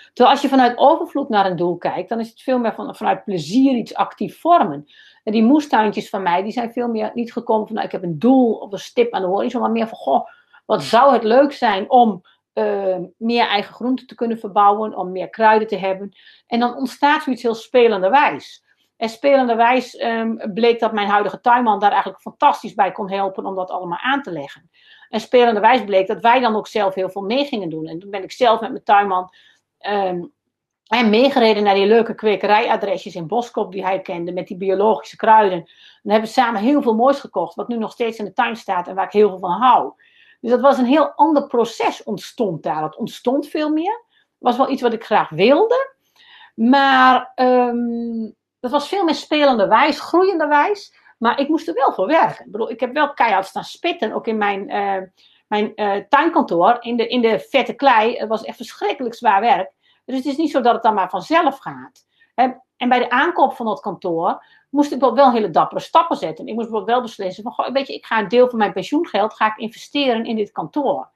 Terwijl 0.05 0.35
als 0.35 0.41
je 0.41 0.49
vanuit 0.49 0.77
overvloed 0.77 1.29
naar 1.29 1.45
een 1.45 1.55
doel 1.55 1.77
kijkt, 1.77 2.09
dan 2.09 2.19
is 2.19 2.29
het 2.29 2.41
veel 2.41 2.59
meer 2.59 2.73
van, 2.73 2.95
vanuit 2.95 3.23
plezier 3.23 3.75
iets 3.75 3.95
actief 3.95 4.39
vormen. 4.39 4.85
En 5.23 5.31
die 5.31 5.43
moestuintjes 5.43 6.09
van 6.09 6.21
mij, 6.21 6.43
die 6.43 6.51
zijn 6.51 6.71
veel 6.71 6.87
meer 6.87 7.11
niet 7.13 7.33
gekomen 7.33 7.65
van, 7.65 7.75
nou, 7.75 7.87
ik 7.87 7.91
heb 7.91 8.03
een 8.03 8.19
doel 8.19 8.53
of 8.53 8.71
een 8.71 8.79
stip 8.79 9.13
aan 9.13 9.21
de 9.21 9.27
horizon, 9.27 9.61
maar 9.61 9.71
meer 9.71 9.87
van, 9.87 9.97
goh, 9.97 10.27
wat 10.65 10.83
zou 10.83 11.13
het 11.13 11.23
leuk 11.23 11.51
zijn 11.51 11.89
om 11.89 12.21
eh, 12.53 12.97
meer 13.17 13.47
eigen 13.47 13.73
groenten 13.73 14.07
te 14.07 14.15
kunnen 14.15 14.39
verbouwen, 14.39 14.97
om 14.97 15.11
meer 15.11 15.29
kruiden 15.29 15.67
te 15.67 15.77
hebben. 15.77 16.11
En 16.47 16.59
dan 16.59 16.75
ontstaat 16.75 17.23
zoiets 17.23 17.43
heel 17.43 17.55
spelenderwijs. 17.55 18.62
En 19.03 19.09
spelenderwijs 19.09 20.01
um, 20.01 20.53
bleek 20.53 20.79
dat 20.79 20.93
mijn 20.93 21.07
huidige 21.07 21.41
tuinman 21.41 21.79
daar 21.79 21.91
eigenlijk 21.91 22.21
fantastisch 22.21 22.73
bij 22.73 22.91
kon 22.91 23.11
helpen 23.11 23.45
om 23.45 23.55
dat 23.55 23.69
allemaal 23.69 23.97
aan 23.97 24.21
te 24.21 24.31
leggen. 24.31 24.69
En 25.09 25.19
spelenderwijs 25.19 25.83
bleek 25.83 26.07
dat 26.07 26.21
wij 26.21 26.39
dan 26.39 26.55
ook 26.55 26.67
zelf 26.67 26.93
heel 26.93 27.09
veel 27.09 27.21
mee 27.21 27.45
gingen 27.45 27.69
doen. 27.69 27.87
En 27.87 27.99
toen 27.99 28.09
ben 28.09 28.23
ik 28.23 28.31
zelf 28.31 28.59
met 28.59 28.71
mijn 28.71 28.83
tuinman 28.83 29.33
en 30.87 31.09
meegereden 31.09 31.63
naar 31.63 31.75
die 31.75 31.85
leuke 31.85 32.15
kwekerijadresjes 32.15 33.15
in 33.15 33.27
Boskop 33.27 33.71
die 33.71 33.85
hij 33.85 34.01
kende, 34.01 34.31
met 34.31 34.47
die 34.47 34.57
biologische 34.57 35.15
kruiden. 35.15 35.59
Dan 36.01 36.11
hebben 36.11 36.29
we 36.29 36.35
samen 36.35 36.61
heel 36.61 36.81
veel 36.81 36.95
moois 36.95 37.19
gekocht, 37.19 37.55
wat 37.55 37.67
nu 37.67 37.77
nog 37.77 37.91
steeds 37.91 38.17
in 38.17 38.25
de 38.25 38.33
tuin 38.33 38.55
staat 38.55 38.87
en 38.87 38.95
waar 38.95 39.05
ik 39.05 39.11
heel 39.11 39.29
veel 39.29 39.39
van 39.39 39.61
hou. 39.61 39.93
Dus 40.41 40.51
dat 40.51 40.61
was 40.61 40.77
een 40.77 40.85
heel 40.85 41.11
ander 41.11 41.47
proces 41.47 42.03
ontstond 42.03 42.63
daar. 42.63 42.81
Dat 42.81 42.97
ontstond 42.97 43.47
veel 43.47 43.69
meer. 43.69 44.03
was 44.37 44.57
wel 44.57 44.69
iets 44.69 44.81
wat 44.81 44.93
ik 44.93 45.03
graag 45.03 45.29
wilde. 45.29 45.95
Maar 46.55 47.31
um, 47.35 48.35
dat 48.63 48.71
was 48.71 48.87
veel 48.87 49.03
meer 49.03 49.15
spelende 49.15 49.67
wijs, 49.67 49.99
groeiende 49.99 50.47
wijs. 50.47 50.93
Maar 51.17 51.39
ik 51.39 51.47
moest 51.47 51.67
er 51.67 51.73
wel 51.73 51.93
voor 51.93 52.07
werken. 52.07 52.45
Ik 52.45 52.51
bedoel, 52.51 52.69
ik 52.69 52.79
heb 52.79 52.93
wel 52.93 53.13
keihard 53.13 53.45
staan 53.45 53.63
spitten, 53.63 54.13
ook 54.13 54.27
in 54.27 54.37
mijn, 54.37 54.69
uh, 54.69 55.07
mijn 55.47 55.71
uh, 55.75 56.03
tuinkantoor, 56.09 56.77
in 56.79 56.97
de, 56.97 57.07
in 57.07 57.21
de 57.21 57.39
vette 57.39 57.73
klei. 57.73 58.17
Het 58.17 58.29
was 58.29 58.43
echt 58.43 58.55
verschrikkelijk 58.55 59.15
zwaar 59.15 59.41
werk. 59.41 59.71
Dus 60.05 60.15
het 60.15 60.25
is 60.25 60.37
niet 60.37 60.51
zo 60.51 60.61
dat 60.61 60.73
het 60.73 60.83
dan 60.83 60.93
maar 60.93 61.09
vanzelf 61.09 61.57
gaat. 61.57 62.05
En 62.35 62.89
bij 62.89 62.99
de 62.99 63.09
aankoop 63.09 63.53
van 63.53 63.65
dat 63.65 63.79
kantoor 63.79 64.45
moest 64.69 64.91
ik 64.91 64.99
wel 64.99 65.31
hele 65.31 65.49
dappere 65.49 65.81
stappen 65.81 66.17
zetten. 66.17 66.47
Ik 66.47 66.53
moest 66.53 66.69
wel 66.69 67.01
beslissen 67.01 67.43
van, 67.43 67.51
goh, 67.51 67.71
weet 67.71 67.87
je, 67.87 67.93
ik 67.93 68.05
ga 68.05 68.19
een 68.19 68.27
deel 68.27 68.49
van 68.49 68.59
mijn 68.59 68.73
pensioengeld 68.73 69.33
ga 69.33 69.45
ik 69.45 69.57
investeren 69.57 70.25
in 70.25 70.35
dit 70.35 70.51
kantoor. 70.51 71.09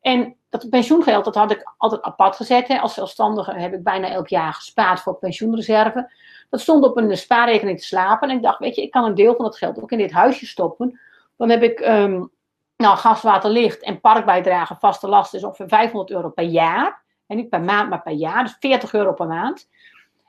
En 0.00 0.36
dat 0.48 0.68
pensioengeld, 0.70 1.24
dat 1.24 1.34
had 1.34 1.50
ik 1.50 1.72
altijd 1.76 2.02
apart 2.02 2.36
gezet. 2.36 2.80
Als 2.80 2.94
zelfstandige 2.94 3.52
heb 3.52 3.72
ik 3.72 3.82
bijna 3.82 4.08
elk 4.08 4.28
jaar 4.28 4.54
gespaard 4.54 5.00
voor 5.00 5.14
pensioenreserve. 5.14 6.10
Dat 6.52 6.60
stond 6.60 6.84
op 6.84 6.96
een 6.96 7.16
spaarrekening 7.16 7.78
te 7.78 7.86
slapen. 7.86 8.28
En 8.28 8.36
ik 8.36 8.42
dacht, 8.42 8.58
weet 8.58 8.74
je, 8.74 8.82
ik 8.82 8.90
kan 8.90 9.04
een 9.04 9.14
deel 9.14 9.34
van 9.34 9.44
dat 9.44 9.56
geld 9.56 9.82
ook 9.82 9.90
in 9.90 9.98
dit 9.98 10.12
huisje 10.12 10.46
stoppen. 10.46 11.00
Dan 11.36 11.48
heb 11.48 11.62
ik 11.62 11.80
um, 11.80 12.30
nou, 12.76 12.96
gas, 12.96 13.22
water, 13.22 13.50
licht 13.50 13.82
en 13.82 14.00
parkbijdrage, 14.00 14.76
vaste 14.78 15.08
last, 15.08 15.34
is 15.34 15.44
ongeveer 15.44 15.68
500 15.68 16.10
euro 16.10 16.30
per 16.30 16.44
jaar. 16.44 17.02
En 17.26 17.36
niet 17.36 17.48
per 17.48 17.60
maand, 17.60 17.90
maar 17.90 18.02
per 18.02 18.12
jaar. 18.12 18.42
Dus 18.42 18.56
40 18.60 18.92
euro 18.92 19.12
per 19.12 19.26
maand. 19.26 19.68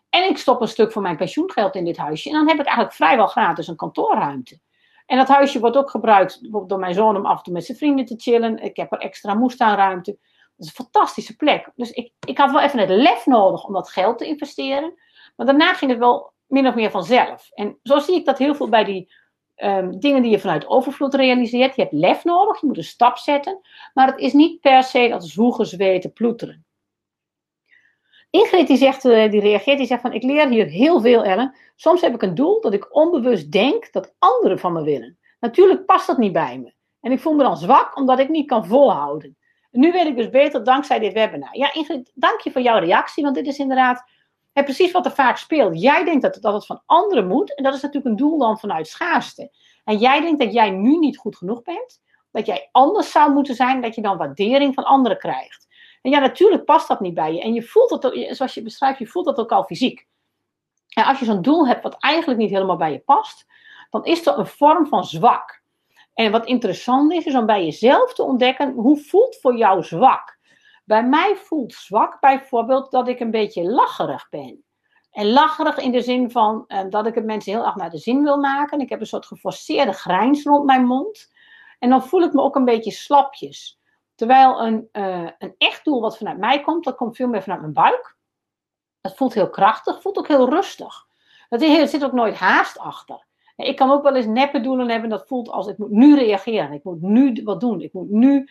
En 0.09 0.29
ik 0.29 0.37
stop 0.37 0.61
een 0.61 0.67
stuk 0.67 0.91
van 0.91 1.01
mijn 1.01 1.17
pensioengeld 1.17 1.75
in 1.75 1.85
dit 1.85 1.97
huisje. 1.97 2.29
En 2.29 2.35
dan 2.35 2.47
heb 2.47 2.59
ik 2.59 2.65
eigenlijk 2.65 2.95
vrijwel 2.95 3.27
gratis 3.27 3.67
een 3.67 3.75
kantoorruimte. 3.75 4.59
En 5.05 5.17
dat 5.17 5.27
huisje 5.27 5.59
wordt 5.59 5.77
ook 5.77 5.89
gebruikt 5.89 6.39
door 6.67 6.79
mijn 6.79 6.93
zoon 6.93 7.15
om 7.17 7.25
af 7.25 7.37
en 7.37 7.43
toe 7.43 7.53
met 7.53 7.65
zijn 7.65 7.77
vrienden 7.77 8.05
te 8.05 8.15
chillen. 8.17 8.63
Ik 8.63 8.75
heb 8.77 8.91
er 8.91 8.99
extra 8.99 9.33
moestuinruimte. 9.33 10.11
Dat 10.11 10.19
is 10.57 10.67
een 10.67 10.85
fantastische 10.85 11.35
plek. 11.35 11.69
Dus 11.75 11.91
ik, 11.91 12.11
ik 12.27 12.37
had 12.37 12.51
wel 12.51 12.61
even 12.61 12.79
het 12.79 12.89
lef 12.89 13.25
nodig 13.25 13.63
om 13.63 13.73
dat 13.73 13.89
geld 13.89 14.17
te 14.17 14.25
investeren. 14.25 14.93
Maar 15.35 15.45
daarna 15.45 15.73
ging 15.73 15.91
het 15.91 15.99
wel 15.99 16.33
min 16.47 16.67
of 16.67 16.75
meer 16.75 16.91
vanzelf. 16.91 17.49
En 17.53 17.79
zo 17.83 17.99
zie 17.99 18.15
ik 18.15 18.25
dat 18.25 18.37
heel 18.37 18.55
veel 18.55 18.69
bij 18.69 18.83
die 18.83 19.13
um, 19.55 19.99
dingen 19.99 20.21
die 20.21 20.31
je 20.31 20.39
vanuit 20.39 20.67
overvloed 20.67 21.13
realiseert. 21.13 21.75
Je 21.75 21.81
hebt 21.81 21.93
lef 21.93 22.23
nodig, 22.23 22.61
je 22.61 22.67
moet 22.67 22.77
een 22.77 22.83
stap 22.83 23.17
zetten. 23.17 23.59
Maar 23.93 24.07
het 24.07 24.19
is 24.19 24.33
niet 24.33 24.61
per 24.61 24.83
se 24.83 25.07
dat 25.07 25.25
zwoegen, 25.25 25.65
zweten, 25.65 26.13
ploeteren. 26.13 26.65
Ingrid 28.29 28.67
die, 28.67 28.77
zegt, 28.77 29.05
eh, 29.05 29.31
die 29.31 29.41
reageert, 29.41 29.77
die 29.77 29.87
zegt 29.87 30.01
van 30.01 30.13
ik 30.13 30.23
leer 30.23 30.47
hier 30.47 30.65
heel 30.65 31.01
veel 31.01 31.23
Ellen. 31.23 31.55
Soms 31.75 32.01
heb 32.01 32.13
ik 32.13 32.21
een 32.21 32.35
doel 32.35 32.61
dat 32.61 32.73
ik 32.73 32.95
onbewust 32.95 33.51
denk 33.51 33.91
dat 33.91 34.15
anderen 34.19 34.59
van 34.59 34.73
me 34.73 34.83
willen. 34.83 35.17
Natuurlijk 35.39 35.85
past 35.85 36.07
dat 36.07 36.17
niet 36.17 36.33
bij 36.33 36.59
me. 36.59 36.73
En 37.01 37.11
ik 37.11 37.19
voel 37.19 37.33
me 37.33 37.43
dan 37.43 37.57
zwak 37.57 37.97
omdat 37.97 38.19
ik 38.19 38.29
niet 38.29 38.47
kan 38.47 38.65
volhouden. 38.65 39.37
En 39.71 39.79
nu 39.79 39.91
weet 39.91 40.05
ik 40.05 40.15
dus 40.15 40.29
beter 40.29 40.63
dankzij 40.63 40.99
dit 40.99 41.13
webinar. 41.13 41.57
Ja 41.57 41.73
Ingrid, 41.73 42.11
dank 42.13 42.39
je 42.39 42.51
voor 42.51 42.61
jouw 42.61 42.79
reactie, 42.79 43.23
want 43.23 43.35
dit 43.35 43.47
is 43.47 43.57
inderdaad 43.57 44.03
precies 44.53 44.91
wat 44.91 45.05
er 45.05 45.11
vaak 45.11 45.37
speelt. 45.37 45.81
Jij 45.81 46.03
denkt 46.03 46.21
dat, 46.21 46.37
dat 46.41 46.53
het 46.53 46.65
van 46.65 46.81
anderen 46.85 47.27
moet 47.27 47.55
en 47.55 47.63
dat 47.63 47.73
is 47.73 47.81
natuurlijk 47.81 48.11
een 48.11 48.27
doel 48.27 48.37
dan 48.37 48.59
vanuit 48.59 48.87
schaarste. 48.87 49.51
En 49.83 49.97
jij 49.97 50.21
denkt 50.21 50.39
dat 50.39 50.53
jij 50.53 50.69
nu 50.69 50.97
niet 50.97 51.17
goed 51.17 51.37
genoeg 51.37 51.61
bent, 51.61 52.01
dat 52.31 52.45
jij 52.45 52.69
anders 52.71 53.11
zou 53.11 53.31
moeten 53.31 53.55
zijn, 53.55 53.81
dat 53.81 53.95
je 53.95 54.01
dan 54.01 54.17
waardering 54.17 54.73
van 54.73 54.83
anderen 54.83 55.17
krijgt. 55.17 55.67
En 56.01 56.11
ja, 56.11 56.19
natuurlijk 56.19 56.65
past 56.65 56.87
dat 56.87 56.99
niet 56.99 57.13
bij 57.13 57.33
je. 57.33 57.41
En 57.41 57.53
je 57.53 57.63
voelt 57.63 57.89
het, 57.89 58.35
zoals 58.35 58.53
je 58.53 58.61
beschrijft, 58.61 58.99
je 58.99 59.07
voelt 59.07 59.25
dat 59.25 59.37
ook 59.37 59.51
al 59.51 59.63
fysiek. 59.63 60.07
En 60.89 61.05
als 61.05 61.19
je 61.19 61.25
zo'n 61.25 61.41
doel 61.41 61.67
hebt 61.67 61.83
wat 61.83 61.95
eigenlijk 61.99 62.39
niet 62.39 62.49
helemaal 62.49 62.77
bij 62.77 62.91
je 62.91 62.99
past, 62.99 63.45
dan 63.89 64.05
is 64.05 64.23
dat 64.23 64.37
een 64.37 64.47
vorm 64.47 64.87
van 64.87 65.03
zwak. 65.03 65.61
En 66.13 66.31
wat 66.31 66.45
interessant 66.45 67.13
is, 67.13 67.25
is 67.25 67.35
om 67.35 67.45
bij 67.45 67.63
jezelf 67.65 68.13
te 68.13 68.23
ontdekken, 68.23 68.71
hoe 68.71 68.97
voelt 68.97 69.37
voor 69.41 69.57
jou 69.57 69.83
zwak? 69.83 70.32
Bij 70.83 71.03
mij 71.03 71.35
voelt 71.35 71.73
zwak 71.73 72.19
bijvoorbeeld 72.19 72.91
dat 72.91 73.07
ik 73.07 73.19
een 73.19 73.31
beetje 73.31 73.63
lacherig 73.63 74.29
ben. 74.29 74.63
En 75.11 75.31
lacherig 75.31 75.77
in 75.77 75.91
de 75.91 76.01
zin 76.01 76.31
van 76.31 76.63
eh, 76.67 76.79
dat 76.89 77.07
ik 77.07 77.15
het 77.15 77.25
mensen 77.25 77.53
heel 77.53 77.65
erg 77.65 77.75
naar 77.75 77.89
de 77.89 77.97
zin 77.97 78.23
wil 78.23 78.37
maken. 78.37 78.79
Ik 78.79 78.89
heb 78.89 78.99
een 78.99 79.05
soort 79.05 79.25
geforceerde 79.25 79.91
grijns 79.91 80.43
rond 80.43 80.65
mijn 80.65 80.85
mond. 80.85 81.31
En 81.79 81.89
dan 81.89 82.03
voel 82.03 82.21
ik 82.21 82.33
me 82.33 82.41
ook 82.41 82.55
een 82.55 82.65
beetje 82.65 82.91
slapjes. 82.91 83.79
Terwijl 84.15 84.61
een, 84.61 84.89
uh, 84.91 85.29
een 85.37 85.55
echt 85.57 85.83
doel 85.83 86.01
wat 86.01 86.17
vanuit 86.17 86.37
mij 86.37 86.61
komt, 86.61 86.83
dat 86.83 86.95
komt 86.95 87.15
veel 87.15 87.27
meer 87.27 87.43
vanuit 87.43 87.61
mijn 87.61 87.73
buik. 87.73 88.15
Dat 89.01 89.15
voelt 89.15 89.33
heel 89.33 89.49
krachtig, 89.49 90.01
voelt 90.01 90.17
ook 90.17 90.27
heel 90.27 90.49
rustig. 90.49 91.05
Er 91.49 91.87
zit 91.87 92.03
ook 92.03 92.11
nooit 92.11 92.35
haast 92.35 92.79
achter. 92.79 93.25
Ik 93.55 93.75
kan 93.75 93.91
ook 93.91 94.03
wel 94.03 94.15
eens 94.15 94.25
neppe 94.25 94.61
doelen 94.61 94.89
hebben, 94.89 95.09
dat 95.09 95.27
voelt 95.27 95.49
als 95.49 95.67
ik 95.67 95.77
moet 95.77 95.89
nu 95.89 96.15
reageren. 96.15 96.71
Ik 96.71 96.83
moet 96.83 97.01
nu 97.01 97.41
wat 97.43 97.59
doen. 97.59 97.81
Ik 97.81 97.93
moet 97.93 98.09
nu, 98.09 98.49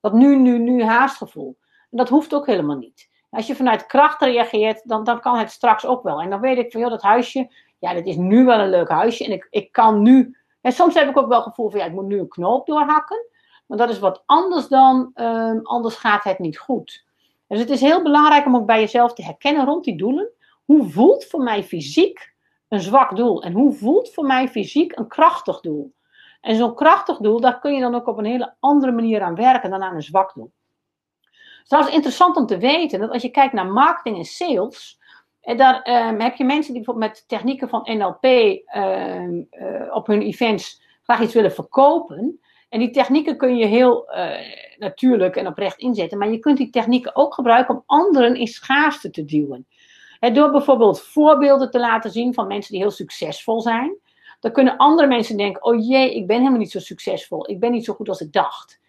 dat 0.00 0.12
nu, 0.12 0.36
nu, 0.36 0.58
nu 0.58 0.84
haastgevoel. 0.84 1.56
En 1.94 2.00
dat 2.00 2.08
hoeft 2.08 2.34
ook 2.34 2.46
helemaal 2.46 2.76
niet. 2.76 3.10
Als 3.30 3.46
je 3.46 3.54
vanuit 3.54 3.86
kracht 3.86 4.22
reageert, 4.22 4.88
dan, 4.88 5.04
dan 5.04 5.20
kan 5.20 5.38
het 5.38 5.50
straks 5.50 5.86
ook 5.86 6.02
wel. 6.02 6.20
En 6.20 6.30
dan 6.30 6.40
weet 6.40 6.58
ik 6.58 6.72
van, 6.72 6.80
joh, 6.80 6.90
dat 6.90 7.02
huisje, 7.02 7.50
ja, 7.78 7.94
dat 7.94 8.06
is 8.06 8.16
nu 8.16 8.44
wel 8.44 8.58
een 8.58 8.70
leuk 8.70 8.88
huisje. 8.88 9.24
En 9.24 9.32
ik, 9.32 9.46
ik 9.50 9.72
kan 9.72 10.02
nu, 10.02 10.36
en 10.60 10.72
soms 10.72 10.94
heb 10.94 11.08
ik 11.08 11.16
ook 11.16 11.28
wel 11.28 11.38
het 11.38 11.46
gevoel 11.48 11.70
van, 11.70 11.80
ja, 11.80 11.86
ik 11.86 11.92
moet 11.92 12.06
nu 12.06 12.18
een 12.18 12.28
knoop 12.28 12.66
doorhakken. 12.66 13.26
Maar 13.66 13.78
dat 13.78 13.90
is 13.90 13.98
wat 13.98 14.22
anders 14.26 14.68
dan 14.68 15.10
um, 15.14 15.60
anders 15.62 15.96
gaat 15.96 16.24
het 16.24 16.38
niet 16.38 16.58
goed. 16.58 17.04
Dus 17.46 17.58
het 17.58 17.70
is 17.70 17.80
heel 17.80 18.02
belangrijk 18.02 18.46
om 18.46 18.56
ook 18.56 18.66
bij 18.66 18.80
jezelf 18.80 19.12
te 19.12 19.24
herkennen 19.24 19.64
rond 19.64 19.84
die 19.84 19.96
doelen. 19.96 20.30
Hoe 20.64 20.90
voelt 20.90 21.24
voor 21.24 21.42
mij 21.42 21.64
fysiek 21.64 22.34
een 22.68 22.80
zwak 22.80 23.16
doel? 23.16 23.42
En 23.42 23.52
hoe 23.52 23.72
voelt 23.72 24.12
voor 24.12 24.24
mij 24.24 24.48
fysiek 24.48 24.98
een 24.98 25.08
krachtig 25.08 25.60
doel? 25.60 25.94
En 26.40 26.56
zo'n 26.56 26.74
krachtig 26.74 27.18
doel, 27.18 27.40
daar 27.40 27.60
kun 27.60 27.74
je 27.74 27.80
dan 27.80 27.94
ook 27.94 28.06
op 28.06 28.18
een 28.18 28.24
hele 28.24 28.54
andere 28.60 28.92
manier 28.92 29.22
aan 29.22 29.34
werken 29.34 29.70
dan 29.70 29.82
aan 29.82 29.94
een 29.94 30.02
zwak 30.02 30.34
doel. 30.34 30.52
Het 31.64 31.72
is 31.72 31.78
trouwens 31.78 31.94
interessant 31.94 32.36
om 32.36 32.46
te 32.46 32.58
weten 32.58 33.00
dat 33.00 33.10
als 33.10 33.22
je 33.22 33.30
kijkt 33.30 33.52
naar 33.52 33.66
marketing 33.66 34.16
en 34.16 34.24
sales, 34.24 34.98
en 35.40 35.56
daar 35.56 36.08
um, 36.08 36.20
heb 36.20 36.36
je 36.36 36.44
mensen 36.44 36.72
die 36.74 36.82
bijvoorbeeld 36.82 37.12
met 37.12 37.28
technieken 37.28 37.68
van 37.68 37.88
NLP 37.96 38.24
um, 38.24 39.46
uh, 39.50 39.94
op 39.94 40.06
hun 40.06 40.22
events 40.22 40.82
graag 41.02 41.20
iets 41.20 41.34
willen 41.34 41.52
verkopen. 41.52 42.40
En 42.68 42.78
die 42.78 42.90
technieken 42.90 43.36
kun 43.36 43.56
je 43.56 43.66
heel 43.66 44.14
uh, 44.14 44.30
natuurlijk 44.78 45.36
en 45.36 45.46
oprecht 45.46 45.78
inzetten, 45.78 46.18
maar 46.18 46.30
je 46.30 46.38
kunt 46.38 46.56
die 46.56 46.70
technieken 46.70 47.16
ook 47.16 47.34
gebruiken 47.34 47.74
om 47.74 47.82
anderen 47.86 48.36
in 48.36 48.46
schaarste 48.46 49.10
te 49.10 49.24
duwen. 49.24 49.66
Door 50.32 50.50
bijvoorbeeld 50.50 51.00
voorbeelden 51.00 51.70
te 51.70 51.78
laten 51.78 52.10
zien 52.10 52.34
van 52.34 52.46
mensen 52.46 52.72
die 52.72 52.80
heel 52.80 52.90
succesvol 52.90 53.60
zijn, 53.60 53.96
dan 54.40 54.52
kunnen 54.52 54.76
andere 54.76 55.08
mensen 55.08 55.36
denken: 55.36 55.64
oh 55.64 55.86
jee, 55.88 56.14
ik 56.14 56.26
ben 56.26 56.38
helemaal 56.38 56.58
niet 56.58 56.70
zo 56.70 56.78
succesvol, 56.78 57.50
ik 57.50 57.60
ben 57.60 57.72
niet 57.72 57.84
zo 57.84 57.94
goed 57.94 58.08
als 58.08 58.20
ik 58.20 58.32
dacht. 58.32 58.80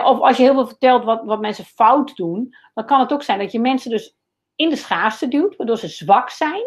Of 0.00 0.20
als 0.20 0.36
je 0.36 0.42
heel 0.42 0.54
veel 0.54 0.66
vertelt 0.66 1.04
wat, 1.04 1.24
wat 1.24 1.40
mensen 1.40 1.64
fout 1.64 2.16
doen, 2.16 2.54
dan 2.74 2.86
kan 2.86 3.00
het 3.00 3.12
ook 3.12 3.22
zijn 3.22 3.38
dat 3.38 3.52
je 3.52 3.60
mensen 3.60 3.90
dus 3.90 4.16
in 4.56 4.70
de 4.70 4.76
schaarste 4.76 5.28
duwt, 5.28 5.56
waardoor 5.56 5.78
ze 5.78 5.88
zwak 5.88 6.30
zijn. 6.30 6.64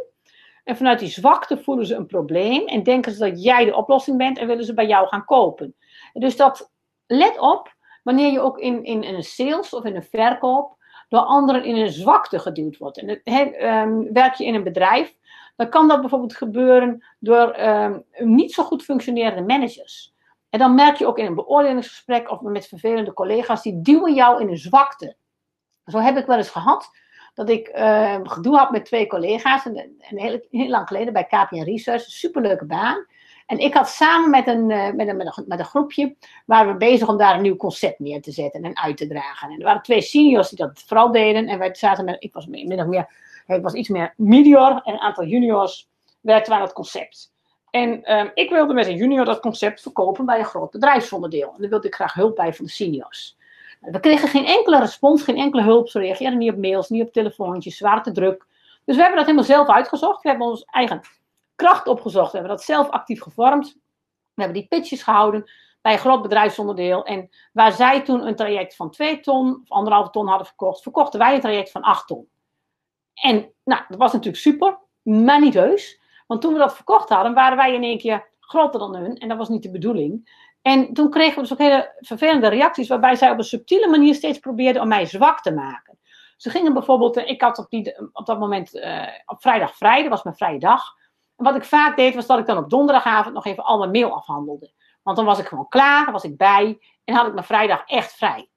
En 0.64 0.78
vanuit 0.78 1.00
die 1.00 1.10
zwakte 1.10 1.58
voelen 1.58 1.86
ze 1.86 1.96
een 1.96 2.06
probleem 2.06 2.68
en 2.68 2.84
denken 2.84 3.12
ze 3.12 3.30
dat 3.30 3.44
jij 3.44 3.66
de 3.66 3.76
oplossing 3.76 4.18
bent 4.18 4.38
en 4.38 4.48
willen 4.48 4.66
ze 4.66 4.74
bij 4.74 4.88
jou 4.88 5.08
gaan 5.08 5.26
kopen. 5.26 5.76
Dus 6.14 6.36
dat, 6.36 6.72
let 7.06 7.40
op, 7.40 7.76
wanneer 8.04 8.32
je 8.32 8.40
ook 8.40 8.60
in, 8.60 8.84
in, 8.84 9.04
een 9.04 9.24
sales 9.24 9.74
of 9.74 9.84
in 9.84 9.96
een 9.96 10.04
verkoop 10.04 10.78
door 11.10 11.20
anderen 11.20 11.64
in 11.64 11.76
een 11.76 11.92
zwakte 11.92 12.40
geduwd 12.40 12.78
wordt. 12.78 12.98
En 12.98 13.70
um, 13.70 14.14
werk 14.14 14.34
je 14.34 14.46
in 14.46 14.56
een 14.56 14.64
bedrijf, 14.64 15.18
dan 15.56 15.70
kan 15.70 15.88
dat 15.88 16.00
bijvoorbeeld 16.00 16.36
gebeuren 16.36 17.06
door 17.20 17.60
um, 17.60 18.04
niet 18.18 18.54
zo 18.54 18.64
goed 18.64 18.84
functionerende 18.84 19.42
managers. 19.42 20.15
En 20.56 20.62
dan 20.62 20.76
merk 20.76 20.98
je 20.98 21.08
ook 21.08 21.18
in 21.18 21.26
een 21.26 21.36
beoordelingsgesprek 21.36 22.32
of 22.32 22.42
met 22.42 22.68
vervelende 22.68 23.14
collega's, 23.14 23.62
die 23.62 23.82
duwen 23.82 24.14
jou 24.14 24.42
in 24.42 24.50
een 24.50 24.58
zwakte. 24.58 25.16
Zo 25.86 25.98
heb 25.98 26.18
ik 26.18 26.26
wel 26.26 26.38
eens 26.38 26.50
gehad 26.50 26.90
dat 27.34 27.50
ik 27.50 27.72
uh, 27.78 28.20
gedoe 28.24 28.58
had 28.58 28.72
met 28.72 28.86
twee 28.86 29.08
collega's, 29.08 29.66
een, 29.66 29.78
een 29.78 30.20
heel, 30.20 30.46
heel, 30.50 30.68
lang 30.68 30.88
geleden 30.88 31.14
bij 31.14 31.24
KPN 31.24 31.62
Research, 31.62 32.06
een 32.06 32.12
superleuke 32.12 32.66
baan. 32.66 33.06
En 33.46 33.58
ik 33.58 33.74
had 33.74 33.90
samen 33.90 34.30
met 34.30 34.48
een, 34.48 34.70
uh, 34.70 34.92
met, 34.92 35.08
een, 35.08 35.18
met, 35.18 35.38
een, 35.38 35.44
met 35.48 35.60
een 35.60 35.66
groepje, 35.66 36.16
waren 36.46 36.72
we 36.72 36.78
bezig 36.78 37.08
om 37.08 37.18
daar 37.18 37.36
een 37.36 37.42
nieuw 37.42 37.56
concept 37.56 38.00
neer 38.00 38.22
te 38.22 38.32
zetten 38.32 38.64
en 38.64 38.78
uit 38.78 38.98
te 38.98 39.08
dragen. 39.08 39.50
En 39.50 39.58
er 39.58 39.66
waren 39.66 39.82
twee 39.82 40.02
seniors 40.02 40.50
die 40.50 40.58
dat 40.58 40.84
vooral 40.86 41.12
deden. 41.12 41.48
En 41.48 41.60
wij 41.60 41.76
zaten 41.76 42.06
met, 42.06 42.16
ik 42.20 42.34
was 42.34 42.46
min 42.46 42.90
meer, 42.90 43.10
ik 43.48 43.64
was 43.64 43.74
iets 43.74 43.90
meer 43.90 44.14
medior 44.18 44.82
en 44.84 44.94
een 44.94 45.00
aantal 45.00 45.26
juniors 45.26 45.90
werkten 46.22 46.54
aan 46.54 46.62
het 46.62 46.74
concept. 46.74 47.34
En 47.76 48.18
um, 48.20 48.32
ik 48.34 48.50
wilde 48.50 48.74
met 48.74 48.88
een 48.88 48.96
junior 48.96 49.26
dat 49.26 49.40
concept 49.40 49.82
verkopen 49.82 50.26
bij 50.26 50.40
een 50.40 50.46
groot 50.46 50.72
bedrijfsonderdeel. 50.72 51.54
En 51.54 51.62
daar 51.62 51.70
wilde 51.70 51.88
ik 51.88 51.96
graag 51.96 52.14
hulp 52.14 52.36
bij 52.36 52.54
van 52.54 52.66
de 52.66 52.72
seniors. 52.72 53.38
We 53.80 54.00
kregen 54.00 54.28
geen 54.28 54.46
enkele 54.46 54.80
respons, 54.80 55.24
geen 55.24 55.38
enkele 55.38 55.64
hulp. 55.64 55.90
Ze 55.90 56.00
reageerden 56.00 56.38
niet 56.38 56.52
op 56.52 56.58
mails, 56.58 56.90
niet 56.90 57.02
op 57.02 57.14
telefoontjes, 57.14 57.78
ze 57.78 58.00
te 58.04 58.12
druk. 58.12 58.46
Dus 58.86 58.96
we 58.96 59.02
hebben 59.02 59.16
dat 59.16 59.26
helemaal 59.26 59.48
zelf 59.48 59.68
uitgezocht. 59.68 60.24
We 60.24 60.30
hebben 60.30 60.48
ons 60.48 60.64
eigen 60.64 61.02
kracht 61.56 61.88
opgezocht. 61.88 62.32
We 62.32 62.38
hebben 62.38 62.56
dat 62.56 62.66
zelf 62.66 62.90
actief 62.90 63.22
gevormd. 63.22 63.74
We 64.34 64.42
hebben 64.42 64.60
die 64.60 64.68
pitches 64.68 65.04
gehouden 65.04 65.52
bij 65.82 65.94
een 65.94 66.00
groot 66.00 66.22
bedrijfsonderdeel. 66.22 67.06
En 67.06 67.30
waar 67.54 67.72
zij 67.72 68.02
toen 68.02 68.28
een 68.28 68.36
traject 68.36 68.76
van 68.76 68.92
2 68.92 69.20
ton 69.20 69.60
of 69.62 69.72
anderhalve 69.72 70.10
ton 70.10 70.28
hadden 70.28 70.48
verkocht, 70.48 70.82
verkochten 70.82 71.20
wij 71.20 71.34
een 71.34 71.42
traject 71.42 71.72
van 71.72 71.82
8 71.82 72.08
ton. 72.08 72.28
En 73.14 73.52
nou, 73.64 73.82
dat 73.88 73.98
was 73.98 74.12
natuurlijk 74.12 74.42
super, 74.42 74.78
maar 75.02 75.42
niet 75.42 75.54
heus. 75.54 76.04
Want 76.26 76.42
toen 76.42 76.54
we 76.54 76.60
dat 76.60 76.76
verkocht 76.76 77.10
hadden, 77.10 77.34
waren 77.34 77.58
wij 77.58 77.74
in 77.74 77.84
één 77.84 77.98
keer 77.98 78.28
groter 78.40 78.80
dan 78.80 78.96
hun. 78.96 79.18
En 79.18 79.28
dat 79.28 79.38
was 79.38 79.50
niet 79.50 79.64
de 79.64 79.72
bedoeling. 79.72 80.44
En 80.62 80.94
toen 80.94 81.10
kregen 81.10 81.36
we 81.36 81.42
dus 81.42 81.52
ook 81.52 81.58
hele 81.58 81.96
vervelende 82.00 82.48
reacties, 82.48 82.88
waarbij 82.88 83.16
zij 83.16 83.32
op 83.32 83.38
een 83.38 83.44
subtiele 83.44 83.90
manier 83.90 84.16
steeds 84.16 84.40
probeerden 84.40 84.82
om 84.82 84.88
mij 84.88 85.06
zwak 85.06 85.42
te 85.42 85.54
maken. 85.54 86.00
Ze 86.38 86.50
gingen 86.50 86.74
bijvoorbeeld, 86.74 87.18
ik 87.18 87.42
had 87.42 87.58
op, 87.58 87.70
die, 87.70 88.10
op 88.14 88.26
dat 88.26 88.40
moment 88.40 88.76
uh, 88.76 89.08
op 89.26 89.42
vrijdag 89.42 89.76
vrij, 89.76 90.02
dat 90.02 90.10
was 90.10 90.24
mijn 90.24 90.36
vrije 90.36 90.60
dag. 90.60 90.84
En 91.36 91.46
wat 91.46 91.56
ik 91.56 91.64
vaak 91.64 91.96
deed, 91.96 92.16
was 92.16 92.26
dat 92.26 92.40
ik 92.40 92.46
dan 92.46 92.58
op 92.58 92.70
donderdagavond 92.70 93.34
nog 93.34 93.46
even 93.46 93.64
al 93.64 93.78
mijn 93.78 93.92
mail 93.92 94.16
afhandelde. 94.16 94.72
Want 95.04 95.18
dan 95.18 95.26
was 95.26 95.40
ik 95.40 95.46
gewoon 95.46 95.68
klaar, 95.68 96.12
was 96.12 96.24
ik 96.24 96.38
bij 96.38 96.80
en 97.04 97.16
had 97.16 97.28
ik 97.28 97.34
mijn 97.34 97.46
vrijdag 97.46 97.84
echt 97.86 98.14
vrij. 98.14 98.50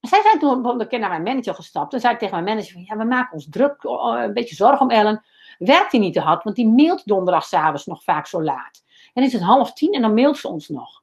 Zij 0.00 0.22
zijn 0.22 0.38
toen 0.38 0.80
een 0.80 0.88
keer 0.88 0.98
naar 0.98 1.08
mijn 1.08 1.22
manager 1.22 1.54
gestapt 1.54 1.92
en 1.92 2.00
zei 2.00 2.16
tegen 2.16 2.42
mijn 2.42 2.56
manager 2.56 2.80
ja, 2.80 2.96
we 2.96 3.04
maken 3.04 3.32
ons 3.32 3.48
druk, 3.48 3.84
eh, 3.84 4.22
een 4.22 4.32
beetje 4.32 4.54
zorgen 4.54 4.80
om 4.80 4.90
Ellen. 4.90 5.24
Werkt 5.60 5.92
hij 5.92 6.00
niet 6.00 6.12
te 6.12 6.20
hard, 6.20 6.44
want 6.44 6.56
die 6.56 6.68
mailt 6.68 7.06
donderdagavond 7.06 7.86
nog 7.86 8.02
vaak 8.02 8.26
zo 8.26 8.42
laat. 8.42 8.82
En 9.12 9.22
is 9.22 9.32
het 9.32 9.42
half 9.42 9.72
tien 9.72 9.92
en 9.92 10.02
dan 10.02 10.14
mailt 10.14 10.38
ze 10.38 10.48
ons 10.48 10.68
nog. 10.68 11.02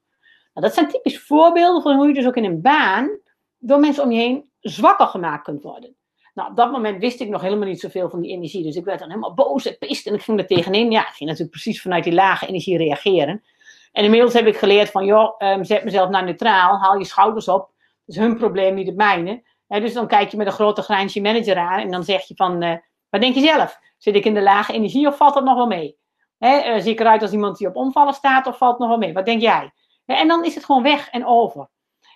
Nou, 0.54 0.66
dat 0.66 0.74
zijn 0.74 0.88
typisch 0.88 1.20
voorbeelden 1.20 1.82
van 1.82 1.96
hoe 1.96 2.08
je 2.08 2.14
dus 2.14 2.26
ook 2.26 2.36
in 2.36 2.46
een 2.46 2.62
baan 2.62 3.10
door 3.58 3.80
mensen 3.80 4.04
om 4.04 4.12
je 4.12 4.20
heen 4.20 4.50
zwakker 4.60 5.08
gemaakt 5.08 5.44
kunt 5.44 5.64
worden. 5.64 5.96
Nou, 6.34 6.50
op 6.50 6.56
dat 6.56 6.72
moment 6.72 7.00
wist 7.00 7.20
ik 7.20 7.30
nog 7.30 7.42
helemaal 7.42 7.68
niet 7.68 7.80
zoveel 7.80 8.10
van 8.10 8.22
die 8.22 8.32
energie. 8.32 8.64
Dus 8.64 8.76
ik 8.76 8.86
werd 8.86 9.00
dan 9.00 9.10
helemaal 9.10 9.34
boos 9.34 9.66
en 9.66 9.78
pist 9.78 10.08
en 10.08 10.14
ik 10.14 10.22
ging 10.22 10.40
er 10.40 10.48
tegenin. 10.48 10.92
Ja, 10.92 11.02
ik 11.02 11.14
ging 11.14 11.30
natuurlijk 11.30 11.52
precies 11.52 11.82
vanuit 11.82 12.04
die 12.04 12.14
lage 12.14 12.48
energie 12.48 12.78
reageren. 12.78 13.44
En 13.92 14.04
inmiddels 14.04 14.34
heb 14.34 14.46
ik 14.46 14.58
geleerd 14.58 14.90
van, 14.90 15.06
joh, 15.06 15.36
um, 15.40 15.64
zet 15.64 15.84
mezelf 15.84 16.10
naar 16.10 16.24
neutraal, 16.24 16.80
haal 16.80 16.98
je 16.98 17.06
schouders 17.06 17.48
op. 17.48 17.72
Dat 18.06 18.16
is 18.16 18.18
hun 18.18 18.38
probleem, 18.38 18.74
niet 18.74 18.88
het 18.88 18.96
mijne. 18.96 19.44
dus 19.68 19.94
dan 19.94 20.08
kijk 20.08 20.32
je 20.32 20.38
met 20.38 20.48
een 20.48 20.54
grote 20.54 20.82
grijns 20.82 21.16
manager 21.16 21.58
aan 21.58 21.80
en 21.80 21.92
dan 21.92 22.04
zeg 22.04 22.28
je 22.28 22.36
van, 22.36 22.64
uh, 22.64 22.76
wat 23.10 23.22
denk 23.22 23.36
je 23.36 23.42
zelf? 23.42 23.80
Zit 23.98 24.16
ik 24.16 24.26
in 24.26 24.34
de 24.34 24.42
lage 24.42 24.74
energie 24.74 25.08
of 25.08 25.18
valt 25.18 25.34
dat 25.34 25.44
nog 25.44 25.56
wel 25.56 25.68
mee? 25.68 25.98
He, 26.38 26.76
uh, 26.76 26.82
zie 26.82 26.92
ik 26.92 27.00
eruit 27.00 27.22
als 27.22 27.32
iemand 27.32 27.58
die 27.58 27.68
op 27.68 27.76
omvallen 27.76 28.14
staat 28.14 28.48
of 28.48 28.58
valt 28.58 28.72
het 28.72 28.80
nog 28.80 28.90
wel 28.90 28.98
mee? 28.98 29.14
Wat 29.14 29.26
denk 29.26 29.42
jij? 29.42 29.72
en 30.06 30.28
dan 30.28 30.46
is 30.46 30.56
het 30.56 30.66
gewoon 30.66 30.84
weg 30.84 31.10
en 31.10 31.26
over. 31.26 31.70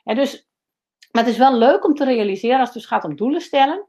dus, 0.04 0.48
maar 1.12 1.24
het 1.24 1.32
is 1.32 1.38
wel 1.38 1.54
leuk 1.54 1.86
om 1.86 1.96
te 1.96 2.06
realiseren 2.06 2.60
als 2.60 2.70
het 2.70 2.78
dus 2.78 2.86
gaat 2.86 3.04
om 3.04 3.15
doelen 3.15 3.41
stellen. 3.41 3.88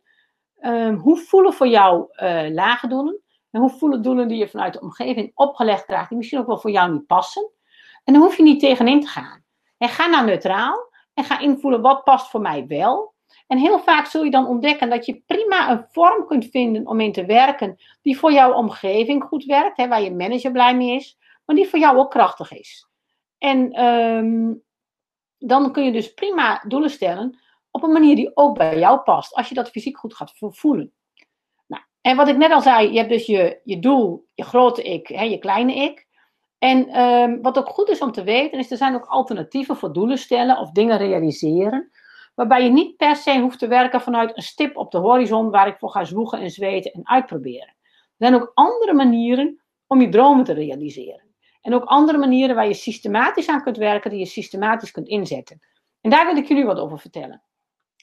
Um, 0.61 0.97
hoe 0.97 1.17
voelen 1.17 1.53
voor 1.53 1.67
jou 1.67 2.07
uh, 2.17 2.49
lage 2.49 2.87
doelen? 2.87 3.23
En 3.51 3.61
hoe 3.61 3.71
voelen 3.71 4.03
doelen 4.03 4.29
die 4.29 4.39
je 4.39 4.49
vanuit 4.49 4.73
de 4.73 4.81
omgeving 4.81 5.31
opgelegd 5.35 5.85
krijgt, 5.85 6.09
die 6.09 6.19
misschien 6.19 6.39
ook 6.39 6.47
wel 6.47 6.59
voor 6.59 6.71
jou 6.71 6.93
niet 6.93 7.07
passen? 7.07 7.51
En 8.05 8.13
dan 8.13 8.23
hoef 8.23 8.37
je 8.37 8.43
niet 8.43 8.61
tegenin 8.61 9.01
te 9.01 9.07
gaan. 9.07 9.45
En 9.79 9.89
ga 9.89 10.07
naar 10.07 10.25
neutraal 10.25 10.91
en 11.15 11.25
ga 11.25 11.39
invoelen 11.39 11.81
wat 11.81 12.05
past 12.05 12.31
voor 12.31 12.41
mij 12.41 12.67
wel. 12.67 13.12
En 13.47 13.59
heel 13.59 13.79
vaak 13.79 14.07
zul 14.07 14.25
je 14.25 14.31
dan 14.31 14.47
ontdekken 14.47 14.91
dat 14.91 15.07
je 15.07 15.23
prima 15.27 15.71
een 15.71 15.85
vorm 15.91 16.27
kunt 16.27 16.49
vinden 16.51 16.87
om 16.87 17.01
in 17.01 17.13
te 17.13 17.25
werken 17.25 17.77
die 18.03 18.19
voor 18.19 18.33
jouw 18.33 18.53
omgeving 18.53 19.23
goed 19.23 19.45
werkt, 19.45 19.77
hè, 19.77 19.89
waar 19.89 20.03
je 20.03 20.15
manager 20.15 20.53
blij 20.53 20.77
mee 20.77 20.95
is, 20.95 21.19
maar 21.45 21.57
die 21.57 21.69
voor 21.69 21.79
jou 21.79 21.97
ook 21.99 22.11
krachtig 22.11 22.53
is. 22.53 22.89
En 23.39 23.85
um, 23.85 24.63
dan 25.39 25.73
kun 25.73 25.85
je 25.85 25.93
dus 25.93 26.15
prima 26.15 26.65
doelen 26.69 26.91
stellen 26.91 27.39
op 27.71 27.83
een 27.83 27.93
manier 27.93 28.17
die 28.17 28.37
ook 28.37 28.59
bij 28.59 28.79
jou 28.79 29.01
past, 29.01 29.35
als 29.35 29.49
je 29.49 29.55
dat 29.55 29.71
fysiek 29.71 29.99
goed 29.99 30.15
gaat 30.15 30.33
voelen. 30.37 30.93
Nou, 31.67 31.83
en 32.01 32.17
wat 32.17 32.29
ik 32.29 32.37
net 32.37 32.53
al 32.53 32.61
zei, 32.61 32.93
je 32.93 32.99
hebt 32.99 33.11
dus 33.11 33.27
je, 33.27 33.61
je 33.65 33.79
doel, 33.79 34.27
je 34.35 34.45
grote 34.45 34.83
ik, 34.83 35.07
hè, 35.09 35.23
je 35.23 35.39
kleine 35.39 35.75
ik. 35.75 36.07
En 36.59 37.01
um, 37.01 37.43
wat 37.43 37.59
ook 37.59 37.69
goed 37.69 37.89
is 37.89 38.01
om 38.01 38.13
te 38.13 38.23
weten, 38.23 38.59
is 38.59 38.71
er 38.71 38.77
zijn 38.77 38.95
ook 38.95 39.07
alternatieven 39.07 39.77
voor 39.77 39.93
doelen 39.93 40.19
stellen 40.19 40.59
of 40.59 40.71
dingen 40.71 40.99
realiseren. 40.99 41.91
Waarbij 42.35 42.65
je 42.65 42.71
niet 42.71 42.97
per 42.97 43.17
se 43.17 43.41
hoeft 43.41 43.59
te 43.59 43.67
werken 43.67 44.01
vanuit 44.01 44.37
een 44.37 44.43
stip 44.43 44.77
op 44.77 44.91
de 44.91 44.99
horizon 44.99 45.51
waar 45.51 45.67
ik 45.67 45.79
voor 45.79 45.91
ga 45.91 46.05
zwoegen 46.05 46.41
en 46.41 46.51
zweten 46.51 46.93
en 46.93 47.09
uitproberen. 47.09 47.75
Er 47.89 48.29
zijn 48.29 48.35
ook 48.35 48.51
andere 48.55 48.93
manieren 48.93 49.63
om 49.87 50.01
je 50.01 50.09
dromen 50.09 50.45
te 50.45 50.53
realiseren. 50.53 51.31
En 51.61 51.75
ook 51.75 51.85
andere 51.85 52.19
manieren 52.19 52.55
waar 52.55 52.67
je 52.67 52.75
systematisch 52.75 53.49
aan 53.49 53.63
kunt 53.63 53.77
werken, 53.77 54.11
die 54.11 54.19
je 54.19 54.27
systematisch 54.27 54.91
kunt 54.91 55.09
inzetten. 55.09 55.61
En 56.01 56.11
daar 56.11 56.27
wil 56.27 56.37
ik 56.37 56.49
jullie 56.49 56.65
wat 56.65 56.79
over 56.79 56.99
vertellen. 56.99 57.43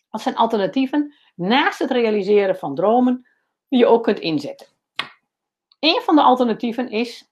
Wat 0.10 0.22
zijn 0.22 0.36
alternatieven 0.36 1.13
naast 1.36 1.80
het 1.80 1.92
realiseren 1.92 2.56
van 2.56 2.76
dromen 2.76 3.28
die 3.68 3.80
je 3.80 3.86
ook 3.86 4.04
kunt 4.04 4.20
inzetten? 4.20 4.68
Een 5.80 6.02
van 6.02 6.15
de 6.15 6.22
alternatieven 6.22 6.89
is 6.89 7.32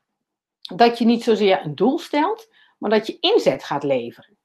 dat 0.75 0.97
je 0.97 1.05
niet 1.05 1.23
zozeer 1.23 1.65
een 1.65 1.75
doel 1.75 1.99
stelt, 1.99 2.53
maar 2.77 2.89
dat 2.89 3.07
je 3.07 3.17
inzet 3.19 3.63
gaat 3.63 3.83
leveren. 3.83 4.36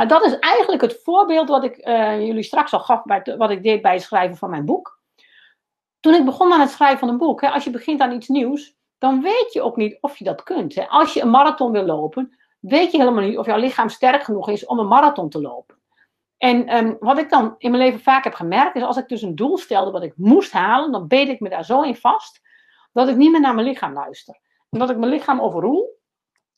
Nou, 0.00 0.12
dat 0.12 0.24
is 0.24 0.38
eigenlijk 0.38 0.82
het 0.82 1.00
voorbeeld 1.02 1.48
wat 1.48 1.64
ik 1.64 1.86
uh, 1.86 2.26
jullie 2.26 2.42
straks 2.42 2.72
al 2.72 2.80
gaf 2.80 3.02
bij 3.02 3.34
wat 3.36 3.50
ik 3.50 3.62
deed 3.62 3.82
bij 3.82 3.92
het 3.92 4.02
schrijven 4.02 4.36
van 4.36 4.50
mijn 4.50 4.64
boek. 4.64 5.00
Toen 6.00 6.14
ik 6.14 6.24
begon 6.24 6.52
aan 6.52 6.60
het 6.60 6.70
schrijven 6.70 6.98
van 6.98 7.08
een 7.08 7.18
boek, 7.18 7.40
hè, 7.40 7.48
als 7.48 7.64
je 7.64 7.70
begint 7.70 8.00
aan 8.00 8.12
iets 8.12 8.28
nieuws, 8.28 8.76
dan 8.98 9.22
weet 9.22 9.52
je 9.52 9.62
ook 9.62 9.76
niet 9.76 9.98
of 10.00 10.16
je 10.16 10.24
dat 10.24 10.42
kunt. 10.42 10.74
Hè. 10.74 10.88
Als 10.88 11.14
je 11.14 11.22
een 11.22 11.30
marathon 11.30 11.72
wil 11.72 11.84
lopen, 11.84 12.38
weet 12.60 12.90
je 12.90 12.98
helemaal 12.98 13.24
niet 13.24 13.38
of 13.38 13.46
jouw 13.46 13.58
lichaam 13.58 13.88
sterk 13.88 14.22
genoeg 14.22 14.48
is 14.48 14.66
om 14.66 14.78
een 14.78 14.88
marathon 14.88 15.28
te 15.28 15.40
lopen. 15.40 15.78
En 16.36 16.76
um, 16.76 16.96
wat 17.00 17.18
ik 17.18 17.30
dan 17.30 17.54
in 17.58 17.70
mijn 17.70 17.82
leven 17.82 18.00
vaak 18.00 18.24
heb 18.24 18.34
gemerkt, 18.34 18.76
is 18.76 18.82
als 18.82 18.96
ik 18.96 19.08
dus 19.08 19.22
een 19.22 19.34
doel 19.34 19.58
stelde 19.58 19.90
wat 19.90 20.02
ik 20.02 20.12
moest 20.16 20.52
halen, 20.52 20.92
dan 20.92 21.06
beet 21.06 21.28
ik 21.28 21.40
me 21.40 21.48
daar 21.48 21.64
zo 21.64 21.82
in 21.82 21.96
vast, 21.96 22.40
dat 22.92 23.08
ik 23.08 23.16
niet 23.16 23.30
meer 23.30 23.40
naar 23.40 23.54
mijn 23.54 23.66
lichaam 23.66 23.92
luister. 23.92 24.40
En 24.70 24.78
dat 24.78 24.90
ik 24.90 24.96
mijn 24.96 25.12
lichaam 25.12 25.40
overroel, 25.40 25.98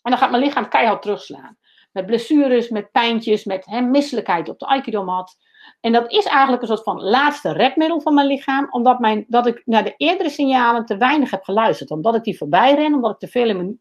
en 0.02 0.10
dan 0.10 0.18
gaat 0.18 0.30
mijn 0.30 0.42
lichaam 0.42 0.68
keihard 0.68 1.02
terugslaan. 1.02 1.56
Met 1.92 2.06
blessures, 2.06 2.68
met 2.68 2.90
pijntjes, 2.90 3.44
met 3.44 3.66
he, 3.66 3.80
misselijkheid 3.80 4.48
op 4.48 4.58
de 4.58 4.66
aikido-mat. 4.66 5.36
En 5.80 5.92
dat 5.92 6.12
is 6.12 6.24
eigenlijk 6.24 6.62
een 6.62 6.68
soort 6.68 6.82
van 6.82 7.02
laatste 7.02 7.52
redmiddel 7.52 8.00
van 8.00 8.14
mijn 8.14 8.26
lichaam, 8.26 8.66
omdat 8.70 8.98
mijn, 8.98 9.24
dat 9.28 9.46
ik 9.46 9.62
naar 9.64 9.84
de 9.84 9.94
eerdere 9.96 10.30
signalen 10.30 10.86
te 10.86 10.96
weinig 10.96 11.30
heb 11.30 11.42
geluisterd. 11.42 11.90
Omdat 11.90 12.14
ik 12.14 12.22
die 12.22 12.36
voorbij 12.36 12.74
ren, 12.74 12.94
omdat 12.94 13.10
ik 13.10 13.18
te 13.18 13.28
veel 13.28 13.48
in 13.48 13.56
mijn 13.56 13.80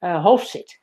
uh, 0.00 0.24
hoofd 0.24 0.48
zit. 0.48 0.80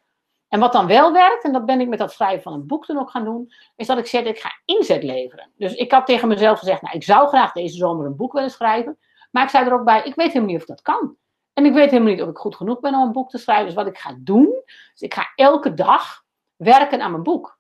En 0.48 0.60
wat 0.60 0.72
dan 0.72 0.88
wel 0.88 1.12
werkt, 1.12 1.44
en 1.44 1.54
dat 1.54 1.66
ben 1.66 1.82
ik 1.82 1.88
met 1.88 2.00
dat 2.00 2.12
schrijven 2.12 2.42
van 2.42 2.54
een 2.54 2.68
boek 2.68 2.88
dan 2.88 3.00
ook 3.00 3.10
gaan 3.10 3.24
doen, 3.24 3.54
is 3.76 3.88
dat 3.88 3.98
ik 3.98 4.06
zeg, 4.06 4.24
ik 4.24 4.40
ga 4.40 4.62
inzet 4.66 5.04
leveren. 5.04 5.52
Dus 5.58 5.74
ik 5.74 5.92
had 5.92 6.06
tegen 6.06 6.28
mezelf 6.28 6.60
gezegd, 6.60 6.82
nou, 6.82 6.96
ik 6.96 7.04
zou 7.04 7.28
graag 7.28 7.52
deze 7.52 7.76
zomer 7.76 8.06
een 8.06 8.16
boek 8.16 8.34
willen 8.34 8.52
schrijven. 8.52 8.98
Maar 9.32 9.44
ik 9.44 9.50
zei 9.50 9.66
er 9.66 9.74
ook 9.74 9.86
bij, 9.86 10.04
ik 10.04 10.16
weet 10.16 10.28
helemaal 10.28 10.50
niet 10.50 10.60
of 10.60 10.66
dat 10.66 10.82
kan. 10.82 11.16
En 11.54 11.66
ik 11.66 11.74
weet 11.74 11.92
helemaal 11.92 12.14
niet 12.14 12.22
of 12.22 12.30
ik 12.30 12.38
goed 12.38 12.56
genoeg 12.56 12.80
ben 12.80 12.94
om 12.94 13.02
een 13.02 13.12
boek 13.12 13.30
te 13.30 13.38
schrijven. 13.38 13.66
Dus 13.66 13.76
wat 13.76 13.88
ik 13.88 13.98
ga 13.98 14.16
doen, 14.20 14.62
is 14.94 15.02
ik 15.02 15.14
ga 15.14 15.32
elke 15.36 15.74
dag 15.74 16.24
werken 16.56 17.02
aan 17.02 17.12
mijn 17.12 17.24
boek. 17.24 17.60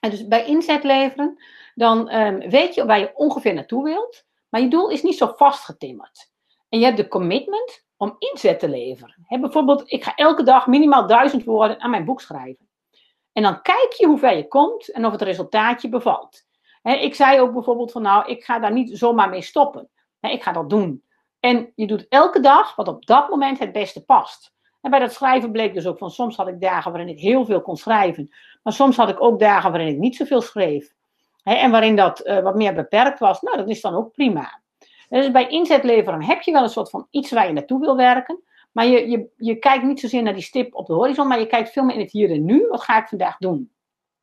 En 0.00 0.10
dus 0.10 0.26
bij 0.26 0.44
inzet 0.44 0.84
leveren, 0.84 1.42
dan 1.74 2.14
um, 2.14 2.50
weet 2.50 2.74
je 2.74 2.86
waar 2.86 2.98
je 2.98 3.10
ongeveer 3.14 3.54
naartoe 3.54 3.84
wilt. 3.84 4.24
Maar 4.48 4.60
je 4.60 4.68
doel 4.68 4.90
is 4.90 5.02
niet 5.02 5.16
zo 5.16 5.32
vastgetimmerd. 5.36 6.30
En 6.68 6.78
je 6.78 6.84
hebt 6.84 6.96
de 6.96 7.08
commitment 7.08 7.84
om 7.96 8.16
inzet 8.18 8.58
te 8.58 8.68
leveren. 8.68 9.26
Bijvoorbeeld, 9.28 9.92
ik 9.92 10.04
ga 10.04 10.14
elke 10.14 10.42
dag 10.42 10.66
minimaal 10.66 11.06
duizend 11.06 11.44
woorden 11.44 11.80
aan 11.80 11.90
mijn 11.90 12.04
boek 12.04 12.20
schrijven. 12.20 12.68
En 13.32 13.42
dan 13.42 13.62
kijk 13.62 13.92
je 13.92 14.06
hoe 14.06 14.18
ver 14.18 14.36
je 14.36 14.48
komt 14.48 14.92
en 14.92 15.06
of 15.06 15.12
het 15.12 15.22
resultaatje 15.22 15.88
bevalt. 15.88 16.46
Ik 16.82 17.14
zei 17.14 17.40
ook 17.40 17.52
bijvoorbeeld 17.52 17.92
van 17.92 18.02
nou, 18.02 18.30
ik 18.30 18.44
ga 18.44 18.58
daar 18.58 18.72
niet 18.72 18.98
zomaar 18.98 19.28
mee 19.28 19.42
stoppen. 19.42 19.90
Ik 20.20 20.42
ga 20.42 20.52
dat 20.52 20.70
doen. 20.70 21.04
En 21.40 21.72
je 21.74 21.86
doet 21.86 22.06
elke 22.08 22.40
dag 22.40 22.76
wat 22.76 22.88
op 22.88 23.06
dat 23.06 23.28
moment 23.28 23.58
het 23.58 23.72
beste 23.72 24.04
past. 24.04 24.54
En 24.80 24.90
bij 24.90 24.98
dat 24.98 25.12
schrijven 25.12 25.52
bleek 25.52 25.74
dus 25.74 25.86
ook 25.86 25.98
van 25.98 26.10
soms 26.10 26.36
had 26.36 26.48
ik 26.48 26.60
dagen 26.60 26.92
waarin 26.92 27.10
ik 27.10 27.20
heel 27.20 27.44
veel 27.44 27.62
kon 27.62 27.76
schrijven. 27.76 28.30
Maar 28.62 28.72
soms 28.72 28.96
had 28.96 29.08
ik 29.08 29.22
ook 29.22 29.40
dagen 29.40 29.70
waarin 29.70 29.88
ik 29.88 29.98
niet 29.98 30.16
zoveel 30.16 30.40
schreef. 30.40 30.94
en 31.42 31.70
waarin 31.70 31.96
dat 31.96 32.26
uh, 32.26 32.40
wat 32.40 32.54
meer 32.54 32.74
beperkt 32.74 33.18
was. 33.18 33.40
Nou, 33.40 33.56
dat 33.56 33.68
is 33.68 33.80
dan 33.80 33.94
ook 33.94 34.12
prima. 34.12 34.60
Dus 35.08 35.30
bij 35.30 35.48
inzet 35.48 35.84
leveren 35.84 36.22
heb 36.22 36.42
je 36.42 36.52
wel 36.52 36.62
een 36.62 36.68
soort 36.68 36.90
van 36.90 37.06
iets 37.10 37.30
waar 37.30 37.46
je 37.46 37.52
naartoe 37.52 37.80
wil 37.80 37.96
werken. 37.96 38.42
Maar 38.72 38.86
je, 38.86 39.10
je, 39.10 39.28
je 39.36 39.54
kijkt 39.54 39.84
niet 39.84 40.00
zozeer 40.00 40.22
naar 40.22 40.34
die 40.34 40.42
stip 40.42 40.74
op 40.74 40.86
de 40.86 40.92
horizon, 40.92 41.28
maar 41.28 41.40
je 41.40 41.46
kijkt 41.46 41.70
veel 41.70 41.84
meer 41.84 41.94
in 41.94 42.00
het 42.00 42.12
hier 42.12 42.30
en 42.30 42.44
nu. 42.44 42.66
Wat 42.68 42.82
ga 42.82 42.98
ik 42.98 43.08
vandaag 43.08 43.36
doen? 43.36 43.70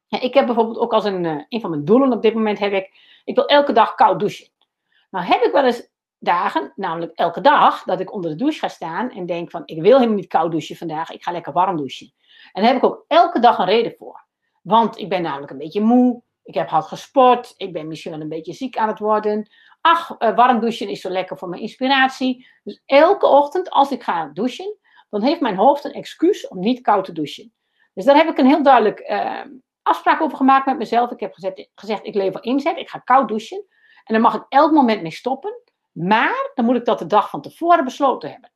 ik 0.10 0.34
heb 0.34 0.46
bijvoorbeeld 0.46 0.78
ook 0.78 0.94
als 0.94 1.06
een, 1.06 1.24
uh, 1.24 1.42
een 1.50 1.62
van 1.62 1.70
mijn 1.70 1.86
doelen 1.86 2.12
op 2.12 2.22
dit 2.22 2.34
moment 2.34 2.60
heb 2.60 2.74
ik, 2.74 2.92
ik 3.26 3.36
wil 3.36 3.46
elke 3.46 3.72
dag 3.72 3.96
koud 3.96 4.20
douchen. 4.20 4.48
Nou 5.10 5.26
heb 5.26 5.42
ik 5.42 5.52
wel 5.52 5.66
eens 5.66 5.90
dagen, 6.20 6.74
namelijk 6.76 7.12
elke 7.16 7.42
dag, 7.42 7.84
dat 7.84 8.00
ik 8.00 8.14
onder 8.14 8.32
de 8.32 8.38
douche 8.38 8.60
ga 8.60 8.68
staan 8.68 9.12
en 9.12 9.26
denk 9.26 9.52
van, 9.52 9.62
ik 9.66 9.82
wil 9.82 9.96
helemaal 9.96 10.16
niet 10.16 10.28
koud 10.28 10.52
douchen 10.52 10.76
vandaag, 10.76 11.12
ik 11.12 11.24
ga 11.24 11.32
lekker 11.32 11.54
warm 11.54 11.78
douchen. 11.78 12.14
En 12.54 12.64
daar 12.64 12.74
heb 12.74 12.84
ik 12.84 12.90
ook 12.90 13.06
elke 13.08 13.40
dag 13.40 13.58
een 13.58 13.66
reden 13.66 13.96
voor. 13.98 14.26
Want 14.62 14.98
ik 14.98 15.10
ben 15.10 15.22
namelijk 15.22 15.52
een 15.52 15.58
beetje 15.58 15.82
moe, 15.82 16.22
ik 16.44 16.54
heb 16.54 16.70
hard 16.70 16.86
gesport, 16.86 17.54
ik 17.58 17.74
ben 17.74 17.88
misschien 17.88 18.12
wel 18.12 18.22
een 18.22 18.30
beetje 18.30 18.54
ziek 18.54 18.78
aan 18.78 18.88
het 18.88 19.00
worden. 19.00 19.50
Ach, 19.82 20.16
uh, 20.20 20.36
warm 20.36 20.60
douchen 20.60 20.90
is 20.90 21.02
zo 21.02 21.10
lekker 21.10 21.38
voor 21.38 21.50
mijn 21.50 21.62
inspiratie. 21.62 22.48
Dus 22.64 22.82
elke 22.86 23.26
ochtend 23.26 23.70
als 23.70 23.92
ik 23.92 24.04
ga 24.04 24.30
douchen, 24.34 24.78
dan 25.10 25.22
heeft 25.22 25.42
mijn 25.42 25.56
hoofd 25.56 25.84
een 25.84 25.92
excuus 25.92 26.48
om 26.48 26.60
niet 26.60 26.82
koud 26.82 27.06
te 27.06 27.12
douchen. 27.12 27.54
Dus 27.94 28.06
daar 28.06 28.16
heb 28.16 28.28
ik 28.28 28.38
een 28.38 28.48
heel 28.48 28.64
duidelijk 28.64 29.00
uh, 29.10 29.42
afspraak 29.82 30.22
over 30.22 30.38
gemaakt 30.38 30.66
met 30.66 30.78
mezelf. 30.78 31.12
Ik 31.12 31.20
heb 31.20 31.34
gezegd 31.76 32.06
ik 32.06 32.16
lever 32.16 32.44
inzet, 32.44 32.78
ik 32.78 32.90
ga 32.90 33.00
koud 33.00 33.28
douchen. 33.28 33.66
En 34.04 34.14
dan 34.14 34.22
mag 34.22 34.36
ik 34.36 34.46
elk 34.50 34.72
moment 34.72 35.02
mee 35.02 35.12
stoppen. 35.12 35.62
Maar 35.98 36.52
dan 36.56 36.66
moet 36.66 36.76
ik 36.76 36.86
dat 36.86 37.00
de 37.00 37.06
dag 37.06 37.30
van 37.30 37.42
tevoren 37.42 37.84
besloten 37.84 38.32
hebben. 38.32 38.52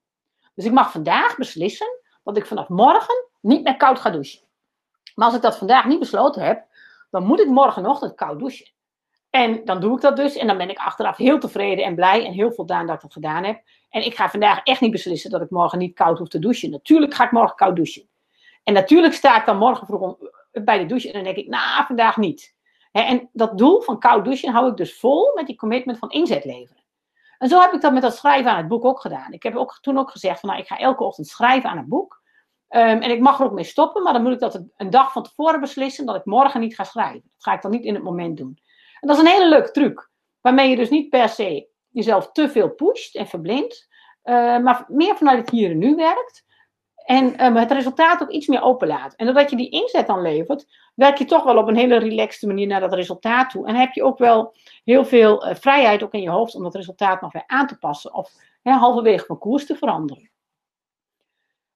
Dus 0.55 0.65
ik 0.65 0.71
mag 0.71 0.91
vandaag 0.91 1.37
beslissen 1.37 1.99
dat 2.23 2.37
ik 2.37 2.45
vanaf 2.45 2.69
morgen 2.69 3.27
niet 3.39 3.63
meer 3.63 3.77
koud 3.77 3.99
ga 3.99 4.09
douchen. 4.09 4.41
Maar 5.15 5.25
als 5.25 5.35
ik 5.35 5.41
dat 5.41 5.57
vandaag 5.57 5.85
niet 5.85 5.99
besloten 5.99 6.43
heb, 6.43 6.65
dan 7.09 7.23
moet 7.23 7.39
ik 7.39 7.47
morgenochtend 7.47 8.15
koud 8.15 8.39
douchen. 8.39 8.71
En 9.29 9.65
dan 9.65 9.79
doe 9.79 9.95
ik 9.95 10.01
dat 10.01 10.15
dus. 10.15 10.35
En 10.35 10.47
dan 10.47 10.57
ben 10.57 10.69
ik 10.69 10.77
achteraf 10.77 11.17
heel 11.17 11.39
tevreden 11.39 11.85
en 11.85 11.95
blij 11.95 12.25
en 12.25 12.31
heel 12.31 12.51
voldaan 12.51 12.85
dat 12.85 12.95
ik 12.95 13.01
dat 13.01 13.13
gedaan 13.13 13.43
heb. 13.43 13.61
En 13.89 14.05
ik 14.05 14.15
ga 14.15 14.29
vandaag 14.29 14.63
echt 14.63 14.81
niet 14.81 14.91
beslissen 14.91 15.29
dat 15.29 15.41
ik 15.41 15.49
morgen 15.49 15.77
niet 15.79 15.95
koud 15.95 16.17
hoef 16.17 16.27
te 16.27 16.39
douchen. 16.39 16.69
Natuurlijk 16.69 17.13
ga 17.13 17.23
ik 17.23 17.31
morgen 17.31 17.55
koud 17.55 17.75
douchen. 17.75 18.09
En 18.63 18.73
natuurlijk 18.73 19.13
sta 19.13 19.39
ik 19.39 19.45
dan 19.45 19.57
morgen 19.57 19.87
vroeg 19.87 20.17
bij 20.51 20.79
de 20.79 20.85
douche 20.85 21.07
en 21.07 21.13
dan 21.13 21.23
denk 21.23 21.37
ik, 21.37 21.47
nou, 21.47 21.85
vandaag 21.85 22.17
niet. 22.17 22.55
en 22.91 23.29
dat 23.33 23.57
doel 23.57 23.81
van 23.81 23.99
koud 23.99 24.25
douchen 24.25 24.51
hou 24.51 24.69
ik 24.69 24.77
dus 24.77 24.99
vol 24.99 25.31
met 25.35 25.47
die 25.47 25.55
commitment 25.55 25.97
van 25.97 26.09
inzet 26.09 26.45
leveren. 26.45 26.80
En 27.41 27.49
zo 27.49 27.59
heb 27.59 27.73
ik 27.73 27.81
dat 27.81 27.93
met 27.93 28.01
dat 28.01 28.15
schrijven 28.15 28.51
aan 28.51 28.57
het 28.57 28.67
boek 28.67 28.85
ook 28.85 28.99
gedaan. 28.99 29.31
Ik 29.31 29.43
heb 29.43 29.55
ook, 29.55 29.77
toen 29.81 29.97
ook 29.97 30.11
gezegd 30.11 30.39
van, 30.39 30.49
nou, 30.49 30.61
ik 30.61 30.67
ga 30.67 30.77
elke 30.77 31.03
ochtend 31.03 31.27
schrijven 31.27 31.69
aan 31.69 31.77
het 31.77 31.87
boek. 31.87 32.21
Ehm, 32.67 33.01
en 33.01 33.11
ik 33.11 33.19
mag 33.19 33.39
er 33.39 33.45
ook 33.45 33.51
mee 33.51 33.63
stoppen, 33.63 34.03
maar 34.03 34.13
dan 34.13 34.23
moet 34.23 34.33
ik 34.33 34.39
dat 34.39 34.63
een 34.77 34.89
dag 34.89 35.11
van 35.11 35.23
tevoren 35.23 35.59
beslissen 35.59 36.05
dat 36.05 36.15
ik 36.15 36.25
morgen 36.25 36.59
niet 36.59 36.75
ga 36.75 36.83
schrijven. 36.83 37.21
Dat 37.23 37.43
ga 37.43 37.53
ik 37.53 37.61
dan 37.61 37.71
niet 37.71 37.83
in 37.83 37.93
het 37.93 38.03
moment 38.03 38.37
doen. 38.37 38.59
En 38.99 39.07
dat 39.07 39.17
is 39.17 39.23
een 39.23 39.29
hele 39.29 39.49
leuke 39.49 39.71
truc, 39.71 40.09
waarmee 40.41 40.69
je 40.69 40.75
dus 40.75 40.89
niet 40.89 41.09
per 41.09 41.29
se 41.29 41.69
jezelf 41.89 42.31
te 42.31 42.49
veel 42.49 42.69
pusht 42.69 43.15
en 43.15 43.27
verblindt, 43.27 43.87
uh, 44.23 44.57
maar 44.57 44.85
meer 44.87 45.15
vanuit 45.15 45.37
het 45.37 45.49
hier 45.49 45.71
en 45.71 45.77
nu 45.77 45.95
werkt. 45.95 46.45
En 47.05 47.45
um, 47.45 47.55
het 47.55 47.71
resultaat 47.71 48.21
ook 48.21 48.29
iets 48.29 48.47
meer 48.47 48.61
openlaat. 48.61 49.15
En 49.15 49.25
doordat 49.25 49.49
je 49.49 49.55
die 49.55 49.69
inzet 49.69 50.07
dan 50.07 50.21
levert, 50.21 50.65
werk 50.95 51.17
je 51.17 51.25
toch 51.25 51.43
wel 51.43 51.57
op 51.57 51.67
een 51.67 51.75
hele 51.75 51.97
relaxte 51.97 52.47
manier 52.47 52.67
naar 52.67 52.79
dat 52.79 52.93
resultaat 52.93 53.49
toe. 53.49 53.67
En 53.67 53.75
heb 53.75 53.93
je 53.93 54.03
ook 54.03 54.17
wel 54.17 54.55
heel 54.83 55.05
veel 55.05 55.47
uh, 55.47 55.55
vrijheid 55.55 56.03
ook 56.03 56.13
in 56.13 56.21
je 56.21 56.29
hoofd 56.29 56.55
om 56.55 56.63
dat 56.63 56.75
resultaat 56.75 57.21
nog 57.21 57.31
weer 57.31 57.43
aan 57.47 57.67
te 57.67 57.77
passen. 57.77 58.13
Of 58.13 58.33
hè, 58.61 58.71
halverwege 58.71 59.25
van 59.25 59.37
koers 59.37 59.65
te 59.65 59.75
veranderen. 59.75 60.29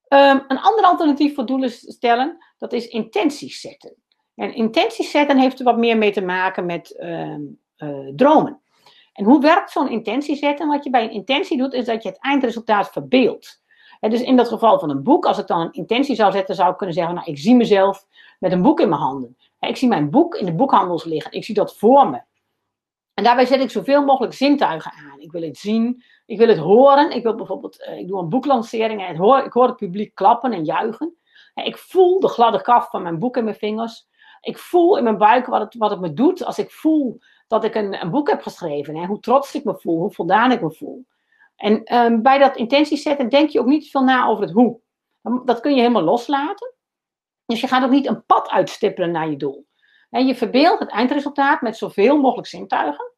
Um, 0.09 0.43
een 0.47 0.59
ander 0.59 0.83
alternatief 0.83 1.35
voor 1.35 1.45
doelen 1.45 1.71
stellen, 1.71 2.37
dat 2.57 2.73
is 2.73 2.87
intenties 2.87 3.61
zetten. 3.61 3.95
En 4.35 4.53
intenties 4.53 5.11
zetten 5.11 5.37
heeft 5.37 5.59
er 5.59 5.65
wat 5.65 5.77
meer 5.77 5.97
mee 5.97 6.11
te 6.11 6.21
maken 6.21 6.65
met 6.65 6.95
uh, 6.99 7.37
uh, 7.77 8.11
dromen. 8.15 8.61
En 9.13 9.25
hoe 9.25 9.41
werkt 9.41 9.71
zo'n 9.71 9.89
intentie 9.89 10.35
zetten? 10.35 10.67
Wat 10.67 10.83
je 10.83 10.89
bij 10.89 11.03
een 11.03 11.11
intentie 11.11 11.57
doet, 11.57 11.73
is 11.73 11.85
dat 11.85 12.03
je 12.03 12.09
het 12.09 12.21
eindresultaat 12.21 12.91
verbeeldt. 12.91 13.63
Dus 14.09 14.21
in 14.21 14.35
dat 14.35 14.47
geval 14.47 14.79
van 14.79 14.89
een 14.89 15.03
boek, 15.03 15.25
als 15.25 15.37
ik 15.37 15.47
dan 15.47 15.59
een 15.59 15.71
intentie 15.71 16.15
zou 16.15 16.31
zetten, 16.31 16.55
zou 16.55 16.71
ik 16.71 16.77
kunnen 16.77 16.95
zeggen: 16.95 17.13
Nou, 17.15 17.27
ik 17.27 17.37
zie 17.37 17.55
mezelf 17.55 18.05
met 18.39 18.51
een 18.51 18.61
boek 18.61 18.79
in 18.79 18.89
mijn 18.89 19.01
handen. 19.01 19.37
Ik 19.59 19.77
zie 19.77 19.87
mijn 19.87 20.09
boek 20.09 20.35
in 20.35 20.45
de 20.45 20.53
boekhandels 20.53 21.03
liggen. 21.03 21.31
Ik 21.31 21.43
zie 21.43 21.55
dat 21.55 21.77
voor 21.77 22.09
me. 22.09 22.21
En 23.13 23.23
daarbij 23.23 23.45
zet 23.45 23.61
ik 23.61 23.69
zoveel 23.69 24.05
mogelijk 24.05 24.33
zintuigen 24.33 24.91
aan. 24.91 25.19
Ik 25.19 25.31
wil 25.31 25.41
het 25.41 25.57
zien, 25.57 26.03
ik 26.25 26.37
wil 26.37 26.47
het 26.47 26.57
horen. 26.57 27.11
Ik 27.11 27.23
wil 27.23 27.35
bijvoorbeeld, 27.35 27.81
eh, 27.81 27.97
ik 27.97 28.07
doe 28.07 28.19
een 28.19 28.29
boeklancering 28.29 29.05
en 29.05 29.13
ik 29.45 29.53
hoor 29.53 29.67
het 29.67 29.75
publiek 29.75 30.15
klappen 30.15 30.51
en 30.51 30.63
juichen. 30.63 31.15
Ik 31.53 31.77
voel 31.77 32.19
de 32.19 32.27
gladde 32.27 32.61
kaf 32.61 32.89
van 32.89 33.01
mijn 33.01 33.19
boek 33.19 33.37
in 33.37 33.43
mijn 33.43 33.55
vingers. 33.55 34.07
Ik 34.41 34.57
voel 34.57 34.97
in 34.97 35.03
mijn 35.03 35.17
buik 35.17 35.45
wat 35.45 35.61
het, 35.61 35.75
wat 35.75 35.89
het 35.89 35.99
me 35.99 36.13
doet 36.13 36.45
als 36.45 36.59
ik 36.59 36.71
voel 36.71 37.19
dat 37.47 37.63
ik 37.63 37.75
een, 37.75 38.01
een 38.01 38.11
boek 38.11 38.29
heb 38.29 38.41
geschreven. 38.41 39.05
Hoe 39.05 39.19
trots 39.19 39.55
ik 39.55 39.63
me 39.63 39.75
voel, 39.75 39.99
hoe 39.99 40.11
voldaan 40.11 40.51
ik 40.51 40.61
me 40.61 40.71
voel. 40.71 41.05
En 41.55 41.95
um, 41.95 42.21
bij 42.21 42.37
dat 42.37 42.57
intentie 42.57 42.97
zetten 42.97 43.29
denk 43.29 43.49
je 43.49 43.59
ook 43.59 43.65
niet 43.65 43.89
veel 43.89 44.03
na 44.03 44.27
over 44.27 44.43
het 44.43 44.53
hoe. 44.53 44.79
Dat 45.45 45.59
kun 45.59 45.71
je 45.71 45.81
helemaal 45.81 46.01
loslaten. 46.01 46.73
Dus 47.45 47.61
je 47.61 47.67
gaat 47.67 47.83
ook 47.83 47.89
niet 47.89 48.07
een 48.07 48.25
pad 48.25 48.49
uitstippelen 48.49 49.11
naar 49.11 49.29
je 49.29 49.37
doel. 49.37 49.67
En 50.09 50.27
je 50.27 50.35
verbeeldt 50.35 50.79
het 50.79 50.89
eindresultaat 50.89 51.61
met 51.61 51.77
zoveel 51.77 52.19
mogelijk 52.19 52.47
zintuigen. 52.47 53.13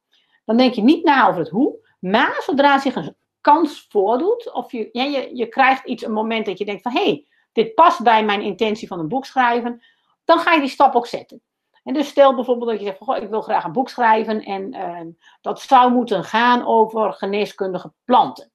Dan 0.46 0.58
denk 0.58 0.74
je 0.74 0.82
niet 0.82 1.04
na 1.04 1.28
over 1.28 1.40
het 1.40 1.50
hoe. 1.50 1.88
Maar 2.00 2.42
zodra 2.46 2.80
zich 2.80 2.96
een 2.96 3.16
kans 3.42 3.86
voordoet, 3.90 4.54
of 4.54 4.72
je, 4.72 4.90
ja, 4.92 5.04
je, 5.04 5.36
je 5.36 5.48
krijgt 5.48 5.86
iets, 5.86 6.04
een 6.04 6.12
moment 6.12 6.46
dat 6.46 6.58
je 6.58 6.66
denkt 6.66 6.82
van 6.82 6.92
hé, 6.92 7.04
hey, 7.04 7.28
dit 7.52 7.74
past 7.74 8.04
bij 8.04 8.26
mijn 8.26 8.42
intentie 8.42 8.88
van 8.88 9.00
een 9.00 9.08
boek 9.08 9.26
schrijven, 9.26 9.84
dan 10.24 10.40
ga 10.40 10.54
je 10.54 10.60
die 10.60 10.70
stap 10.70 10.96
ook 10.96 11.08
zetten. 11.08 11.42
En 11.88 11.94
dus 11.94 12.08
stel 12.08 12.36
bijvoorbeeld 12.36 12.70
dat 12.70 12.80
je 12.80 12.86
zegt, 12.86 12.98
goh, 12.98 13.18
ik 13.18 13.30
wil 13.30 13.42
graag 13.42 13.64
een 13.64 13.72
boek 13.72 13.90
schrijven 13.90 14.44
en 14.44 14.76
uh, 14.76 15.14
dat 15.42 15.62
zou 15.62 15.92
moeten 15.92 16.24
gaan 16.24 16.66
over 16.66 17.14
geneeskundige 17.14 17.94
planten. 18.06 18.52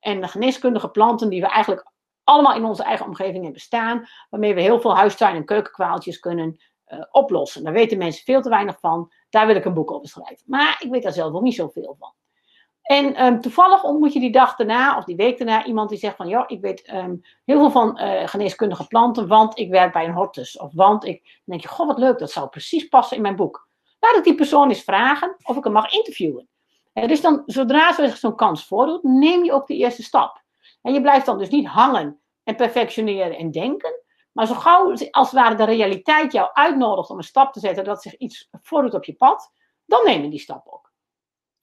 En 0.00 0.20
de 0.20 0.28
geneeskundige 0.28 0.88
planten 0.88 1.28
die 1.28 1.40
we 1.40 1.46
eigenlijk 1.46 1.90
allemaal 2.24 2.54
in 2.54 2.64
onze 2.64 2.82
eigen 2.82 3.06
omgeving 3.06 3.42
hebben 3.42 3.60
staan, 3.60 4.06
waarmee 4.30 4.54
we 4.54 4.60
heel 4.60 4.80
veel 4.80 4.96
huistuin- 4.96 5.36
en 5.36 5.44
keukenkwaaltjes 5.44 6.18
kunnen 6.18 6.60
uh, 6.88 7.00
oplossen. 7.10 7.64
Daar 7.64 7.72
weten 7.72 7.98
mensen 7.98 8.24
veel 8.24 8.42
te 8.42 8.48
weinig 8.48 8.80
van. 8.80 9.12
Daar 9.30 9.46
wil 9.46 9.56
ik 9.56 9.64
een 9.64 9.74
boek 9.74 9.90
over 9.90 10.08
schrijven. 10.08 10.44
Maar 10.46 10.76
ik 10.80 10.90
weet 10.90 11.02
daar 11.02 11.12
zelf 11.12 11.34
ook 11.34 11.42
niet 11.42 11.54
zoveel 11.54 11.96
van. 11.98 12.12
En 12.84 13.24
um, 13.24 13.40
toevallig 13.40 13.84
ontmoet 13.84 14.12
je 14.12 14.20
die 14.20 14.32
dag 14.32 14.56
daarna 14.56 14.96
of 14.96 15.04
die 15.04 15.16
week 15.16 15.38
daarna 15.38 15.64
iemand 15.64 15.88
die 15.88 15.98
zegt 15.98 16.16
van 16.16 16.28
ja, 16.28 16.48
ik 16.48 16.60
weet 16.60 16.92
um, 16.92 17.22
heel 17.44 17.58
veel 17.58 17.70
van 17.70 18.00
uh, 18.02 18.26
geneeskundige 18.26 18.86
planten, 18.86 19.28
want 19.28 19.58
ik 19.58 19.70
werk 19.70 19.92
bij 19.92 20.04
een 20.04 20.12
hortus. 20.12 20.58
Of 20.58 20.72
want 20.74 21.04
ik 21.04 21.40
denk 21.44 21.60
je, 21.60 21.68
goh 21.68 21.86
wat 21.86 21.98
leuk, 21.98 22.18
dat 22.18 22.30
zou 22.30 22.48
precies 22.48 22.88
passen 22.88 23.16
in 23.16 23.22
mijn 23.22 23.36
boek. 23.36 23.68
Laat 24.00 24.16
ik 24.16 24.24
die 24.24 24.34
persoon 24.34 24.68
eens 24.68 24.82
vragen 24.82 25.36
of 25.42 25.56
ik 25.56 25.64
hem 25.64 25.72
mag 25.72 25.92
interviewen. 25.92 26.48
En 26.92 27.08
dus 27.08 27.20
dan, 27.20 27.42
zodra 27.46 27.92
zich 27.92 28.16
zo'n 28.16 28.36
kans 28.36 28.66
voordoet, 28.66 29.02
neem 29.02 29.44
je 29.44 29.52
ook 29.52 29.66
de 29.66 29.76
eerste 29.76 30.02
stap. 30.02 30.42
En 30.82 30.92
je 30.92 31.00
blijft 31.00 31.26
dan 31.26 31.38
dus 31.38 31.48
niet 31.48 31.66
hangen 31.66 32.20
en 32.42 32.56
perfectioneren 32.56 33.36
en 33.36 33.50
denken. 33.50 34.02
Maar 34.32 34.46
zo 34.46 34.54
gauw 34.54 34.90
als 35.10 35.30
het 35.30 35.40
ware 35.40 35.54
de 35.54 35.64
realiteit 35.64 36.32
jou 36.32 36.50
uitnodigt 36.52 37.10
om 37.10 37.16
een 37.16 37.22
stap 37.22 37.52
te 37.52 37.60
zetten, 37.60 37.84
dat 37.84 38.02
zich 38.02 38.16
iets 38.16 38.48
voordoet 38.62 38.94
op 38.94 39.04
je 39.04 39.14
pad, 39.14 39.52
dan 39.84 40.04
neem 40.04 40.22
je 40.22 40.30
die 40.30 40.38
stap 40.38 40.66
ook. 40.66 40.83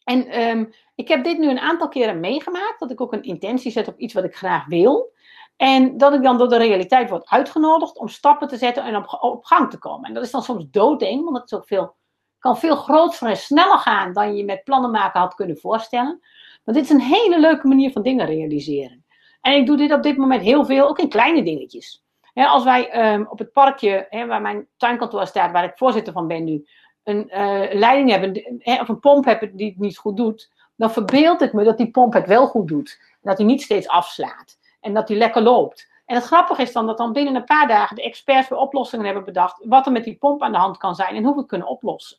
En 0.04 0.42
um, 0.42 0.74
ik 0.96 1.08
heb 1.08 1.24
dit 1.24 1.38
nu 1.38 1.50
een 1.50 1.60
aantal 1.60 1.88
keren 1.88 2.20
meegemaakt, 2.20 2.80
dat 2.80 2.92
ik 2.92 3.02
ook 3.02 3.14
een 3.14 3.24
intentie 3.24 3.72
zet 3.72 3.88
op 3.88 3.98
iets 3.98 4.14
wat 4.14 4.24
ik 4.24 4.36
graag 4.36 4.66
wil. 4.66 5.14
En 5.58 5.98
dat 5.98 6.14
ik 6.14 6.24
dan 6.24 6.38
door 6.38 6.50
de 6.50 6.58
realiteit 6.58 7.10
word 7.10 7.30
uitgenodigd 7.30 7.98
om 7.98 8.08
stappen 8.08 8.48
te 8.48 8.58
zetten 8.58 8.84
en 8.84 8.96
op, 9.22 9.46
gang 9.46 9.70
te 9.70 9.78
komen. 9.78 10.08
En 10.08 10.14
dat 10.14 10.24
is 10.24 10.32
dan 10.32 10.44
soms 10.44 10.66
doodeng, 10.72 11.24
want 11.24 11.52
het 11.52 11.68
veel, 11.68 11.96
kan 12.40 12.58
veel 12.58 12.76
groter 12.76 13.28
en 13.28 13.38
sneller 13.38 13.78
gaan 13.78 14.14
dan 14.14 14.36
je 14.36 14.46
met 14.46 14.64
plannen 14.64 14.92
maken 14.92 15.20
had 15.20 15.36
kunnen 15.36 15.58
voorstellen. 15.58 16.20
Maar 16.64 16.76
dit 16.76 16.84
is 16.84 16.90
een 16.90 17.02
hele 17.02 17.40
leuke 17.40 17.68
manier 17.68 17.92
van 17.92 18.02
dingen 18.02 18.26
realiseren. 18.26 19.06
En 19.42 19.54
ik 19.54 19.66
doe 19.66 19.78
dit 19.78 19.94
op 19.94 20.04
dit 20.04 20.18
moment 20.18 20.42
heel 20.42 20.66
veel, 20.66 20.88
ook 20.88 21.00
in 21.00 21.10
kleine 21.10 21.44
dingetjes. 21.44 22.04
als 22.34 22.64
wij 22.64 23.14
um, 23.14 23.28
op 23.30 23.40
het 23.40 23.52
parkje, 23.52 24.08
waar 24.28 24.42
mijn 24.42 24.68
tuinkantoor 24.78 25.28
staat, 25.28 25.52
waar 25.52 25.64
ik 25.64 25.78
voorzitter 25.78 26.14
van 26.14 26.28
ben 26.28 26.44
nu, 26.44 26.66
een 27.04 27.30
uh, 27.34 27.74
leiding 27.74 28.10
hebben, 28.10 28.60
of 28.82 28.90
een 28.90 29.00
pomp 29.00 29.26
hebben 29.26 29.56
die 29.56 29.70
het 29.70 29.80
niet 29.80 29.98
goed 29.98 30.18
doet, 30.18 30.52
dan 30.76 30.92
verbeeld 30.92 31.42
ik 31.42 31.54
me 31.54 31.64
dat 31.64 31.78
die 31.78 31.92
pomp 31.92 32.14
het 32.14 32.28
wel 32.28 32.48
goed 32.48 32.68
doet. 32.68 33.00
Dat 33.22 33.38
hij 33.38 33.46
niet 33.46 33.62
steeds 33.62 33.88
afslaat. 33.88 34.60
En 34.80 34.94
dat 34.94 35.08
hij 35.08 35.18
lekker 35.18 35.42
loopt. 35.42 35.90
En 36.06 36.16
het 36.16 36.26
grappige 36.26 36.62
is 36.62 36.72
dan 36.72 36.86
dat 36.86 36.98
dan 36.98 37.14
binnen 37.14 37.36
een 37.36 37.44
paar 37.44 37.68
dagen 37.68 37.96
de 37.96 38.04
experts 38.04 38.50
weer 38.50 38.60
oplossingen 38.60 39.06
hebben 39.06 39.26
bedacht. 39.26 39.66
Wat 39.66 39.86
er 39.86 39.92
met 39.92 40.04
die 40.04 40.18
pomp 40.18 40.42
aan 40.42 40.52
de 40.52 40.58
hand 40.58 40.78
kan 40.78 40.96
zijn 40.96 41.16
en 41.16 41.24
hoe 41.24 41.34
we 41.34 41.40
het 41.40 41.50
kunnen 41.50 41.68
oplossen. 41.68 42.18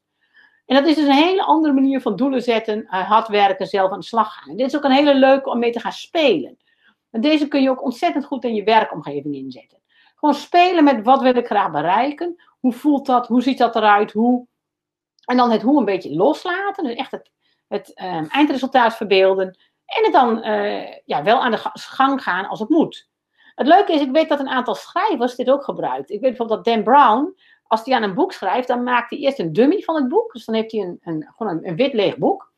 En 0.67 0.77
dat 0.77 0.87
is 0.87 0.95
dus 0.95 1.07
een 1.07 1.13
hele 1.13 1.43
andere 1.43 1.73
manier 1.73 2.01
van 2.01 2.17
doelen 2.17 2.43
zetten, 2.43 2.79
uh, 2.79 2.91
hard 2.91 3.29
werken, 3.29 3.67
zelf 3.67 3.91
aan 3.91 4.01
de 4.01 4.07
slag 4.07 4.35
gaan. 4.35 4.57
Dit 4.57 4.67
is 4.67 4.77
ook 4.77 4.85
een 4.85 4.91
hele 4.91 5.15
leuke 5.15 5.51
om 5.51 5.59
mee 5.59 5.73
te 5.73 5.81
gaan 5.81 5.93
spelen. 5.93 6.59
En 7.11 7.21
deze 7.21 7.49
kun 7.49 7.63
je 7.63 7.71
ook 7.71 7.83
ontzettend 7.83 8.25
goed 8.25 8.45
in 8.45 8.55
je 8.55 8.65
werkomgeving 8.65 9.35
inzetten. 9.35 9.79
Gewoon 10.15 10.35
spelen 10.35 10.85
met 10.85 11.05
wat 11.05 11.23
wil 11.23 11.37
ik 11.37 11.47
graag 11.47 11.71
bereiken. 11.71 12.43
Hoe 12.61 12.73
voelt 12.73 13.07
dat? 13.07 13.27
Hoe 13.27 13.43
ziet 13.43 13.59
dat 13.59 13.77
eruit? 13.77 14.13
Hoe 14.13 14.47
en 15.25 15.37
dan 15.37 15.51
het 15.51 15.63
hoe 15.63 15.79
een 15.79 15.85
beetje 15.85 16.15
loslaten. 16.15 16.85
Dus 16.85 16.95
echt 16.95 17.11
het, 17.69 18.01
um, 18.03 18.27
eindresultaat 18.29 18.97
verbeelden. 18.97 19.59
En 19.87 20.05
het 20.05 20.13
dan 20.13 20.49
uh, 20.49 20.97
ja, 21.05 21.23
wel 21.23 21.43
aan 21.43 21.51
de 21.51 21.61
gang 21.73 22.23
gaan 22.23 22.49
als 22.49 22.61
het 22.61 22.69
moet. 22.69 23.11
Het 23.55 23.67
leuke 23.67 23.93
is, 23.93 24.01
ik 24.01 24.11
weet 24.11 24.29
dat 24.29 24.41
een 24.41 24.49
aantal 24.49 24.75
schrijvers 24.75 25.35
dit 25.35 25.51
ook 25.51 25.65
gebruikt. 25.65 26.11
Ik 26.11 26.21
weet 26.21 26.37
bijvoorbeeld 26.37 26.65
dat 26.65 26.75
Dan 26.75 26.85
Brown, 26.85 27.37
als 27.67 27.85
hij 27.85 27.95
aan 27.95 28.03
een 28.03 28.15
boek 28.15 28.33
schrijft, 28.33 28.69
dan 28.69 28.83
maakt 28.83 29.11
hij 29.11 29.19
eerst 29.19 29.39
een 29.39 29.53
dummy 29.53 29.81
van 29.81 29.95
het 29.95 30.09
boek. 30.09 30.33
Dus 30.33 30.45
dan 30.45 30.55
heeft 30.55 30.73
hij 30.73 30.81
een, 30.81 30.99
een, 31.03 31.33
gewoon 31.37 31.53
een, 31.53 31.69
een 31.69 31.77
wit 31.77 31.93
leeg 31.93 32.17
boek. 32.17 32.53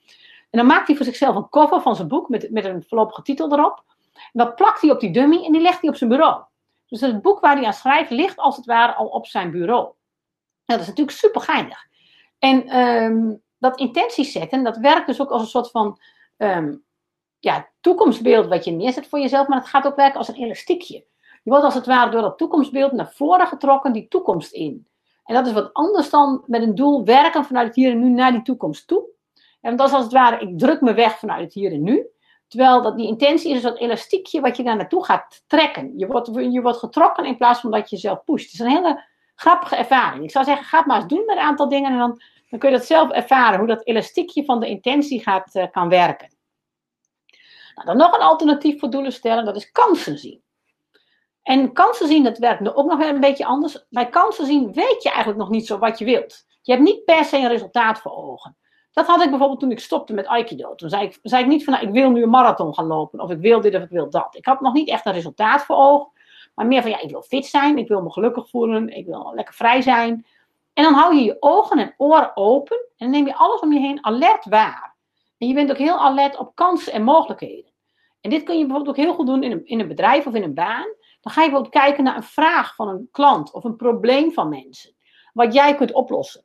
En 0.51 0.59
dan 0.59 0.67
maakt 0.67 0.87
hij 0.87 0.97
voor 0.97 1.05
zichzelf 1.05 1.37
een 1.37 1.49
cover 1.49 1.81
van 1.81 1.97
zijn 1.97 2.09
boek 2.09 2.29
met, 2.29 2.51
met 2.51 2.65
een 2.65 2.85
voorlopige 2.89 3.23
titel 3.23 3.53
erop. 3.53 3.83
En 4.15 4.21
dat 4.33 4.57
plakt 4.57 4.81
hij 4.81 4.91
op 4.91 5.01
die 5.01 5.13
dummy 5.13 5.45
en 5.45 5.53
die 5.53 5.61
legt 5.61 5.81
hij 5.81 5.91
op 5.91 5.97
zijn 5.97 6.11
bureau. 6.11 6.43
Dus 6.87 7.01
het 7.01 7.23
boek 7.23 7.41
waar 7.41 7.57
hij 7.57 7.67
aan 7.67 7.73
schrijft 7.73 8.11
ligt 8.11 8.37
als 8.37 8.57
het 8.57 8.67
ware 8.67 8.95
al 8.95 9.07
op 9.07 9.27
zijn 9.27 9.51
bureau. 9.51 9.83
Nou, 9.83 9.95
dat 10.65 10.81
is 10.81 10.87
natuurlijk 10.87 11.17
super 11.17 11.41
geinig. 11.41 11.87
En 12.39 12.79
um, 12.79 13.43
dat 13.59 13.79
intenties 13.79 14.33
zetten, 14.33 14.65
dat 14.65 14.77
werkt 14.77 15.07
dus 15.07 15.21
ook 15.21 15.31
als 15.31 15.43
een 15.43 15.49
soort 15.49 15.71
van 15.71 16.01
um, 16.37 16.85
ja, 17.39 17.69
toekomstbeeld 17.81 18.47
wat 18.47 18.65
je 18.65 18.71
neerzet 18.71 19.07
voor 19.07 19.21
jezelf, 19.21 19.49
maar 19.49 19.59
het 19.59 19.69
gaat 19.69 19.87
ook 19.87 19.97
werken 19.97 20.19
als 20.19 20.29
een 20.29 20.35
elastiekje. 20.35 21.05
Je 21.43 21.51
wordt 21.51 21.65
als 21.65 21.75
het 21.75 21.87
ware 21.87 22.11
door 22.11 22.21
dat 22.21 22.39
toekomstbeeld 22.39 22.93
naar 22.93 23.13
voren 23.13 23.47
getrokken, 23.47 23.93
die 23.93 24.09
toekomst 24.09 24.53
in. 24.53 24.87
En 25.25 25.35
dat 25.35 25.47
is 25.47 25.53
wat 25.53 25.73
anders 25.73 26.11
dan 26.11 26.45
met 26.47 26.63
een 26.63 26.75
doel 26.75 27.05
werken 27.05 27.45
vanuit 27.45 27.67
het 27.67 27.77
hier 27.77 27.91
en 27.91 27.99
nu 27.99 28.09
naar 28.09 28.33
die 28.33 28.43
toekomst 28.43 28.87
toe. 28.87 29.05
En 29.61 29.77
dat 29.77 29.89
is 29.89 29.95
als 29.95 30.05
het 30.05 30.13
ware, 30.13 30.41
ik 30.41 30.59
druk 30.59 30.81
me 30.81 30.95
weg 30.95 31.19
vanuit 31.19 31.41
het 31.41 31.53
hier 31.53 31.73
en 31.73 31.83
nu. 31.83 32.07
Terwijl 32.49 32.83
dat 32.83 32.97
die 32.97 33.07
intentie 33.07 33.51
is 33.51 33.57
een 33.57 33.69
soort 33.69 33.81
elastiekje 33.81 34.41
wat 34.41 34.57
je 34.57 34.63
daar 34.63 34.77
naartoe 34.77 35.05
gaat 35.05 35.45
trekken. 35.47 35.99
Je 35.99 36.07
wordt, 36.07 36.31
je 36.35 36.61
wordt 36.61 36.79
getrokken 36.79 37.25
in 37.25 37.37
plaats 37.37 37.61
van 37.61 37.71
dat 37.71 37.91
je 37.91 37.97
jezelf 37.97 38.25
pusht. 38.25 38.45
Het 38.45 38.61
is 38.61 38.67
een 38.67 38.85
hele 38.85 39.05
grappige 39.35 39.77
ervaring. 39.77 40.25
Ik 40.25 40.31
zou 40.31 40.45
zeggen, 40.45 40.65
ga 40.65 40.79
het 40.79 40.87
maar 40.87 40.97
eens 40.97 41.07
doen 41.07 41.25
met 41.27 41.37
een 41.37 41.43
aantal 41.43 41.69
dingen 41.69 41.93
en 41.93 41.99
dan, 41.99 42.21
dan 42.51 42.59
kun 42.59 42.71
je 42.71 42.77
dat 42.77 42.87
zelf 42.87 43.11
ervaren, 43.11 43.59
hoe 43.59 43.69
dat 43.69 43.87
elastiekje 43.87 44.45
van 44.45 44.61
de 44.61 44.69
intentie 44.69 45.23
gaat, 45.23 45.55
uh, 45.55 45.65
kan 45.71 45.89
werken. 45.89 46.37
Nou, 47.75 47.87
dan 47.87 47.97
nog 47.97 48.15
een 48.15 48.23
alternatief 48.23 48.81
voor 48.81 48.91
doelen 48.91 49.13
stellen, 49.13 49.45
dat 49.45 49.57
is 49.57 49.71
kansen 49.71 50.19
zien. 50.19 50.43
En 51.43 51.73
kansen 51.73 52.09
zien, 52.09 52.23
dat 52.25 52.39
werkt 52.39 52.75
ook 52.75 52.91
nog 52.91 53.01
een 53.01 53.21
beetje 53.21 53.47
anders. 53.47 53.87
Bij 53.91 54.09
kansen 54.09 54.47
zien 54.47 54.73
weet 54.73 55.03
je 55.03 55.09
eigenlijk 55.09 55.39
nog 55.39 55.51
niet 55.51 55.67
zo 55.67 55.79
wat 55.79 55.99
je 55.99 56.05
wilt. 56.05 56.45
Je 56.63 56.73
hebt 56.73 56.85
niet 56.85 57.05
per 57.05 57.25
se 57.25 57.37
een 57.37 57.49
resultaat 57.49 57.99
voor 57.99 58.17
ogen. 58.17 58.57
Dat 58.93 59.07
had 59.07 59.23
ik 59.23 59.31
bijvoorbeeld 59.31 59.61
toen 59.61 59.71
ik 59.71 59.81
stopte 59.81 60.13
met 60.13 60.27
Aikido. 60.27 60.75
Toen 60.75 60.89
zei 60.89 61.05
ik, 61.05 61.19
zei 61.23 61.43
ik 61.43 61.49
niet 61.49 61.65
van, 61.65 61.73
nou, 61.73 61.87
ik 61.87 61.93
wil 61.93 62.11
nu 62.11 62.23
een 62.23 62.31
marathon 62.31 62.75
gaan 62.75 62.87
lopen. 62.87 63.21
Of 63.21 63.31
ik 63.31 63.39
wil 63.39 63.61
dit 63.61 63.75
of 63.75 63.83
ik 63.83 63.89
wil 63.89 64.11
dat. 64.11 64.35
Ik 64.37 64.47
had 64.47 64.61
nog 64.61 64.73
niet 64.73 64.89
echt 64.89 65.07
een 65.07 65.13
resultaat 65.13 65.63
voor 65.63 65.77
ogen. 65.77 66.13
Maar 66.55 66.67
meer 66.67 66.83
van, 66.83 66.91
ja, 66.91 67.01
ik 67.01 67.11
wil 67.11 67.23
fit 67.23 67.47
zijn. 67.47 67.79
Ik 67.79 67.89
wil 67.89 68.03
me 68.03 68.11
gelukkig 68.11 68.49
voelen. 68.49 68.89
Ik 68.89 69.07
wil 69.07 69.33
lekker 69.35 69.55
vrij 69.55 69.81
zijn. 69.83 70.27
En 70.73 70.85
dan 70.85 70.95
hou 70.95 71.15
je 71.15 71.25
je 71.25 71.37
ogen 71.41 71.79
en 71.79 71.95
oren 71.97 72.37
open. 72.37 72.87
En 72.97 73.11
neem 73.11 73.27
je 73.27 73.35
alles 73.35 73.61
om 73.61 73.73
je 73.73 73.81
heen 73.81 74.05
alert 74.05 74.45
waar. 74.45 74.97
En 75.39 75.49
je 75.49 75.55
bent 75.55 75.71
ook 75.71 75.79
heel 75.79 75.99
alert 75.99 76.37
op 76.37 76.55
kansen 76.55 76.93
en 76.93 77.03
mogelijkheden. 77.03 77.73
En 78.21 78.31
dit 78.31 78.43
kun 78.43 78.59
je 78.59 78.67
bijvoorbeeld 78.67 78.97
ook 78.97 79.05
heel 79.05 79.15
goed 79.15 79.27
doen 79.27 79.43
in 79.43 79.51
een, 79.51 79.67
in 79.67 79.81
een 79.81 79.89
bedrijf 79.89 80.27
of 80.27 80.35
in 80.35 80.43
een 80.43 80.55
baan. 80.55 80.87
Dan 81.21 81.33
ga 81.33 81.43
je 81.43 81.51
bijvoorbeeld 81.51 81.85
kijken 81.85 82.05
naar 82.05 82.17
een 82.17 82.23
vraag 82.23 82.75
van 82.75 82.89
een 82.89 83.09
klant 83.11 83.53
of 83.53 83.65
een 83.65 83.77
probleem 83.77 84.33
van 84.33 84.49
mensen. 84.49 84.95
Wat 85.33 85.55
jij 85.55 85.75
kunt 85.75 85.93
oplossen. 85.93 86.45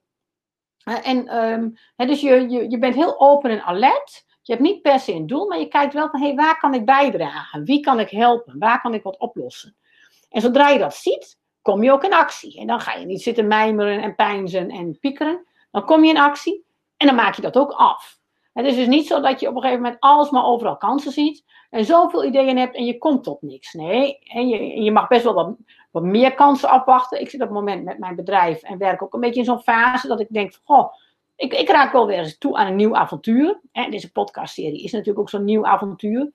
En 0.84 1.36
um, 1.38 1.74
dus 1.96 2.22
je, 2.22 2.50
je, 2.50 2.70
je 2.70 2.80
bent 2.80 2.96
heel 2.96 3.20
open 3.20 3.50
en 3.50 3.62
alert. 3.62 4.26
Je 4.42 4.52
hebt 4.52 4.66
niet 4.66 4.82
per 4.82 5.00
se 5.00 5.14
een 5.14 5.28
doel, 5.28 5.48
maar 5.48 5.60
je 5.60 5.68
kijkt 5.68 5.94
wel 5.94 6.10
van 6.10 6.20
hé, 6.20 6.26
hey, 6.26 6.36
waar 6.36 6.58
kan 6.58 6.74
ik 6.74 6.86
bijdragen? 6.86 7.64
Wie 7.64 7.80
kan 7.80 8.00
ik 8.00 8.10
helpen? 8.10 8.60
Waar 8.60 8.82
kan 8.82 8.94
ik 8.94 9.04
wat 9.04 9.18
oplossen? 9.18 9.76
En 10.30 10.42
zodra 10.42 10.70
je 10.70 10.80
dat 10.80 10.96
ziet, 10.96 11.40
kom 11.62 11.84
je 11.84 11.92
ook 11.92 12.04
in 12.04 12.14
actie. 12.14 12.60
En 12.60 12.68
dan 12.68 12.80
ga 12.80 12.94
je 12.94 13.06
niet 13.06 13.22
zitten 13.22 13.48
mijmeren 13.48 14.02
en 14.02 14.16
pijnzen 14.16 14.70
en 14.70 15.00
piekeren. 15.00 15.46
Dan 15.72 15.86
kom 15.86 16.04
je 16.04 16.10
in 16.10 16.20
actie 16.20 16.66
en 16.98 17.08
dan 17.08 17.16
maak 17.16 17.36
je 17.36 17.42
dat 17.42 17.58
ook 17.58 17.72
af. 17.72 18.20
Het 18.54 18.66
is 18.66 18.76
dus 18.76 18.88
niet 18.88 19.08
zo 19.08 19.22
dat 19.22 19.40
je 19.40 19.48
op 19.48 19.56
een 19.56 19.62
gegeven 19.62 19.82
moment 19.82 20.02
alles 20.02 20.30
maar 20.30 20.46
overal 20.46 20.78
kansen 20.78 21.12
ziet 21.12 21.44
en 21.70 21.86
zoveel 21.86 22.26
ideeën 22.26 22.58
hebt 22.58 22.76
en 22.76 22.86
je 22.86 22.98
komt 22.98 23.24
tot 23.24 23.42
niks. 23.42 23.74
Nee, 23.74 24.20
en 24.20 24.48
je, 24.48 24.82
je 24.82 24.92
mag 24.92 25.08
best 25.08 25.24
wel 25.24 25.34
wat, 25.34 25.56
wat 25.92 26.04
meer 26.04 26.34
kansen 26.34 26.70
afwachten. 26.70 27.22
Ik 27.22 27.30
zit 27.30 27.42
op 27.42 27.48
het 27.48 27.56
moment 27.56 27.84
met 27.84 28.00
mijn 28.00 28.16
bedrijf 28.16 28.62
en 28.62 28.78
werk 28.78 29.02
ook 29.02 29.14
een 29.14 29.20
beetje 29.20 29.40
in 29.40 29.46
zo'n 29.46 29.62
fase 29.62 30.08
dat 30.08 30.20
ik 30.20 30.28
denk 30.30 30.54
van, 30.54 30.62
goh, 30.64 30.94
ik, 31.36 31.54
ik 31.54 31.70
raak 31.70 31.92
wel 31.92 32.08
weer 32.08 32.18
eens 32.18 32.38
toe 32.38 32.58
aan 32.58 32.68
een 32.68 32.76
nieuw 32.76 32.96
avontuur. 32.96 33.60
En 33.72 33.92
deze 33.92 34.12
podcastserie 34.12 34.84
is 34.84 34.92
natuurlijk 34.92 35.20
ook 35.20 35.30
zo'n 35.30 35.46
nieuw 35.46 35.66
avontuur. 35.66 36.32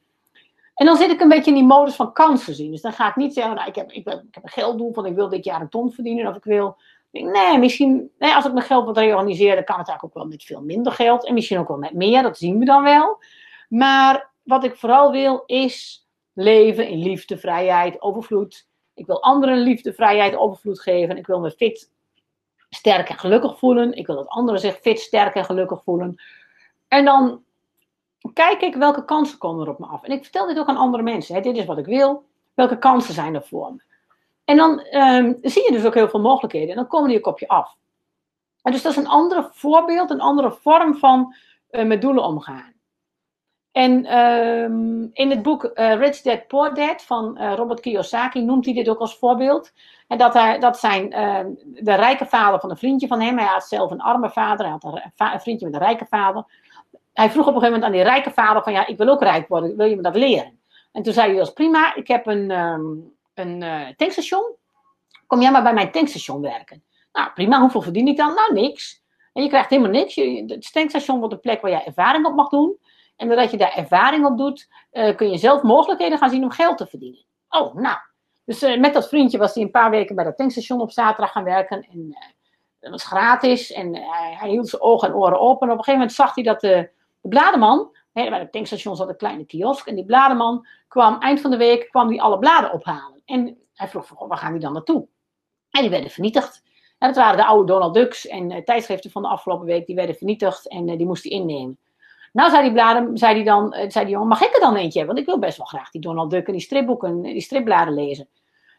En 0.74 0.86
dan 0.86 0.96
zit 0.96 1.10
ik 1.10 1.20
een 1.20 1.28
beetje 1.28 1.50
in 1.50 1.56
die 1.56 1.66
modus 1.66 1.94
van 1.94 2.12
kansen 2.12 2.54
zien. 2.54 2.70
Dus 2.70 2.80
dan 2.80 2.92
ga 2.92 3.08
ik 3.08 3.16
niet 3.16 3.34
zeggen, 3.34 3.54
nou, 3.54 3.68
ik, 3.68 3.74
heb, 3.74 3.92
ik, 3.92 4.06
ik 4.06 4.34
heb 4.34 4.42
een 4.42 4.48
gelddoel 4.48 4.92
van 4.92 5.06
ik 5.06 5.14
wil 5.14 5.28
dit 5.28 5.44
jaar 5.44 5.60
een 5.60 5.68
ton 5.68 5.92
verdienen. 5.92 6.26
Of 6.26 6.36
ik 6.36 6.44
wil, 6.44 6.76
nee, 7.10 7.58
misschien, 7.58 8.10
als 8.18 8.44
ik 8.44 8.52
mijn 8.52 8.66
geld 8.66 8.86
wat 8.86 8.96
reorganiseer, 8.96 9.54
dan 9.54 9.64
kan 9.64 9.78
het 9.78 9.88
eigenlijk 9.88 10.04
ook 10.04 10.22
wel 10.22 10.32
met 10.32 10.44
veel 10.44 10.60
minder 10.60 10.92
geld. 10.92 11.26
En 11.26 11.34
misschien 11.34 11.58
ook 11.58 11.68
wel 11.68 11.76
met 11.76 11.94
meer, 11.94 12.22
dat 12.22 12.38
zien 12.38 12.58
we 12.58 12.64
dan 12.64 12.82
wel. 12.82 13.18
Maar 13.68 14.30
wat 14.42 14.64
ik 14.64 14.76
vooral 14.76 15.12
wil 15.12 15.42
is 15.46 16.06
leven 16.32 16.88
in 16.88 16.98
liefde, 16.98 17.38
vrijheid, 17.38 18.02
overvloed. 18.02 18.68
Ik 18.94 19.06
wil 19.06 19.22
anderen 19.22 19.58
liefde, 19.58 19.92
vrijheid, 19.92 20.36
overvloed 20.36 20.80
geven. 20.80 21.16
Ik 21.16 21.26
wil 21.26 21.40
me 21.40 21.50
fit, 21.50 21.90
sterk 22.68 23.08
en 23.08 23.18
gelukkig 23.18 23.58
voelen. 23.58 23.92
Ik 23.92 24.06
wil 24.06 24.16
dat 24.16 24.28
anderen 24.28 24.60
zich 24.60 24.78
fit, 24.80 25.00
sterk 25.00 25.34
en 25.34 25.44
gelukkig 25.44 25.82
voelen. 25.82 26.22
En 26.88 27.04
dan 27.04 27.42
kijk 28.32 28.60
ik 28.60 28.74
welke 28.74 29.04
kansen 29.04 29.38
komen 29.38 29.64
er 29.64 29.72
op 29.72 29.78
me 29.78 29.86
af. 29.86 30.02
En 30.02 30.12
ik 30.12 30.22
vertel 30.22 30.46
dit 30.46 30.58
ook 30.58 30.68
aan 30.68 30.76
andere 30.76 31.02
mensen. 31.02 31.42
Dit 31.42 31.56
is 31.56 31.64
wat 31.64 31.78
ik 31.78 31.86
wil. 31.86 32.24
Welke 32.54 32.78
kansen 32.78 33.14
zijn 33.14 33.34
er 33.34 33.42
voor 33.42 33.72
me? 33.72 33.82
En 34.44 34.56
dan 34.56 34.86
um, 34.96 35.38
zie 35.42 35.64
je 35.64 35.72
dus 35.72 35.84
ook 35.84 35.94
heel 35.94 36.08
veel 36.08 36.20
mogelijkheden. 36.20 36.68
En 36.68 36.76
dan 36.76 36.86
komen 36.86 37.08
die 37.08 37.18
ook 37.18 37.26
op 37.26 37.38
je 37.38 37.48
af. 37.48 37.76
En 38.62 38.72
dus 38.72 38.82
dat 38.82 38.92
is 38.92 38.98
een 38.98 39.08
andere 39.08 39.48
voorbeeld, 39.52 40.10
een 40.10 40.20
andere 40.20 40.52
vorm 40.52 40.96
van 40.96 41.34
uh, 41.70 41.84
met 41.84 42.00
doelen 42.00 42.24
omgaan. 42.24 42.72
En 43.72 44.18
um, 44.18 45.10
in 45.12 45.30
het 45.30 45.42
boek 45.42 45.64
uh, 45.64 45.94
Rich 45.94 46.20
Dad 46.20 46.46
Poor 46.46 46.74
Dad 46.74 47.02
van 47.02 47.36
uh, 47.40 47.54
Robert 47.54 47.80
Kiyosaki 47.80 48.42
noemt 48.42 48.64
hij 48.64 48.74
dit 48.74 48.88
ook 48.88 48.98
als 48.98 49.18
voorbeeld. 49.18 49.72
En 50.06 50.18
dat, 50.18 50.60
dat 50.60 50.78
zijn 50.78 51.12
uh, 51.12 51.40
de 51.84 51.94
rijke 51.94 52.26
vader 52.26 52.60
van 52.60 52.70
een 52.70 52.76
vriendje 52.76 53.06
van 53.06 53.20
hem. 53.20 53.38
Hij 53.38 53.46
had 53.46 53.64
zelf 53.64 53.90
een 53.90 54.00
arme 54.00 54.30
vader, 54.30 54.66
hij 54.66 54.76
had 54.80 54.84
een, 54.84 55.12
een, 55.32 55.40
vriendje 55.40 55.66
met 55.66 55.74
een 55.74 55.86
rijke 55.86 56.06
vader. 56.06 56.44
Hij 57.14 57.30
vroeg 57.30 57.46
op 57.46 57.54
een 57.54 57.60
gegeven 57.60 57.80
moment 57.80 57.84
aan 57.84 57.92
die 57.92 58.14
rijke 58.14 58.30
vader 58.30 58.62
van 58.62 58.72
ja, 58.72 58.86
ik 58.86 58.96
wil 58.96 59.08
ook 59.08 59.22
rijk 59.22 59.48
worden, 59.48 59.76
wil 59.76 59.86
je 59.86 59.96
me 59.96 60.02
dat 60.02 60.16
leren? 60.16 60.60
En 60.92 61.02
toen 61.02 61.12
zei 61.12 61.28
hij, 61.28 61.38
dat 61.38 61.54
prima, 61.54 61.94
ik 61.94 62.08
heb 62.08 62.26
een, 62.26 62.50
um, 62.50 63.14
een 63.34 63.64
tankstation. 63.96 64.56
Kom 65.26 65.40
jij 65.40 65.50
maar 65.50 65.62
bij 65.62 65.74
mijn 65.74 65.90
tankstation 65.90 66.40
werken. 66.40 66.84
Nou 67.12 67.32
prima, 67.32 67.60
hoeveel 67.60 67.82
verdien 67.82 68.08
ik 68.08 68.16
dan? 68.16 68.34
Nou 68.34 68.52
niks. 68.52 69.02
En 69.32 69.42
je 69.42 69.48
krijgt 69.48 69.70
helemaal 69.70 69.90
niks. 69.90 70.14
Je, 70.14 70.44
het 70.46 70.72
tankstation 70.72 71.18
wordt 71.18 71.34
een 71.34 71.40
plek 71.40 71.60
waar 71.60 71.70
jij 71.70 71.84
ervaring 71.84 72.26
op 72.26 72.34
mag 72.34 72.48
doen. 72.48 72.78
En 73.16 73.28
doordat 73.28 73.50
je 73.50 73.56
daar 73.56 73.74
ervaring 73.76 74.26
op 74.26 74.38
doet, 74.38 74.68
uh, 74.92 75.16
kun 75.16 75.30
je 75.30 75.38
zelf 75.38 75.62
mogelijkheden 75.62 76.18
gaan 76.18 76.30
zien 76.30 76.42
om 76.42 76.50
geld 76.50 76.78
te 76.78 76.86
verdienen. 76.86 77.24
Oh, 77.48 77.74
nou. 77.74 77.96
Dus 78.44 78.62
uh, 78.62 78.80
met 78.80 78.94
dat 78.94 79.08
vriendje 79.08 79.38
was 79.38 79.54
hij 79.54 79.62
een 79.62 79.70
paar 79.70 79.90
weken 79.90 80.14
bij 80.14 80.24
dat 80.24 80.36
tankstation 80.36 80.80
op 80.80 80.90
zaterdag 80.90 81.32
gaan 81.32 81.44
werken. 81.44 81.82
En 81.90 82.16
dat 82.80 82.90
was 82.90 83.04
gratis. 83.04 83.72
En 83.72 83.94
hij 84.38 84.48
hield 84.48 84.68
zijn 84.68 84.82
ogen 84.82 85.08
en 85.08 85.14
oren 85.14 85.40
open. 85.40 85.66
En 85.66 85.72
op 85.72 85.78
een 85.78 85.84
gegeven 85.84 85.92
moment 85.92 86.12
zag 86.12 86.34
hij 86.34 86.44
dat 86.44 86.60
de, 86.60 86.90
de 87.24 87.30
blademan, 87.30 87.96
hè, 88.12 88.28
bij 88.28 88.38
het 88.38 88.52
tankstation 88.52 88.96
zat 88.96 89.08
een 89.08 89.16
kleine 89.16 89.44
kiosk. 89.44 89.86
En 89.86 89.94
die 89.94 90.04
blademan 90.04 90.66
kwam 90.88 91.20
eind 91.20 91.40
van 91.40 91.50
de 91.50 91.56
week 91.56 91.88
kwam 91.90 92.08
die 92.08 92.22
alle 92.22 92.38
bladen 92.38 92.72
ophalen. 92.72 93.22
En 93.24 93.58
hij 93.74 93.88
vroeg 93.88 94.06
van, 94.06 94.28
waar 94.28 94.38
gaan 94.38 94.52
die 94.52 94.60
dan 94.60 94.72
naartoe? 94.72 95.06
En 95.70 95.80
die 95.80 95.90
werden 95.90 96.10
vernietigd. 96.10 96.62
En 96.98 97.08
dat 97.08 97.16
waren 97.16 97.36
de 97.36 97.44
oude 97.44 97.72
Donald 97.72 97.94
Ducks 97.94 98.26
en 98.26 98.64
tijdschriften 98.64 99.10
van 99.10 99.22
de 99.22 99.28
afgelopen 99.28 99.66
week. 99.66 99.86
Die 99.86 99.94
werden 99.94 100.14
vernietigd 100.14 100.68
en 100.68 100.86
die 100.86 101.06
moest 101.06 101.22
hij 101.22 101.32
innemen. 101.32 101.78
Nou, 102.32 102.50
zei 102.50 102.72
die 102.72 103.18
zei 103.18 103.34
die 103.34 103.44
dan, 103.44 103.72
eh, 103.72 103.90
zei 103.90 104.04
die 104.04 104.14
jongen, 104.14 104.28
mag 104.28 104.40
ik 104.42 104.54
er 104.54 104.60
dan 104.60 104.76
eentje 104.76 104.98
hebben? 104.98 105.16
Want 105.16 105.18
ik 105.18 105.32
wil 105.32 105.38
best 105.38 105.56
wel 105.56 105.66
graag 105.66 105.90
die 105.90 106.00
Donald 106.00 106.30
Duck 106.30 106.46
en 106.46 106.52
die 106.52 106.62
stripboeken, 106.62 107.22
die 107.22 107.40
stripbladen 107.40 107.94
lezen. 107.94 108.28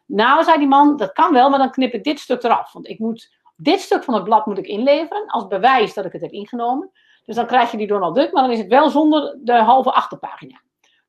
Nou, 0.06 0.44
zei 0.44 0.58
die 0.58 0.68
man, 0.68 0.98
dat 0.98 1.12
kan 1.12 1.34
wel, 1.34 1.50
maar 1.50 1.60
dan 1.60 1.72
knip 1.72 1.94
ik 1.94 2.04
dit 2.04 2.20
stuk 2.20 2.44
eraf. 2.44 2.74
Want 2.74 2.88
ik 2.88 3.00
moet, 3.00 3.32
dit 3.56 3.80
stuk 3.80 4.04
van 4.04 4.14
het 4.14 4.24
blad 4.24 4.46
moet 4.46 4.58
ik 4.58 4.68
inleveren 4.68 5.26
als 5.28 5.48
bewijs 5.48 5.94
dat 5.94 6.06
ik 6.06 6.12
het 6.12 6.22
heb 6.22 6.32
ingenomen. 6.32 6.92
Dus 7.26 7.36
dan 7.36 7.46
krijg 7.46 7.72
je 7.72 7.78
die 7.78 7.88
Donald 7.88 8.16
Duck, 8.16 8.32
maar 8.32 8.44
dan 8.44 8.52
is 8.52 8.60
het 8.60 8.68
wel 8.68 8.90
zonder 8.90 9.38
de 9.44 9.54
halve 9.54 9.92
achterpagina. 9.92 10.62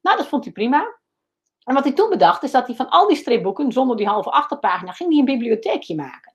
Nou, 0.02 0.16
dat 0.16 0.26
vond 0.26 0.44
hij 0.44 0.52
prima. 0.52 0.98
En 1.64 1.74
wat 1.74 1.84
hij 1.84 1.92
toen 1.92 2.08
bedacht, 2.08 2.42
is 2.42 2.50
dat 2.50 2.66
hij 2.66 2.76
van 2.76 2.88
al 2.88 3.06
die 3.06 3.16
stripboeken, 3.16 3.72
zonder 3.72 3.96
die 3.96 4.06
halve 4.06 4.30
achterpagina, 4.30 4.92
ging 4.92 5.10
hij 5.10 5.18
een 5.18 5.24
bibliotheekje 5.24 5.94
maken. 5.94 6.34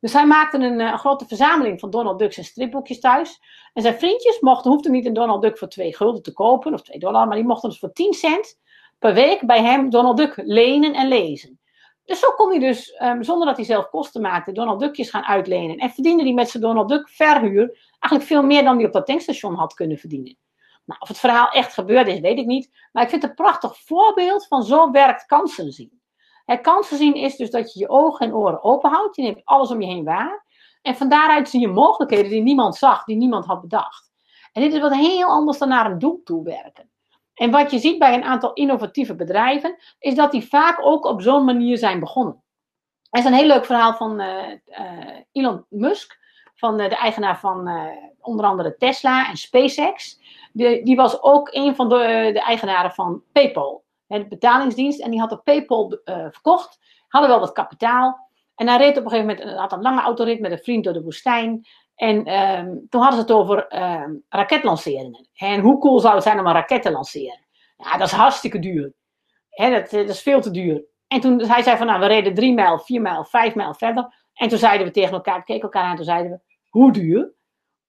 Dus 0.00 0.12
hij 0.12 0.26
maakte 0.26 0.58
een, 0.58 0.80
eh, 0.80 0.98
grote 0.98 1.26
verzameling 1.26 1.80
van 1.80 1.90
Donald 1.90 2.18
Ducks 2.18 2.36
en 2.36 2.44
stripboekjes 2.44 3.00
thuis. 3.00 3.40
En 3.72 3.82
zijn 3.82 3.98
vriendjes 3.98 4.40
mochten, 4.40 4.70
hoefden 4.70 4.92
niet 4.92 5.06
een 5.06 5.12
Donald 5.12 5.42
Duck 5.42 5.58
voor 5.58 5.68
2 5.68 5.96
gulden 5.96 6.22
te 6.22 6.32
kopen, 6.32 6.74
of 6.74 6.82
2 6.82 6.98
dollar, 6.98 7.26
maar 7.26 7.36
die 7.36 7.46
mochten 7.46 7.68
dus 7.68 7.78
voor 7.78 7.92
10 7.92 8.12
cent 8.12 8.58
per 8.98 9.14
week 9.14 9.46
bij 9.46 9.62
hem 9.62 9.90
Donald 9.90 10.16
Duck 10.16 10.34
lenen 10.36 10.94
en 10.94 11.08
lezen. 11.08 11.60
Dus 12.04 12.20
zo 12.20 12.30
kon 12.30 12.50
hij 12.50 12.58
dus, 12.58 13.00
um, 13.02 13.22
zonder 13.22 13.46
dat 13.46 13.56
hij 13.56 13.64
zelf 13.64 13.88
kosten 13.88 14.20
maakte, 14.20 14.52
Donald 14.52 14.80
Duckjes 14.80 15.10
gaan 15.10 15.24
uitlenen. 15.24 15.76
En 15.76 15.90
verdiende 15.90 16.22
hij 16.22 16.32
met 16.32 16.50
zijn 16.50 16.62
Donald 16.62 16.88
Duck 16.88 17.08
verhuur 17.08 17.89
eigenlijk 18.00 18.32
veel 18.32 18.42
meer 18.42 18.64
dan 18.64 18.76
hij 18.76 18.86
op 18.86 18.92
dat 18.92 19.06
tankstation 19.06 19.54
had 19.54 19.74
kunnen 19.74 19.98
verdienen. 19.98 20.38
Nou, 20.84 21.00
of 21.00 21.08
het 21.08 21.18
verhaal 21.18 21.48
echt 21.48 21.74
gebeurd 21.74 22.08
is, 22.08 22.20
weet 22.20 22.38
ik 22.38 22.46
niet. 22.46 22.70
Maar 22.92 23.02
ik 23.02 23.08
vind 23.08 23.22
het 23.22 23.30
een 23.30 23.44
prachtig 23.44 23.80
voorbeeld 23.80 24.46
van 24.46 24.62
zo 24.62 24.90
werkt 24.90 25.26
kansen 25.26 25.72
zien. 25.72 26.00
Kansen 26.62 26.96
zien 26.96 27.14
is 27.14 27.36
dus 27.36 27.50
dat 27.50 27.72
je 27.72 27.78
je 27.78 27.88
ogen 27.88 28.26
en 28.26 28.34
oren 28.34 28.62
open 28.62 28.90
houdt. 28.90 29.16
Je 29.16 29.22
neemt 29.22 29.44
alles 29.44 29.70
om 29.70 29.80
je 29.80 29.86
heen 29.86 30.04
waar. 30.04 30.46
En 30.82 30.96
van 30.96 31.08
daaruit 31.08 31.48
zie 31.48 31.60
je 31.60 31.68
mogelijkheden 31.68 32.30
die 32.30 32.42
niemand 32.42 32.76
zag, 32.76 33.04
die 33.04 33.16
niemand 33.16 33.44
had 33.44 33.60
bedacht. 33.60 34.10
En 34.52 34.62
dit 34.62 34.72
is 34.72 34.80
wat 34.80 34.94
heel 34.94 35.28
anders 35.28 35.58
dan 35.58 35.68
naar 35.68 35.90
een 35.90 35.98
doel 35.98 36.20
toe 36.24 36.44
werken. 36.44 36.90
En 37.34 37.50
wat 37.50 37.70
je 37.70 37.78
ziet 37.78 37.98
bij 37.98 38.14
een 38.14 38.24
aantal 38.24 38.52
innovatieve 38.52 39.14
bedrijven, 39.14 39.76
is 39.98 40.14
dat 40.14 40.30
die 40.30 40.48
vaak 40.48 40.78
ook 40.82 41.04
op 41.04 41.22
zo'n 41.22 41.44
manier 41.44 41.78
zijn 41.78 42.00
begonnen. 42.00 42.42
Er 43.10 43.18
is 43.18 43.24
een 43.24 43.32
heel 43.32 43.46
leuk 43.46 43.64
verhaal 43.64 43.94
van 43.94 44.20
uh, 44.20 44.48
uh, 44.48 45.16
Elon 45.32 45.64
Musk, 45.68 46.18
van 46.60 46.80
uh, 46.80 46.88
de 46.88 46.96
eigenaar 46.96 47.38
van 47.38 47.88
onder 48.20 48.46
andere 48.46 48.76
Tesla 48.76 49.28
en 49.28 49.36
SpaceX. 49.36 50.18
Die, 50.52 50.96
was 50.96 51.22
ook 51.22 51.48
een 51.52 51.74
van 51.74 51.88
de, 51.88 52.30
de 52.32 52.42
eigenaren 52.42 52.90
van 52.90 53.22
PayPal 53.32 53.84
de 54.06 54.26
betalingsdienst. 54.26 55.00
En 55.00 55.10
die 55.10 55.20
had 55.20 55.32
op 55.32 55.44
PayPal 55.44 56.00
verkocht. 56.04 56.78
Hadden 57.08 57.30
wel 57.30 57.40
wat 57.40 57.52
kapitaal. 57.52 58.28
En 58.54 58.68
hij 58.68 58.76
reed 58.76 58.98
op 58.98 59.04
een 59.04 59.10
gegeven 59.10 59.36
moment, 59.36 59.58
had 59.58 59.72
een 59.72 59.82
lange 59.82 60.00
autorit 60.00 60.40
met 60.40 60.52
een 60.52 60.58
vriend 60.58 60.84
door 60.84 60.92
de 60.92 61.02
woestijn. 61.02 61.66
En 61.94 62.16
um, 62.58 62.86
toen 62.88 63.00
hadden 63.00 63.18
ze 63.18 63.26
het 63.26 63.32
over 63.32 63.82
um, 63.82 64.24
raketlanceringen. 64.28 65.28
En 65.34 65.60
hoe 65.60 65.78
cool 65.78 66.00
zou 66.00 66.14
het 66.14 66.22
zijn 66.22 66.38
om 66.38 66.46
een 66.46 66.52
raket 66.52 66.82
te 66.82 66.90
lanceren? 66.90 67.46
Ja, 67.76 67.96
dat 67.96 68.06
is 68.06 68.12
hartstikke 68.12 68.58
duur. 68.58 68.92
Dat, 69.50 69.90
dat, 69.90 70.08
is 70.08 70.22
veel 70.22 70.40
te 70.40 70.50
duur. 70.50 70.84
En 71.08 71.20
toen 71.20 71.40
hij 71.40 71.62
zei 71.62 71.76
van, 71.76 71.86
nou, 71.86 72.00
we 72.00 72.06
reden 72.06 72.34
drie 72.34 72.54
mijl, 72.54 72.78
vier 72.78 73.00
mijl, 73.00 73.24
vijf 73.24 73.54
mijl 73.54 73.74
verder. 73.74 74.14
En 74.34 74.48
toen 74.48 74.58
zeiden 74.58 74.86
we 74.86 74.92
tegen 74.92 75.12
elkaar, 75.12 75.44
keken 75.44 75.62
elkaar 75.62 75.82
aan 75.82 75.90
en 75.90 75.96
toen 75.96 76.04
zeiden 76.04 76.30
we, 76.32 76.40
hoe 76.70 76.92
duur? 76.92 77.32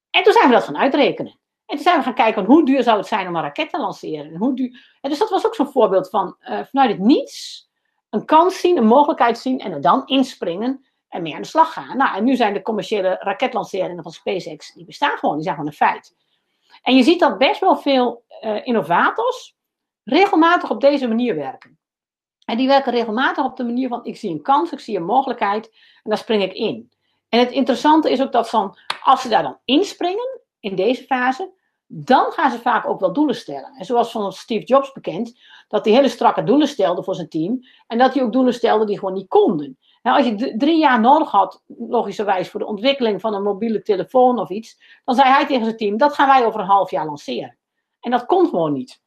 En 0.09 0.23
toen 0.23 0.33
zijn 0.33 0.47
we 0.47 0.53
dat 0.53 0.63
gaan 0.63 0.77
uitrekenen. 0.77 1.39
En 1.65 1.75
toen 1.75 1.85
zijn 1.85 1.97
we 1.97 2.03
gaan 2.03 2.13
kijken, 2.13 2.45
hoe 2.45 2.65
duur 2.65 2.83
zou 2.83 2.97
het 2.97 3.07
zijn 3.07 3.27
om 3.27 3.35
een 3.35 3.41
raket 3.41 3.69
te 3.69 3.79
lanceren? 3.79 4.25
En 4.25 4.37
hoe 4.37 4.55
duur... 4.55 4.97
En 5.01 5.09
dus 5.09 5.19
dat 5.19 5.29
was 5.29 5.45
ook 5.45 5.55
zo'n 5.55 5.71
voorbeeld 5.71 6.09
van 6.09 6.35
uh, 6.41 6.59
vanuit 6.63 6.89
het 6.89 6.99
niets 6.99 7.69
een 8.09 8.25
kans 8.25 8.59
zien, 8.59 8.77
een 8.77 8.85
mogelijkheid 8.85 9.37
zien 9.37 9.59
en 9.59 9.71
er 9.71 9.81
dan 9.81 10.05
inspringen 10.05 10.85
en 11.07 11.21
mee 11.21 11.35
aan 11.35 11.41
de 11.41 11.47
slag 11.47 11.73
gaan. 11.73 11.97
Nou, 11.97 12.15
en 12.15 12.23
nu 12.23 12.35
zijn 12.35 12.53
de 12.53 12.61
commerciële 12.61 13.17
raketlanceringen 13.19 14.03
van 14.03 14.11
SpaceX, 14.11 14.73
die 14.73 14.85
bestaan 14.85 15.17
gewoon, 15.17 15.35
die 15.35 15.43
zijn 15.43 15.55
gewoon 15.55 15.69
een 15.69 15.77
feit. 15.77 16.15
En 16.81 16.95
je 16.95 17.03
ziet 17.03 17.19
dat 17.19 17.37
best 17.37 17.59
wel 17.59 17.77
veel 17.77 18.25
uh, 18.41 18.65
innovators 18.65 19.55
regelmatig 20.03 20.69
op 20.69 20.81
deze 20.81 21.07
manier 21.07 21.35
werken. 21.35 21.79
En 22.45 22.57
die 22.57 22.67
werken 22.67 22.91
regelmatig 22.91 23.45
op 23.45 23.57
de 23.57 23.63
manier 23.63 23.87
van: 23.87 24.05
ik 24.05 24.17
zie 24.17 24.31
een 24.31 24.41
kans, 24.41 24.71
ik 24.71 24.79
zie 24.79 24.97
een 24.97 25.05
mogelijkheid 25.05 25.65
en 26.03 26.09
daar 26.09 26.17
spring 26.17 26.43
ik 26.43 26.53
in. 26.53 26.91
En 27.31 27.39
het 27.39 27.51
interessante 27.51 28.11
is 28.11 28.21
ook 28.21 28.31
dat 28.31 28.49
van, 28.49 28.77
als 29.03 29.21
ze 29.21 29.29
daar 29.29 29.43
dan 29.43 29.59
inspringen, 29.65 30.39
in 30.59 30.75
deze 30.75 31.03
fase, 31.03 31.51
dan 31.87 32.31
gaan 32.31 32.51
ze 32.51 32.59
vaak 32.59 32.87
ook 32.87 32.99
wel 32.99 33.13
doelen 33.13 33.35
stellen. 33.35 33.73
En 33.77 33.85
zoals 33.85 34.11
van 34.11 34.33
Steve 34.33 34.65
Jobs 34.65 34.91
bekend, 34.91 35.39
dat 35.67 35.85
hij 35.85 35.93
hele 35.93 36.09
strakke 36.09 36.43
doelen 36.43 36.67
stelde 36.67 37.03
voor 37.03 37.15
zijn 37.15 37.29
team. 37.29 37.59
En 37.87 37.97
dat 37.97 38.13
hij 38.13 38.23
ook 38.23 38.33
doelen 38.33 38.53
stelde 38.53 38.85
die 38.85 38.99
gewoon 38.99 39.13
niet 39.13 39.27
konden. 39.27 39.77
Nou, 40.01 40.17
als 40.17 40.27
je 40.27 40.57
drie 40.57 40.77
jaar 40.77 40.99
nodig 40.99 41.31
had, 41.31 41.63
logischerwijs, 41.67 42.49
voor 42.49 42.59
de 42.59 42.65
ontwikkeling 42.65 43.21
van 43.21 43.33
een 43.33 43.43
mobiele 43.43 43.81
telefoon 43.81 44.39
of 44.39 44.49
iets, 44.49 44.99
dan 45.05 45.15
zei 45.15 45.29
hij 45.29 45.45
tegen 45.45 45.65
zijn 45.65 45.77
team: 45.77 45.97
dat 45.97 46.13
gaan 46.13 46.27
wij 46.27 46.45
over 46.45 46.59
een 46.59 46.65
half 46.65 46.91
jaar 46.91 47.05
lanceren. 47.05 47.57
En 47.99 48.11
dat 48.11 48.25
kon 48.25 48.47
gewoon 48.47 48.73
niet. 48.73 49.01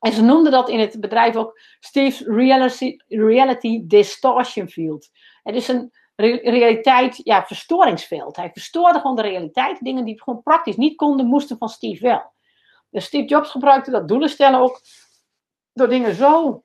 En 0.00 0.12
ze 0.12 0.22
noemden 0.22 0.52
dat 0.52 0.68
in 0.68 0.78
het 0.78 1.00
bedrijf 1.00 1.36
ook 1.36 1.60
Steve's 1.80 2.20
Reality, 2.20 2.96
reality 3.08 3.80
Distortion 3.86 4.68
Field. 4.68 5.10
Het 5.42 5.54
is 5.54 5.68
een 5.68 5.92
realiteit, 6.16 7.20
ja, 7.22 7.44
verstoringsveld. 7.44 8.36
Hij 8.36 8.50
verstoorde 8.52 9.00
gewoon 9.00 9.16
de 9.16 9.22
realiteit. 9.22 9.84
Dingen 9.84 10.04
die 10.04 10.22
gewoon 10.22 10.42
praktisch 10.42 10.76
niet 10.76 10.96
konden, 10.96 11.26
moesten 11.26 11.58
van 11.58 11.68
Steve 11.68 12.02
wel. 12.02 12.32
Dus 12.90 13.04
Steve 13.04 13.28
Jobs 13.28 13.50
gebruikte 13.50 13.90
dat 13.90 14.08
doelen 14.08 14.28
stellen 14.28 14.60
ook 14.60 14.80
door 15.72 15.88
dingen 15.88 16.14
zo 16.14 16.62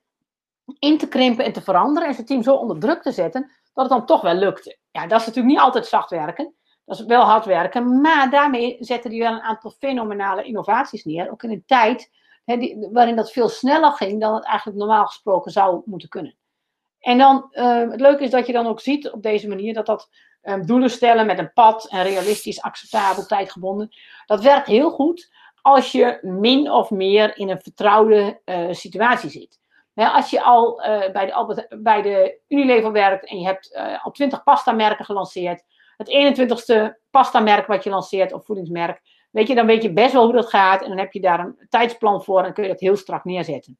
in 0.80 0.98
te 0.98 1.08
krimpen 1.08 1.46
en 1.46 1.54
te 1.54 1.62
veranderen 1.62 2.08
en 2.08 2.14
zijn 2.14 2.26
team 2.26 2.44
zo 2.44 2.56
onder 2.56 2.80
druk 2.80 3.02
te 3.02 3.12
zetten, 3.12 3.42
dat 3.74 3.90
het 3.90 3.98
dan 3.98 4.06
toch 4.06 4.22
wel 4.22 4.34
lukte. 4.34 4.78
Ja, 4.92 5.08
dat 5.08 5.20
is 5.20 5.26
natuurlijk 5.26 5.56
niet 5.56 5.64
altijd 5.64 5.88
zacht 5.88 6.10
werken. 6.10 6.54
Dat 6.86 7.00
is 7.00 7.06
wel 7.06 7.22
hard 7.22 7.46
werken, 7.46 8.02
maar 8.02 8.30
daarmee 8.30 8.78
zette 8.80 9.08
hij 9.08 9.18
wel 9.18 9.34
een 9.34 9.42
aantal 9.42 9.72
fenomenale 9.72 10.44
innovaties 10.44 11.04
neer. 11.06 11.32
Ook 11.32 11.44
in 11.44 11.52
een 11.52 11.64
tijd 11.66 12.12
waarin 12.92 13.16
dat 13.16 13.32
veel 13.32 13.50
sneller 13.50 13.92
ging 13.92 14.22
dan 14.22 14.34
het 14.34 14.44
eigenlijk 14.44 14.78
normaal 14.78 15.06
gesproken 15.06 15.52
zou 15.52 15.82
moeten 15.86 16.10
kunnen. 16.10 16.38
En 17.00 17.18
dan, 17.18 17.50
uh, 17.52 17.90
het 17.92 18.02
leuke 18.02 18.24
is 18.24 18.30
dat 18.30 18.48
je 18.48 18.54
dan 18.54 18.68
ook 18.68 18.80
ziet 18.80 19.12
op 19.12 19.22
deze 19.22 19.48
manier 19.48 19.74
dat 19.74 19.86
dat 19.86 20.10
um, 20.44 20.66
doelen 20.66 20.90
stellen 20.90 21.26
met 21.26 21.40
een 21.40 21.54
pad 21.54 21.88
en 21.90 22.04
realistisch, 22.04 22.62
acceptabel, 22.62 23.26
tijdgebonden, 23.26 23.90
dat 24.26 24.42
werkt 24.42 24.68
heel 24.68 24.92
goed 24.92 25.32
als 25.62 25.92
je 25.92 26.20
min 26.22 26.72
of 26.72 26.90
meer 26.90 27.38
in 27.38 27.50
een 27.50 27.62
vertrouwde 27.62 28.42
uh, 28.46 28.68
situatie 28.72 29.30
zit. 29.30 29.60
als 29.94 30.30
je 30.30 30.42
al 30.42 30.80
uh, 30.80 31.12
bij, 31.12 31.26
de 31.26 31.34
Albert, 31.34 31.68
bij 31.84 32.02
de 32.02 32.40
Unilever 32.48 32.92
werkt 32.92 33.26
en 33.26 33.40
je 33.40 33.46
hebt 33.46 33.80
al 34.04 34.12
20 34.12 34.44
pasta-merken 34.44 35.06
gelanceerd, 35.06 35.64
het 35.98 36.40
21ste 36.40 36.98
pasta-merk 37.10 37.68
wat 37.68 37.84
je 37.84 37.90
lanceert 37.90 38.34
of 38.34 38.46
voedingsmerk, 38.46 39.02
weet 39.32 39.48
je, 39.48 39.56
dan 39.56 39.66
weet 39.66 39.84
je 39.84 39.94
best 39.94 40.14
wel 40.14 40.24
hoe 40.24 40.34
dat 40.34 40.50
gaat 40.50 40.82
en 40.82 40.90
dan 40.90 40.98
heb 40.98 41.14
je 41.14 41.22
daar 41.22 41.40
een 41.40 41.66
tijdsplan 41.70 42.24
voor 42.24 42.44
en 42.44 42.54
kun 42.54 42.64
je 42.64 42.70
dat 42.70 42.80
heel 42.80 42.96
strak 42.96 43.24
neerzetten. 43.24 43.78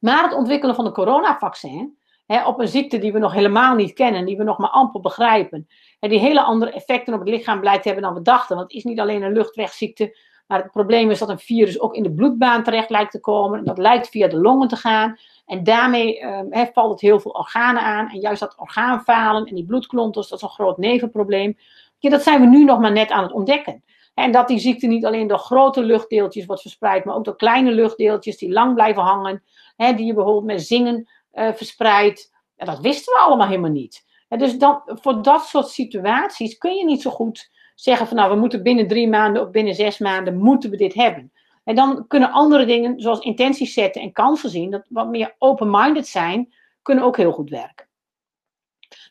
Maar 0.00 0.22
het 0.22 0.32
ontwikkelen 0.32 0.74
van 0.74 0.86
een 0.86 0.92
coronavaccin, 0.92 1.98
op 2.26 2.60
een 2.60 2.68
ziekte 2.68 2.98
die 2.98 3.12
we 3.12 3.18
nog 3.18 3.32
helemaal 3.32 3.74
niet 3.74 3.92
kennen, 3.92 4.24
die 4.24 4.36
we 4.36 4.44
nog 4.44 4.58
maar 4.58 4.70
amper 4.70 5.00
begrijpen, 5.00 5.68
en 6.00 6.10
die 6.10 6.18
hele 6.18 6.42
andere 6.42 6.70
effecten 6.70 7.14
op 7.14 7.20
het 7.20 7.28
lichaam 7.28 7.60
blijkt 7.60 7.82
te 7.82 7.88
hebben 7.88 8.06
dan 8.06 8.14
we 8.14 8.22
dachten, 8.22 8.56
want 8.56 8.68
het 8.68 8.76
is 8.76 8.84
niet 8.84 9.00
alleen 9.00 9.22
een 9.22 9.32
luchtwegziekte, 9.32 10.16
maar 10.46 10.62
het 10.62 10.70
probleem 10.70 11.10
is 11.10 11.18
dat 11.18 11.28
een 11.28 11.38
virus 11.38 11.80
ook 11.80 11.94
in 11.94 12.02
de 12.02 12.12
bloedbaan 12.12 12.62
terecht 12.62 12.90
lijkt 12.90 13.10
te 13.10 13.20
komen. 13.20 13.58
En 13.58 13.64
dat 13.64 13.78
lijkt 13.78 14.08
via 14.08 14.28
de 14.28 14.40
longen 14.40 14.68
te 14.68 14.76
gaan. 14.76 15.18
En 15.46 15.64
daarmee 15.64 16.20
uh, 16.20 16.64
valt 16.72 16.90
het 16.90 17.00
heel 17.00 17.20
veel 17.20 17.30
organen 17.30 17.82
aan. 17.82 18.08
En 18.08 18.20
juist 18.20 18.40
dat 18.40 18.54
orgaanfalen 18.58 19.46
en 19.46 19.54
die 19.54 19.64
bloedklonters, 19.64 20.28
dat 20.28 20.38
is 20.38 20.44
een 20.44 20.50
groot 20.50 20.78
nevenprobleem. 20.78 21.56
Dat 22.00 22.22
zijn 22.22 22.40
we 22.40 22.46
nu 22.46 22.64
nog 22.64 22.78
maar 22.78 22.92
net 22.92 23.10
aan 23.10 23.22
het 23.22 23.32
ontdekken. 23.32 23.84
En 24.14 24.32
dat 24.32 24.48
die 24.48 24.58
ziekte 24.58 24.86
niet 24.86 25.04
alleen 25.04 25.26
door 25.26 25.38
grote 25.38 25.82
luchtdeeltjes 25.82 26.46
wordt 26.46 26.62
verspreid, 26.62 27.04
maar 27.04 27.14
ook 27.14 27.24
door 27.24 27.36
kleine 27.36 27.70
luchtdeeltjes 27.70 28.38
die 28.38 28.52
lang 28.52 28.74
blijven 28.74 29.02
hangen. 29.02 29.42
Hè, 29.76 29.94
die 29.94 30.06
je 30.06 30.14
bijvoorbeeld 30.14 30.44
met 30.44 30.62
zingen 30.62 31.08
verspreidt. 31.36 32.34
Ja, 32.56 32.64
dat 32.64 32.80
wisten 32.80 33.12
we 33.12 33.20
allemaal 33.20 33.46
helemaal 33.46 33.70
niet. 33.70 34.04
dus 34.28 34.58
dan, 34.58 34.82
voor 34.84 35.22
dat 35.22 35.44
soort 35.44 35.68
situaties 35.68 36.58
kun 36.58 36.74
je 36.74 36.84
niet 36.84 37.02
zo 37.02 37.10
goed 37.10 37.50
zeggen 37.74 38.06
van 38.06 38.16
nou, 38.16 38.30
we 38.30 38.40
moeten 38.40 38.62
binnen 38.62 38.88
drie 38.88 39.08
maanden 39.08 39.42
of 39.42 39.50
binnen 39.50 39.74
zes 39.74 39.98
maanden 39.98 40.36
moeten 40.36 40.70
we 40.70 40.76
dit 40.76 40.94
hebben. 40.94 41.32
En 41.64 41.74
dan 41.74 42.06
kunnen 42.06 42.32
andere 42.32 42.64
dingen, 42.64 43.00
zoals 43.00 43.18
intenties 43.18 43.72
zetten 43.72 44.02
en 44.02 44.12
kansen 44.12 44.50
zien, 44.50 44.70
dat 44.70 44.86
wat 44.88 45.08
meer 45.08 45.34
open-minded 45.38 46.06
zijn, 46.06 46.54
kunnen 46.82 47.04
ook 47.04 47.16
heel 47.16 47.32
goed 47.32 47.50
werken. 47.50 47.88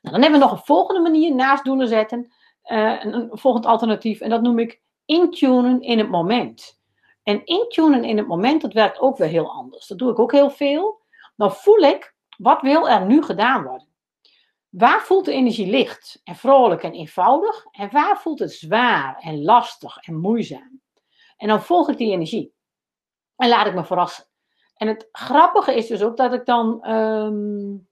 Nou, 0.02 0.14
dan 0.14 0.22
hebben 0.22 0.40
we 0.40 0.46
nog 0.46 0.52
een 0.52 0.66
volgende 0.66 1.02
manier 1.02 1.36
naast 1.36 1.64
doelen 1.64 1.88
zetten, 1.88 2.32
uh, 2.66 3.04
een, 3.04 3.14
een, 3.14 3.30
volgend 3.32 3.66
alternatief, 3.66 4.22
en 4.22 4.30
dat 4.30 4.42
noem 4.42 4.60
ik 4.60 4.82
intunen 5.06 5.82
in 5.82 5.98
het 5.98 6.10
moment. 6.10 6.80
En 7.24 7.46
intunen 7.46 8.04
in 8.04 8.18
het 8.18 8.28
moment, 8.28 8.62
dat 8.62 8.74
werkt 8.74 9.00
ook 9.00 9.18
weer 9.18 9.28
heel 9.28 9.52
anders. 9.52 9.88
Dat 9.88 9.98
doe 9.98 10.12
ik 10.12 10.20
ook 10.20 10.32
heel 10.32 10.50
veel. 10.50 11.02
Dan 11.36 11.52
voel 11.52 11.80
ik, 11.80 12.15
wat 12.38 12.62
wil 12.62 12.90
er 12.90 13.06
nu 13.06 13.24
gedaan 13.24 13.64
worden? 13.64 13.88
Waar 14.70 15.02
voelt 15.02 15.26
de 15.26 15.32
energie 15.32 15.68
licht 15.68 16.22
en 16.24 16.36
vrolijk 16.36 16.84
en 16.84 16.94
eenvoudig? 16.94 17.66
En 17.72 17.92
waar 17.92 18.22
voelt 18.22 18.40
het 18.40 18.52
zwaar 18.52 19.18
en 19.20 19.44
lastig 19.44 19.98
en 19.98 20.20
moeizaam? 20.20 20.82
En 21.38 21.48
dan 21.48 21.62
volg 21.62 21.90
ik 21.90 21.98
die 21.98 22.12
energie. 22.12 22.54
En 23.36 23.50
laat 23.50 23.68
ik 23.68 23.74
me 23.74 23.86
verrassen. 23.86 24.26
En 24.76 24.88
het 24.88 25.10
grappige 25.12 25.76
is 25.76 25.88
dus 25.88 26.02
ook 26.02 26.18
dat 26.18 26.34
ik 26.34 26.46
dan 26.46 26.90
um, 26.92 27.88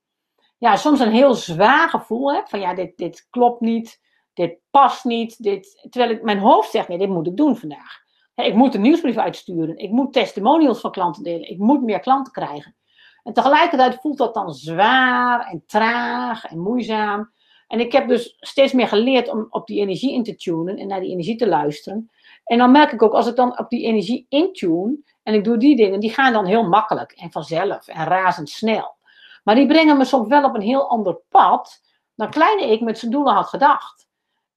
ja, 0.58 0.76
soms 0.76 1.00
een 1.00 1.12
heel 1.12 1.34
zwaar 1.34 1.90
gevoel 1.90 2.34
heb. 2.34 2.50
Van 2.50 2.60
ja, 2.60 2.74
dit, 2.74 2.98
dit 2.98 3.28
klopt 3.30 3.62
niet. 3.62 4.02
Dit 4.34 4.58
past 4.70 5.04
niet. 5.04 5.44
Dit, 5.44 5.88
terwijl 5.90 6.12
ik, 6.12 6.24
mijn 6.24 6.40
hoofd 6.40 6.72
zegt, 6.72 6.88
nee, 6.88 6.98
dit 6.98 7.10
moet 7.10 7.28
ik 7.28 7.38
doen 7.38 7.58
vandaag. 7.58 8.02
ik 8.36 8.54
moet 8.54 8.76
een 8.76 8.82
nieuwsbrief 8.82 9.18
uitsturen. 9.18 9.78
Ik 9.78 9.92
moet 9.92 10.14
testimonials 10.14 10.80
van 10.80 10.92
klanten 10.92 11.24
delen. 11.24 11.50
Ik 11.50 11.58
moet 11.58 11.84
meer 11.84 12.00
klanten 12.00 12.34
krijgen. 12.34 12.76
En 13.24 13.34
tegelijkertijd 13.34 14.02
voelt 14.02 14.18
dat 14.18 14.34
dan 14.34 14.54
zwaar 14.54 15.48
en 15.48 15.64
traag 15.66 16.46
en 16.46 16.60
moeizaam. 16.60 17.32
En 17.68 17.80
ik 17.80 17.92
heb 17.92 18.08
dus 18.08 18.36
steeds 18.40 18.74
meer 18.74 18.88
geleerd 18.88 19.30
om 19.30 19.48
op 19.50 19.68
die 19.68 19.80
energie 19.80 20.14
in 20.14 20.24
te 20.24 20.36
tunen 20.36 20.78
en 20.78 20.88
naar 20.88 21.00
die 21.00 21.12
energie 21.12 21.36
te 21.36 21.48
luisteren. 21.48 22.12
En 22.44 22.58
dan 22.58 22.72
merk 22.72 22.92
ik 22.92 23.02
ook, 23.02 23.14
als 23.14 23.28
ik 23.28 23.36
dan 23.36 23.60
op 23.60 23.70
die 23.70 23.86
energie 23.86 24.26
intune 24.30 24.98
en 25.24 25.34
ik 25.34 25.44
doe 25.44 25.58
die 25.58 25.76
dingen, 25.76 26.00
die 26.00 26.14
gaan 26.14 26.34
dan 26.34 26.46
heel 26.46 26.68
makkelijk 26.68 27.12
en 27.12 27.32
vanzelf 27.32 27.88
en 27.88 28.06
razendsnel. 28.06 28.96
Maar 29.44 29.56
die 29.56 29.68
brengen 29.68 29.98
me 29.98 30.06
soms 30.06 30.28
wel 30.28 30.44
op 30.44 30.56
een 30.56 30.62
heel 30.62 30.90
ander 30.90 31.20
pad 31.30 31.82
dan 32.16 32.30
kleine 32.30 32.72
ik 32.72 32.82
met 32.82 33.00
zijn 33.00 33.12
doelen 33.12 33.34
had 33.34 33.48
gedacht. 33.48 34.08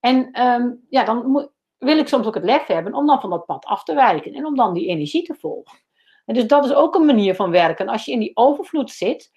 En 0.00 0.42
um, 0.42 0.86
ja, 0.88 1.04
dan 1.04 1.48
wil 1.78 1.98
ik 1.98 2.08
soms 2.08 2.26
ook 2.26 2.34
het 2.34 2.44
lef 2.44 2.66
hebben 2.66 2.94
om 2.94 3.06
dan 3.06 3.20
van 3.20 3.30
dat 3.30 3.46
pad 3.46 3.64
af 3.64 3.84
te 3.84 3.94
wijken 3.94 4.34
en 4.34 4.46
om 4.46 4.56
dan 4.56 4.74
die 4.74 4.88
energie 4.88 5.22
te 5.22 5.34
volgen. 5.34 5.78
En 6.26 6.34
dus 6.34 6.46
dat 6.46 6.64
is 6.64 6.74
ook 6.74 6.94
een 6.94 7.04
manier 7.04 7.34
van 7.34 7.50
werken. 7.50 7.88
Als 7.88 8.04
je 8.04 8.12
in 8.12 8.18
die 8.18 8.36
overvloed 8.36 8.90
zit, 8.90 9.30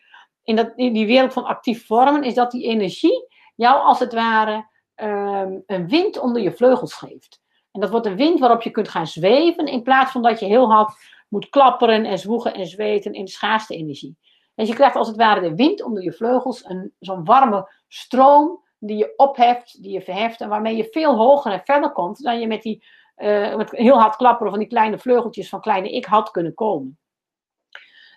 in, 0.44 0.56
dat, 0.56 0.72
in 0.76 0.94
die 0.94 1.06
wereld 1.06 1.34
van 1.34 1.46
actief 1.46 1.86
vormen, 1.86 2.24
is 2.24 2.34
dat 2.34 2.52
die 2.52 2.64
energie 2.64 3.28
jou 3.56 3.82
als 3.82 4.00
het 4.00 4.14
ware 4.14 4.68
um, 4.96 5.64
een 5.66 5.88
wind 5.88 6.20
onder 6.20 6.42
je 6.42 6.52
vleugels 6.52 6.94
geeft. 6.94 7.42
En 7.72 7.82
dat 7.82 7.90
wordt 7.90 8.06
een 8.06 8.16
wind 8.16 8.40
waarop 8.40 8.62
je 8.62 8.72
kunt 8.72 8.90
gaan 8.90 9.08
zweven, 9.08 9.66
in 9.66 9.84
plaats 9.84 10.12
van 10.12 10.22
dat 10.22 10.40
je 10.40 10.46
heel 10.46 10.72
hard 10.72 10.94
moet 11.28 11.50
klapperen 11.50 12.06
en 12.06 12.20
zwoegen 12.20 12.54
en 12.54 12.68
zweten 12.68 13.14
in 13.14 13.26
de 13.26 13.32
schaarste 13.32 13.76
energie. 13.76 14.18
Dus 14.56 14.68
je 14.68 14.74
krijgt 14.74 14.96
als 14.96 15.08
het 15.08 15.18
ware 15.18 15.50
de 15.50 15.56
wind 15.56 15.84
onder 15.84 16.04
je 16.04 16.14
vleugels, 16.14 16.66
zo'n 17.00 17.26
warme 17.26 17.74
stroom 17.88 18.64
die 18.80 18.98
je 18.98 19.14
opheft, 19.16 19.84
die 19.84 19.92
je 19.92 20.02
verheft 20.02 20.42
en 20.42 20.50
waarmee 20.50 20.76
je 20.76 20.88
veel 20.92 21.16
hoger 21.16 21.52
en 21.52 21.62
verder 21.64 21.92
komt 21.92 22.24
dan 22.24 22.40
je 22.40 22.48
met 22.48 22.62
die 22.62 22.86
uh, 23.20 23.56
met 23.56 23.72
heel 23.72 24.00
hard 24.00 24.16
klapperen 24.16 24.52
van 24.52 24.60
die 24.60 24.68
kleine 24.68 24.98
vleugeltjes 24.98 25.50
van 25.50 25.62
kleine 25.62 25.92
ik 25.92 26.06
had 26.06 26.32
kunnen 26.32 26.54
komen. 26.54 26.98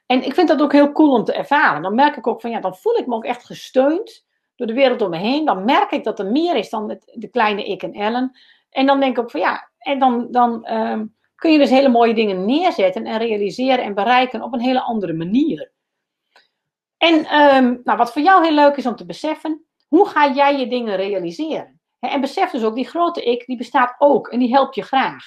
En 0.06 0.22
ik 0.24 0.34
vind 0.34 0.48
dat 0.48 0.62
ook 0.62 0.72
heel 0.72 0.92
cool 0.92 1.12
om 1.12 1.24
te 1.24 1.32
ervaren. 1.32 1.82
Dan 1.82 1.94
merk 1.94 2.16
ik 2.16 2.26
ook 2.26 2.40
van 2.40 2.50
ja, 2.50 2.60
dan 2.60 2.76
voel 2.76 2.96
ik 2.96 3.06
me 3.06 3.14
ook 3.14 3.24
echt 3.24 3.44
gesteund 3.44 4.26
door 4.56 4.66
de 4.66 4.72
wereld 4.72 5.02
om 5.02 5.10
me 5.10 5.16
heen. 5.16 5.44
Dan 5.44 5.64
merk 5.64 5.90
ik 5.90 6.04
dat 6.04 6.18
er 6.18 6.26
meer 6.26 6.56
is 6.56 6.70
dan 6.70 6.98
de 7.04 7.28
kleine 7.28 7.64
ik 7.64 7.82
en 7.82 7.92
Ellen. 7.92 8.38
En 8.70 8.86
dan 8.86 9.00
denk 9.00 9.16
ik 9.16 9.22
ook 9.22 9.30
van 9.30 9.40
ja, 9.40 9.70
en 9.78 9.98
dan, 9.98 10.26
dan 10.30 10.72
um, 10.72 11.16
kun 11.34 11.52
je 11.52 11.58
dus 11.58 11.70
hele 11.70 11.88
mooie 11.88 12.14
dingen 12.14 12.44
neerzetten 12.44 13.04
en 13.04 13.18
realiseren 13.18 13.84
en 13.84 13.94
bereiken 13.94 14.42
op 14.42 14.52
een 14.52 14.60
hele 14.60 14.80
andere 14.80 15.12
manier. 15.12 15.72
En 16.96 17.14
um, 17.14 17.80
nou, 17.84 17.98
wat 17.98 18.12
voor 18.12 18.22
jou 18.22 18.44
heel 18.44 18.54
leuk 18.54 18.76
is 18.76 18.86
om 18.86 18.96
te 18.96 19.06
beseffen, 19.06 19.64
hoe 19.88 20.08
ga 20.08 20.32
jij 20.32 20.58
je 20.58 20.66
dingen 20.66 20.96
realiseren? 20.96 21.80
En 22.10 22.20
besef 22.20 22.50
dus 22.50 22.62
ook, 22.62 22.74
die 22.74 22.88
grote 22.88 23.22
ik, 23.22 23.46
die 23.46 23.56
bestaat 23.56 23.94
ook 23.98 24.28
en 24.28 24.38
die 24.38 24.52
helpt 24.52 24.74
je 24.74 24.82
graag. 24.82 25.24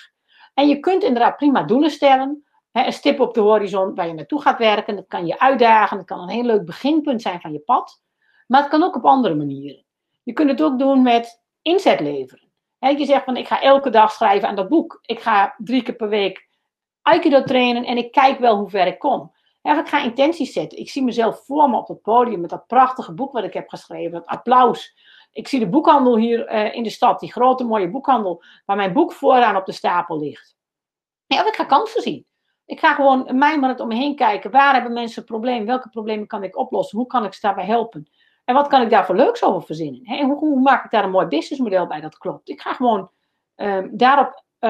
En 0.54 0.68
je 0.68 0.80
kunt 0.80 1.04
inderdaad 1.04 1.38
prima 1.38 1.64
doelen 1.64 1.92
stellen. 1.92 2.46
Een 2.72 2.94
stip 2.94 3.20
op 3.20 3.34
de 3.34 3.40
horizon 3.40 3.96
waar 3.96 4.08
je 4.08 4.14
naartoe 4.14 4.42
gaat 4.42 4.58
werken. 4.58 4.96
Dat 4.96 5.08
kan 5.08 5.26
je 5.26 5.40
uitdagen. 5.40 5.98
Dat 5.98 6.06
kan 6.06 6.20
een 6.20 6.30
heel 6.30 6.44
leuk 6.44 6.66
beginpunt 6.66 7.22
zijn 7.22 7.42
van 7.42 7.52
je 7.52 7.60
pad. 7.60 8.02
Maar 8.48 8.62
het 8.62 8.70
kan 8.70 8.84
ook 8.84 8.96
op 8.96 9.06
andere 9.06 9.36
manieren. 9.36 9.86
Je 10.24 10.34
kunt 10.34 10.50
het 10.50 10.62
ook 10.62 10.80
doen 10.80 11.02
met 11.02 11.44
inzet 11.62 12.00
leveren. 12.00 12.50
Je 12.80 13.06
zegt 13.06 13.24
van 13.24 13.38
ik 13.38 13.48
ga 13.48 13.62
elke 13.62 13.90
dag 13.90 14.12
schrijven 14.12 14.48
aan 14.48 14.56
dat 14.56 14.70
boek. 14.70 15.00
Ik 15.02 15.20
ga 15.20 15.56
drie 15.58 15.84
keer 15.84 15.96
per 15.96 16.10
week 16.10 16.48
Aikido 17.02 17.44
trainen 17.44 17.84
en 17.86 17.98
ik 17.98 18.12
kijk 18.12 18.40
wel 18.40 18.58
hoe 18.58 18.70
ver 18.70 18.88
ik 18.88 19.00
kom. 19.00 19.32
ik 19.62 19.88
ga 19.88 20.04
intenties 20.04 20.54
zetten. 20.54 20.80
Ik 20.80 20.90
zie 20.90 21.04
mezelf 21.04 21.46
voor 21.46 21.70
me 21.70 21.78
op 21.78 21.88
het 21.88 22.02
podium 22.02 22.42
met 22.42 22.50
dat 22.50 22.68
prachtige 22.68 23.14
boek 23.14 23.32
wat 23.32 23.44
ik 23.44 23.54
heb 23.54 23.70
geschreven. 23.70 24.12
Dat 24.12 24.26
applaus 24.26 24.96
ik 25.36 25.48
zie 25.48 25.60
de 25.60 25.70
boekhandel 25.70 26.18
hier 26.18 26.74
in 26.74 26.84
de 26.84 26.90
stad, 26.90 27.20
die 27.20 27.32
grote 27.32 27.64
mooie 27.64 27.90
boekhandel, 27.90 28.44
waar 28.66 28.76
mijn 28.76 28.94
boek 28.94 29.14
vooraan 29.14 29.56
op 29.56 29.66
de 29.66 29.72
stapel 29.72 30.20
ligt. 30.20 30.56
Ja, 31.26 31.48
ik 31.48 31.56
ga 31.56 31.64
kansen 31.64 32.02
zien. 32.02 32.26
Ik 32.66 32.80
ga 32.80 32.94
gewoon 32.94 33.30
mijmerend 33.32 33.80
om 33.80 33.88
me 33.88 33.96
heen 33.96 34.16
kijken. 34.16 34.52
Waar 34.52 34.74
hebben 34.74 34.94
mensen 34.94 35.22
een 35.22 35.28
probleem? 35.28 35.66
Welke 35.66 35.90
problemen 35.90 36.28
kan 36.28 36.44
ik 36.44 36.58
oplossen? 36.58 36.98
Hoe 36.98 37.08
kan 37.08 37.26
ik 37.26 37.34
ze 37.34 37.40
daarbij 37.42 37.66
helpen? 37.66 38.10
En 38.46 38.56
wat 38.56 38.68
kan 38.68 38.82
ik 38.82 38.90
daar 38.90 39.06
voor 39.06 39.16
leuks 39.16 39.44
over 39.44 39.64
verzinnen? 39.64 40.04
En 40.04 40.30
hoe, 40.30 40.60
maak 40.60 40.86
ik 40.86 40.92
daar 40.92 41.04
een 41.04 41.10
mooi 41.10 41.28
businessmodel 41.28 41.88
bij 41.88 42.02
dat 42.02 42.18
klopt? 42.18 42.50
Ik 42.50 42.62
ga 42.62 42.74
gewoon 42.74 43.10
um, 43.56 43.90
daarop 43.98 44.44
uh, 44.60 44.70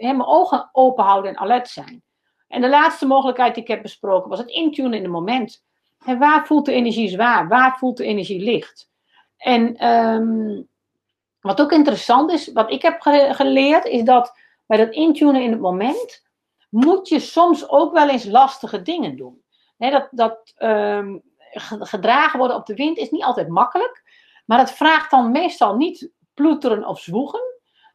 mijn 0.00 0.26
ogen 0.26 0.68
open 0.72 1.04
houden 1.04 1.30
en 1.30 1.38
alert 1.38 1.68
zijn. 1.68 2.02
En 2.48 2.60
de 2.60 2.68
laatste 2.68 3.06
mogelijkheid 3.06 3.54
die 3.54 3.62
ik 3.62 3.68
heb 3.68 3.82
besproken 3.82 4.30
was 4.30 4.38
het 4.38 4.48
intunen 4.48 4.94
in 4.94 5.02
het 5.02 5.12
moment. 5.12 5.64
En 6.04 6.18
waar 6.18 6.46
voelt 6.46 6.66
de 6.66 6.72
energie 6.72 7.08
zwaar? 7.08 7.48
Waar 7.48 7.78
voelt 7.78 7.96
de 7.96 8.04
energie 8.04 8.40
licht? 8.40 8.89
En 9.40 9.86
um, 9.86 10.68
wat 11.40 11.60
ook 11.60 11.72
interessant 11.72 12.30
is, 12.30 12.52
wat 12.52 12.70
ik 12.70 12.82
heb 12.82 13.00
geleerd, 13.30 13.84
is 13.84 14.02
dat 14.02 14.38
bij 14.66 14.78
dat 14.78 14.94
intunen 14.94 15.42
in 15.42 15.50
het 15.50 15.60
moment 15.60 16.28
moet 16.68 17.08
je 17.08 17.20
soms 17.20 17.68
ook 17.68 17.92
wel 17.92 18.08
eens 18.08 18.24
lastige 18.24 18.82
dingen 18.82 19.16
doen. 19.16 19.42
dat 19.76 20.08
dat 20.10 20.54
um, 20.58 21.22
gedragen 21.78 22.38
worden 22.38 22.56
op 22.56 22.66
de 22.66 22.74
wind 22.74 22.98
is 22.98 23.10
niet 23.10 23.24
altijd 23.24 23.48
makkelijk, 23.48 24.02
maar 24.46 24.58
het 24.58 24.70
vraagt 24.70 25.10
dan 25.10 25.30
meestal 25.30 25.76
niet 25.76 26.10
ploeteren 26.34 26.86
of 26.86 27.00
zwoegen. 27.00 27.40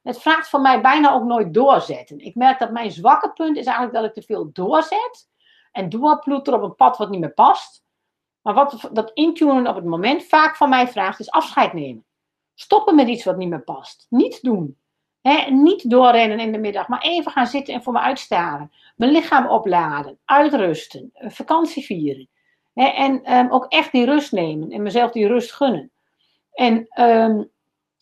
Het 0.03 0.21
vraagt 0.21 0.49
van 0.49 0.61
mij 0.61 0.81
bijna 0.81 1.13
ook 1.13 1.23
nooit 1.23 1.53
doorzetten. 1.53 2.19
Ik 2.19 2.35
merk 2.35 2.59
dat 2.59 2.71
mijn 2.71 2.91
zwakke 2.91 3.31
punt 3.33 3.57
is 3.57 3.65
eigenlijk 3.65 3.95
dat 3.95 4.05
ik 4.05 4.13
te 4.13 4.21
veel 4.21 4.49
doorzet 4.51 5.29
en 5.71 5.89
doorploeteren 5.89 6.61
op 6.61 6.69
een 6.69 6.75
pad 6.75 6.97
wat 6.97 7.09
niet 7.09 7.19
meer 7.19 7.33
past. 7.33 7.84
Maar 8.45 8.53
wat 8.53 8.89
dat 8.91 9.11
intunen 9.13 9.67
op 9.67 9.75
het 9.75 9.85
moment 9.85 10.23
vaak 10.23 10.55
van 10.55 10.69
mij 10.69 10.87
vraagt, 10.87 11.19
is 11.19 11.31
afscheid 11.31 11.73
nemen. 11.73 12.05
Stoppen 12.53 12.95
met 12.95 13.07
iets 13.07 13.23
wat 13.23 13.37
niet 13.37 13.49
meer 13.49 13.63
past. 13.63 14.05
Niet 14.09 14.41
doen 14.41 14.77
niet 15.49 15.89
doorrennen 15.89 16.39
in 16.39 16.51
de 16.51 16.57
middag, 16.57 16.87
maar 16.87 17.01
even 17.01 17.31
gaan 17.31 17.47
zitten 17.47 17.73
en 17.73 17.83
voor 17.83 17.93
me 17.93 17.99
uitstaren. 17.99 18.71
Mijn 18.95 19.11
lichaam 19.11 19.47
opladen, 19.47 20.19
uitrusten, 20.25 21.11
vakantie 21.13 21.85
vieren. 21.85 22.29
en 22.73 23.23
ehm, 23.23 23.47
ook 23.49 23.65
echt 23.65 23.91
die 23.91 24.05
rust 24.05 24.31
nemen 24.31 24.71
en 24.71 24.81
mezelf 24.81 25.11
die 25.11 25.27
rust 25.27 25.51
gunnen. 25.51 25.91
En 26.51 26.85
ehm, 26.89 27.43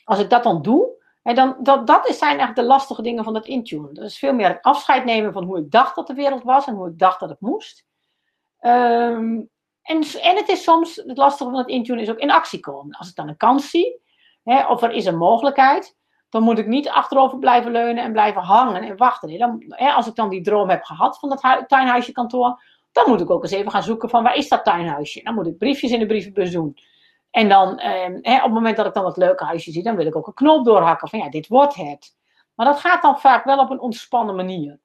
als 0.04 0.20
ik 0.20 0.30
dat 0.30 0.44
dan 0.44 0.62
doe, 0.62 0.92
dan, 1.24 1.56
dat, 1.60 1.88
dat 1.88 2.06
zijn 2.06 2.30
eigenlijk 2.30 2.56
de 2.56 2.64
lastige 2.64 3.02
dingen 3.02 3.24
van 3.24 3.36
het 3.36 3.46
intunen. 3.46 3.94
Dat 3.94 4.06
is 4.06 4.18
veel 4.18 4.34
meer 4.34 4.48
het 4.48 4.62
afscheid 4.62 5.06
nemen 5.06 5.34
van 5.34 5.44
hoe 5.44 5.58
ik 5.58 5.72
dacht 5.72 5.96
dat 5.96 6.08
de 6.08 6.14
wereld 6.14 6.44
was 6.44 6.68
en 6.68 6.76
hoe 6.76 6.88
ik 6.88 7.00
dacht 7.00 7.20
dat 7.20 7.30
het 7.30 7.42
moest. 7.42 7.86
Ehm, 8.60 9.42
en, 9.84 10.04
en 10.22 10.36
het 10.36 10.50
is 10.50 10.64
soms, 10.64 10.96
het 10.96 11.18
lastige 11.18 11.50
van 11.50 11.60
het 11.60 11.68
intunen 11.68 12.04
is 12.04 12.10
ook 12.10 12.20
in 12.20 12.32
actie 12.32 12.60
komen. 12.60 12.96
Als 12.96 13.10
ik 13.10 13.16
dan 13.16 13.28
een 13.28 13.38
kans 13.38 13.70
zie, 13.70 14.02
of 14.44 14.82
er 14.82 14.92
is 14.92 15.06
een 15.06 15.18
mogelijkheid, 15.18 15.98
dan 16.30 16.44
moet 16.44 16.58
ik 16.58 16.68
niet 16.68 16.90
achterover 16.90 17.40
blijven 17.40 17.72
leunen 17.72 18.04
en 18.04 18.12
blijven 18.12 18.42
hangen 18.42 18.84
en 18.84 18.98
wachten. 18.98 19.38
Dan, 19.38 19.64
hè, 19.68 19.92
als 19.92 20.08
ik 20.08 20.16
dan 20.16 20.30
die 20.30 20.42
droom 20.42 20.70
heb 20.70 20.84
gehad 20.84 21.20
van 21.20 21.30
dat 21.30 21.66
tuinhuisje 21.68 22.12
kantoor, 22.12 22.62
dan 22.92 23.10
moet 23.10 23.22
ik 23.22 23.30
ook 23.30 23.44
eens 23.44 23.52
even 23.52 23.72
gaan 23.72 23.84
zoeken 23.84 24.10
van 24.10 24.24
waar 24.24 24.36
is 24.36 24.50
dat 24.50 24.64
tuinhuisje. 24.64 25.24
Dan 25.24 25.34
moet 25.34 25.48
ik 25.48 25.58
briefjes 25.58 25.92
in 25.92 26.00
de 26.00 26.06
brievenbus 26.06 26.52
doen. 26.52 26.78
En 27.32 27.50
dan, 27.50 27.80
eh, 27.80 27.92
hè, 28.22 28.36
op 28.36 28.44
het 28.44 28.54
moment 28.54 28.78
dat 28.78 28.86
ik 28.86 28.94
dan 28.94 29.06
het 29.06 29.18
leuke 29.18 29.44
huisje 29.44 29.72
zie, 29.72 29.84
dan 29.84 29.96
wil 29.96 30.06
ik 30.06 30.16
ook 30.16 30.28
een 30.28 30.34
knoop 30.34 30.66
doorhakken 30.66 31.10
van 31.10 31.20
ja, 31.20 31.30
dit 31.30 31.48
wordt 31.48 31.76
het. 31.76 32.16
Maar 32.56 32.66
dat 32.66 32.80
gaat 32.80 33.02
dan 33.02 33.20
vaak 33.20 33.44
wel 33.44 33.58
op 33.58 33.70
een 33.70 33.80
ontspannen 33.80 34.36
manier. 34.36 34.80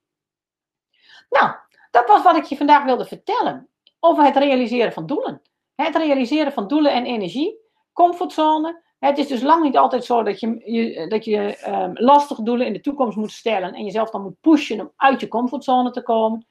Nou, 1.30 1.54
dat 1.90 2.08
was 2.08 2.22
wat 2.22 2.36
ik 2.36 2.44
je 2.44 2.56
vandaag 2.56 2.84
wilde 2.84 3.06
vertellen 3.06 3.67
over 4.00 4.24
het 4.24 4.36
realiseren 4.36 4.92
van 4.92 5.06
doelen. 5.06 5.42
Het 5.74 5.96
realiseren 5.96 6.52
van 6.52 6.68
doelen 6.68 6.92
en 6.92 7.06
energie, 7.06 7.58
comfortzone, 7.92 8.82
het 8.98 9.18
is 9.18 9.26
dus 9.26 9.42
lang 9.42 9.62
niet 9.62 9.76
altijd 9.76 10.04
zo 10.04 10.22
dat 10.22 10.40
je, 10.40 11.06
dat 11.08 11.24
je 11.24 11.64
um, 11.68 11.90
lastige 11.94 12.42
doelen 12.42 12.66
in 12.66 12.72
de 12.72 12.80
toekomst 12.80 13.16
moet 13.16 13.32
stellen 13.32 13.74
en 13.74 13.84
jezelf 13.84 14.10
dan 14.10 14.22
moet 14.22 14.40
pushen 14.40 14.80
om 14.80 14.92
uit 14.96 15.20
je 15.20 15.28
comfortzone 15.28 15.90
te 15.90 16.02
komen. 16.02 16.46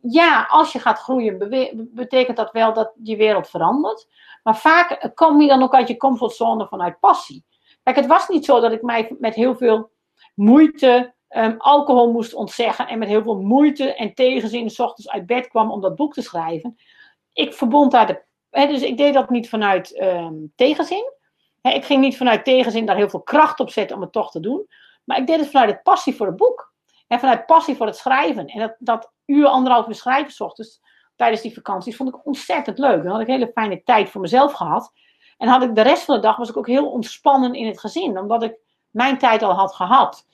ja, 0.00 0.46
als 0.50 0.72
je 0.72 0.78
gaat 0.78 0.98
groeien, 0.98 1.38
betekent 1.94 2.36
dat 2.36 2.52
wel 2.52 2.72
dat 2.72 2.92
je 3.02 3.16
wereld 3.16 3.48
verandert. 3.48 4.08
Maar 4.42 4.56
vaak 4.56 5.10
kom 5.14 5.40
je 5.40 5.48
dan 5.48 5.62
ook 5.62 5.74
uit 5.74 5.88
je 5.88 5.96
comfortzone 5.96 6.66
vanuit 6.66 7.00
passie. 7.00 7.44
Kijk, 7.82 7.96
het 7.96 8.06
was 8.06 8.28
niet 8.28 8.44
zo 8.44 8.60
dat 8.60 8.72
ik 8.72 8.82
mij 8.82 9.16
met 9.18 9.34
heel 9.34 9.56
veel 9.56 9.90
moeite 10.34 11.14
um, 11.28 11.54
alcohol 11.58 12.12
moest 12.12 12.34
ontzeggen 12.34 12.88
en 12.88 12.98
met 12.98 13.08
heel 13.08 13.22
veel 13.22 13.40
moeite 13.40 13.94
en 13.94 14.14
tegenzin 14.14 14.70
s 14.70 14.78
ochtends 14.78 15.10
uit 15.10 15.26
bed 15.26 15.48
kwam 15.48 15.70
om 15.70 15.80
dat 15.80 15.96
boek 15.96 16.12
te 16.12 16.22
schrijven. 16.22 16.76
Ik 17.32 17.54
verbond 17.54 17.92
daar 17.92 18.06
de. 18.06 18.22
dus 18.50 18.82
ik 18.82 18.96
deed 18.96 19.14
dat 19.14 19.30
niet 19.30 19.48
vanuit 19.48 20.02
um, 20.02 20.52
tegenzin 20.56 21.14
ik 21.74 21.84
ging 21.84 22.00
niet 22.00 22.16
vanuit 22.16 22.44
tegenzin 22.44 22.86
daar 22.86 22.96
heel 22.96 23.08
veel 23.08 23.22
kracht 23.22 23.60
op 23.60 23.70
zetten 23.70 23.96
om 23.96 24.02
het 24.02 24.12
toch 24.12 24.30
te 24.30 24.40
doen. 24.40 24.66
Maar 25.04 25.18
ik 25.18 25.26
deed 25.26 25.40
het 25.40 25.50
vanuit 25.50 25.70
het 25.70 25.82
passie 25.82 26.14
voor 26.14 26.26
het 26.26 26.36
boek. 26.36 26.74
En 27.06 27.18
vanuit 27.18 27.46
passie 27.46 27.76
voor 27.76 27.86
het 27.86 27.96
schrijven. 27.96 28.46
En 28.46 28.58
dat, 28.58 28.76
dat 28.78 29.12
uur, 29.26 29.46
anderhalf 29.46 29.86
uur 29.86 29.94
schrijven 29.94 30.32
s 30.32 30.40
ochtends 30.40 30.80
tijdens 31.16 31.42
die 31.42 31.54
vakanties 31.54 31.96
vond 31.96 32.08
ik 32.08 32.26
ontzettend 32.26 32.78
leuk. 32.78 33.02
Dan 33.02 33.12
had 33.12 33.20
ik 33.20 33.26
een 33.26 33.32
hele 33.32 33.50
fijne 33.54 33.82
tijd 33.82 34.08
voor 34.08 34.20
mezelf 34.20 34.52
gehad. 34.52 34.92
En 35.38 35.48
had 35.48 35.62
ik 35.62 35.74
de 35.74 35.80
rest 35.80 36.04
van 36.04 36.14
de 36.14 36.20
dag 36.20 36.36
was 36.36 36.48
ik 36.48 36.56
ook 36.56 36.66
heel 36.66 36.90
ontspannen 36.90 37.54
in 37.54 37.66
het 37.66 37.80
gezin. 37.80 38.18
Omdat 38.18 38.42
ik 38.42 38.58
mijn 38.90 39.18
tijd 39.18 39.42
al 39.42 39.52
had 39.52 39.74
gehad. 39.74 40.26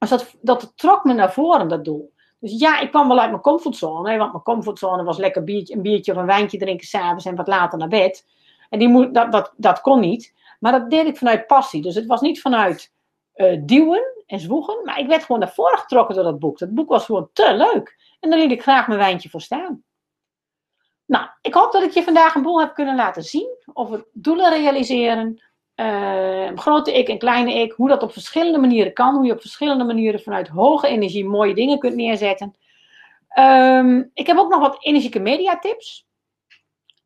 Dus 0.00 0.08
dat, 0.08 0.36
dat 0.40 0.72
trok 0.76 1.04
me 1.04 1.12
naar 1.12 1.32
voren, 1.32 1.68
dat 1.68 1.84
doel. 1.84 2.12
Dus 2.38 2.58
ja, 2.58 2.80
ik 2.80 2.90
kwam 2.90 3.08
wel 3.08 3.20
uit 3.20 3.30
mijn 3.30 3.42
comfortzone. 3.42 4.16
Want 4.16 4.32
mijn 4.32 4.44
comfortzone 4.44 5.02
was 5.02 5.18
lekker 5.18 5.44
biertje, 5.44 5.74
een 5.74 5.82
biertje 5.82 6.12
of 6.12 6.18
een 6.18 6.26
wijntje 6.26 6.58
drinken 6.58 6.86
s'avonds 6.86 7.24
en 7.24 7.36
wat 7.36 7.46
later 7.46 7.78
naar 7.78 7.88
bed. 7.88 8.26
En 8.68 8.78
die 8.78 8.88
moet, 8.88 9.14
dat, 9.14 9.32
dat, 9.32 9.52
dat 9.56 9.80
kon 9.80 10.00
niet. 10.00 10.34
Maar 10.60 10.72
dat 10.72 10.90
deed 10.90 11.06
ik 11.06 11.16
vanuit 11.16 11.46
passie. 11.46 11.82
Dus 11.82 11.94
het 11.94 12.06
was 12.06 12.20
niet 12.20 12.40
vanuit 12.40 12.92
uh, 13.34 13.60
duwen 13.64 14.22
en 14.26 14.40
zwoegen. 14.40 14.84
Maar 14.84 14.98
ik 14.98 15.06
werd 15.06 15.24
gewoon 15.24 15.40
naar 15.40 15.52
voren 15.52 15.78
getrokken 15.78 16.14
door 16.14 16.24
dat 16.24 16.38
boek. 16.38 16.58
Dat 16.58 16.74
boek 16.74 16.88
was 16.88 17.04
gewoon 17.04 17.30
te 17.32 17.54
leuk. 17.54 18.16
En 18.20 18.30
daar 18.30 18.38
liet 18.38 18.50
ik 18.50 18.62
graag 18.62 18.86
mijn 18.86 18.98
wijntje 18.98 19.28
voor 19.28 19.40
staan. 19.40 19.82
Nou, 21.06 21.28
ik 21.40 21.54
hoop 21.54 21.72
dat 21.72 21.82
ik 21.82 21.90
je 21.90 22.02
vandaag 22.02 22.34
een 22.34 22.42
boel 22.42 22.60
heb 22.60 22.74
kunnen 22.74 22.96
laten 22.96 23.22
zien 23.22 23.56
over 23.72 24.06
doelen 24.12 24.50
realiseren. 24.50 25.42
Uh, 25.80 26.50
grote 26.54 26.92
ik 26.92 27.08
en 27.08 27.18
kleine 27.18 27.54
ik. 27.54 27.72
Hoe 27.72 27.88
dat 27.88 28.02
op 28.02 28.12
verschillende 28.12 28.58
manieren 28.58 28.92
kan. 28.92 29.14
Hoe 29.14 29.26
je 29.26 29.32
op 29.32 29.40
verschillende 29.40 29.84
manieren 29.84 30.20
vanuit 30.20 30.48
hoge 30.48 30.88
energie 30.88 31.24
mooie 31.24 31.54
dingen 31.54 31.78
kunt 31.78 31.94
neerzetten. 31.94 32.56
Um, 33.38 34.10
ik 34.14 34.26
heb 34.26 34.38
ook 34.38 34.50
nog 34.50 34.60
wat 34.60 34.84
energieke 34.84 35.18
media 35.18 35.58
tips. 35.58 36.06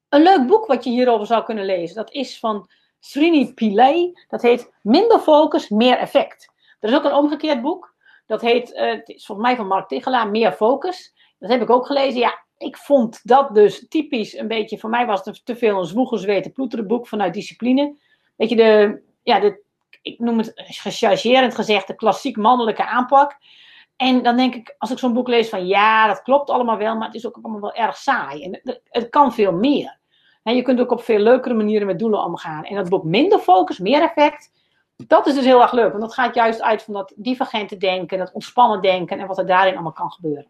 Een 0.09 0.23
leuk 0.23 0.47
boek 0.47 0.67
wat 0.67 0.85
je 0.85 0.91
hierover 0.91 1.27
zou 1.27 1.45
kunnen 1.45 1.65
lezen. 1.65 1.97
Dat 1.97 2.13
is 2.13 2.39
van 2.39 2.71
Srini 3.01 3.55
Pillay. 3.55 4.13
Dat 4.29 4.43
heet 4.43 4.73
Minder 4.83 5.19
focus, 5.19 5.69
meer 5.69 5.99
effect. 5.99 6.53
Er 6.81 6.89
is 6.89 6.95
ook 6.95 7.05
een 7.05 7.15
omgekeerd 7.15 7.63
boek. 7.63 7.95
Dat 8.27 8.41
heet, 8.41 8.73
uh, 8.73 8.81
het 8.81 9.09
is 9.09 9.27
volgens 9.27 9.47
mij 9.47 9.57
van 9.57 9.67
Mark 9.67 9.89
Tichelaar, 9.89 10.31
Meer 10.31 10.53
focus. 10.53 11.15
Dat 11.39 11.51
heb 11.51 11.63
ik 11.63 11.71
ook 11.71 11.87
gelezen. 11.87 12.21
Ja, 12.21 12.45
ik 12.59 12.77
vond 12.77 13.21
dat 13.23 13.55
dus 13.55 13.89
typisch 13.89 14.37
een 14.37 14.49
beetje, 14.49 14.79
voor 14.79 14.91
mij 14.91 15.07
was 15.07 15.25
het 15.25 15.45
te 15.45 15.57
veel 15.57 15.79
een 15.79 15.85
zwoegen, 15.85 16.19
zweten, 16.19 16.53
ploeteren 16.53 16.87
boek 16.87 17.09
vanuit 17.09 17.35
discipline. 17.35 18.03
Weet 18.37 18.49
je, 18.49 18.57
de, 18.57 19.03
ja, 19.23 19.41
de, 19.41 19.63
ik 20.03 20.19
noem 20.19 20.39
het 20.39 20.53
gechargerend 20.55 21.55
gezegd, 21.55 21.87
de 21.87 21.95
klassiek 21.95 22.37
mannelijke 22.37 22.87
aanpak. 22.87 23.39
En 23.97 24.23
dan 24.23 24.37
denk 24.37 24.55
ik, 24.55 24.75
als 24.79 24.91
ik 24.91 24.99
zo'n 24.99 25.13
boek 25.13 25.29
lees 25.29 25.49
van 25.49 25.67
ja, 25.67 26.07
dat 26.07 26.23
klopt 26.23 26.51
allemaal 26.51 26.77
wel, 26.77 26.97
maar 26.97 27.07
het 27.07 27.17
is 27.17 27.27
ook 27.27 27.39
allemaal 27.43 27.61
wel 27.61 27.75
erg 27.75 27.97
saai. 27.97 28.43
En 28.45 28.79
het, 28.89 29.09
kan 29.09 29.33
veel 29.33 29.53
meer. 29.53 29.99
En 30.43 30.57
je 30.57 30.63
kunt 30.63 30.81
ook 30.81 30.91
op 30.91 31.03
veel 31.03 31.19
leukere 31.19 31.55
manieren 31.55 31.87
met 31.87 31.99
doelen 31.99 32.25
omgaan. 32.25 32.65
En 32.65 32.75
dat 32.75 32.89
boek 32.89 33.05
minder 33.05 33.39
focus, 33.39 33.79
meer 33.79 34.03
effect. 34.03 34.53
Dat 34.97 35.27
is 35.27 35.35
dus 35.35 35.45
heel 35.45 35.63
erg 35.63 35.73
leuk. 35.73 35.91
Want 35.91 36.03
dat 36.03 36.15
gaat 36.15 36.35
juist 36.35 36.63
uit 36.63 36.83
van 36.83 36.95
dat 36.95 37.13
divergente 37.17 37.77
denken, 37.77 38.19
dat 38.19 38.33
ontspannen 38.33 38.83
denken 38.83 39.19
en 39.19 39.27
wat 39.27 39.39
er 39.39 39.47
daarin 39.47 39.75
allemaal 39.75 39.93
kan 39.93 40.13
gebeuren. 40.13 40.47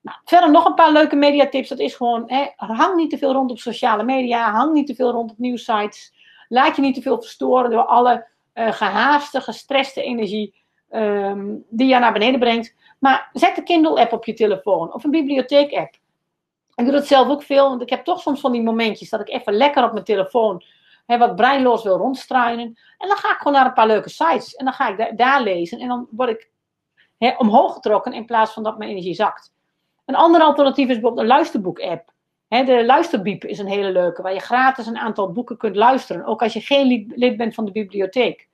Nou, 0.00 0.18
verder 0.24 0.50
nog 0.50 0.64
een 0.64 0.74
paar 0.74 0.92
leuke 0.92 1.16
mediatips. 1.16 1.68
Dat 1.68 1.78
is 1.78 1.94
gewoon, 1.94 2.30
hang 2.56 2.96
niet 2.96 3.10
te 3.10 3.18
veel 3.18 3.32
rond 3.32 3.50
op 3.50 3.58
sociale 3.58 4.02
media. 4.04 4.50
Hang 4.50 4.72
niet 4.72 4.86
te 4.86 4.94
veel 4.94 5.10
rond 5.10 5.30
op 5.30 5.38
nieuwsites. 5.38 6.12
Laat 6.52 6.76
je 6.76 6.82
niet 6.82 6.94
te 6.94 7.02
veel 7.02 7.20
verstoren 7.20 7.70
door 7.70 7.84
alle 7.84 8.26
uh, 8.54 8.72
gehaaste, 8.72 9.40
gestreste 9.40 10.02
energie 10.02 10.54
um, 10.90 11.64
die 11.68 11.88
je 11.88 11.98
naar 11.98 12.12
beneden 12.12 12.40
brengt. 12.40 12.74
Maar 12.98 13.30
zet 13.32 13.56
de 13.56 13.62
Kindle-app 13.62 14.12
op 14.12 14.24
je 14.24 14.34
telefoon 14.34 14.92
of 14.94 15.04
een 15.04 15.10
bibliotheek-app. 15.10 15.94
Ik 16.74 16.84
doe 16.84 16.92
dat 16.92 17.06
zelf 17.06 17.28
ook 17.28 17.42
veel, 17.42 17.68
want 17.68 17.82
ik 17.82 17.90
heb 17.90 18.04
toch 18.04 18.20
soms 18.20 18.40
van 18.40 18.52
die 18.52 18.62
momentjes 18.62 19.10
dat 19.10 19.20
ik 19.20 19.28
even 19.28 19.52
lekker 19.52 19.84
op 19.84 19.92
mijn 19.92 20.04
telefoon 20.04 20.64
hè, 21.06 21.18
wat 21.18 21.36
breinloos 21.36 21.82
wil 21.82 21.96
rondstruinen. 21.96 22.66
En 22.98 23.08
dan 23.08 23.16
ga 23.16 23.30
ik 23.30 23.38
gewoon 23.38 23.52
naar 23.52 23.66
een 23.66 23.72
paar 23.72 23.86
leuke 23.86 24.08
sites 24.08 24.54
en 24.54 24.64
dan 24.64 24.74
ga 24.74 24.96
ik 24.96 25.18
daar 25.18 25.42
lezen 25.42 25.78
en 25.78 25.88
dan 25.88 26.08
word 26.10 26.30
ik 26.30 26.50
hè, 27.18 27.34
omhoog 27.38 27.74
getrokken 27.74 28.12
in 28.12 28.26
plaats 28.26 28.52
van 28.52 28.62
dat 28.62 28.78
mijn 28.78 28.90
energie 28.90 29.14
zakt. 29.14 29.52
Een 30.04 30.14
ander 30.14 30.40
alternatief 30.40 30.88
is 30.88 30.94
bijvoorbeeld 30.94 31.22
een 31.22 31.34
luisterboek-app. 31.34 32.11
De 32.60 32.84
Luisterbiep 32.84 33.44
is 33.44 33.58
een 33.58 33.66
hele 33.66 33.92
leuke, 33.92 34.22
waar 34.22 34.34
je 34.34 34.40
gratis 34.40 34.86
een 34.86 34.98
aantal 34.98 35.32
boeken 35.32 35.56
kunt 35.56 35.76
luisteren, 35.76 36.24
ook 36.24 36.42
als 36.42 36.52
je 36.52 36.60
geen 36.60 37.12
lid 37.14 37.36
bent 37.36 37.54
van 37.54 37.64
de 37.64 37.72
bibliotheek. 37.72 38.48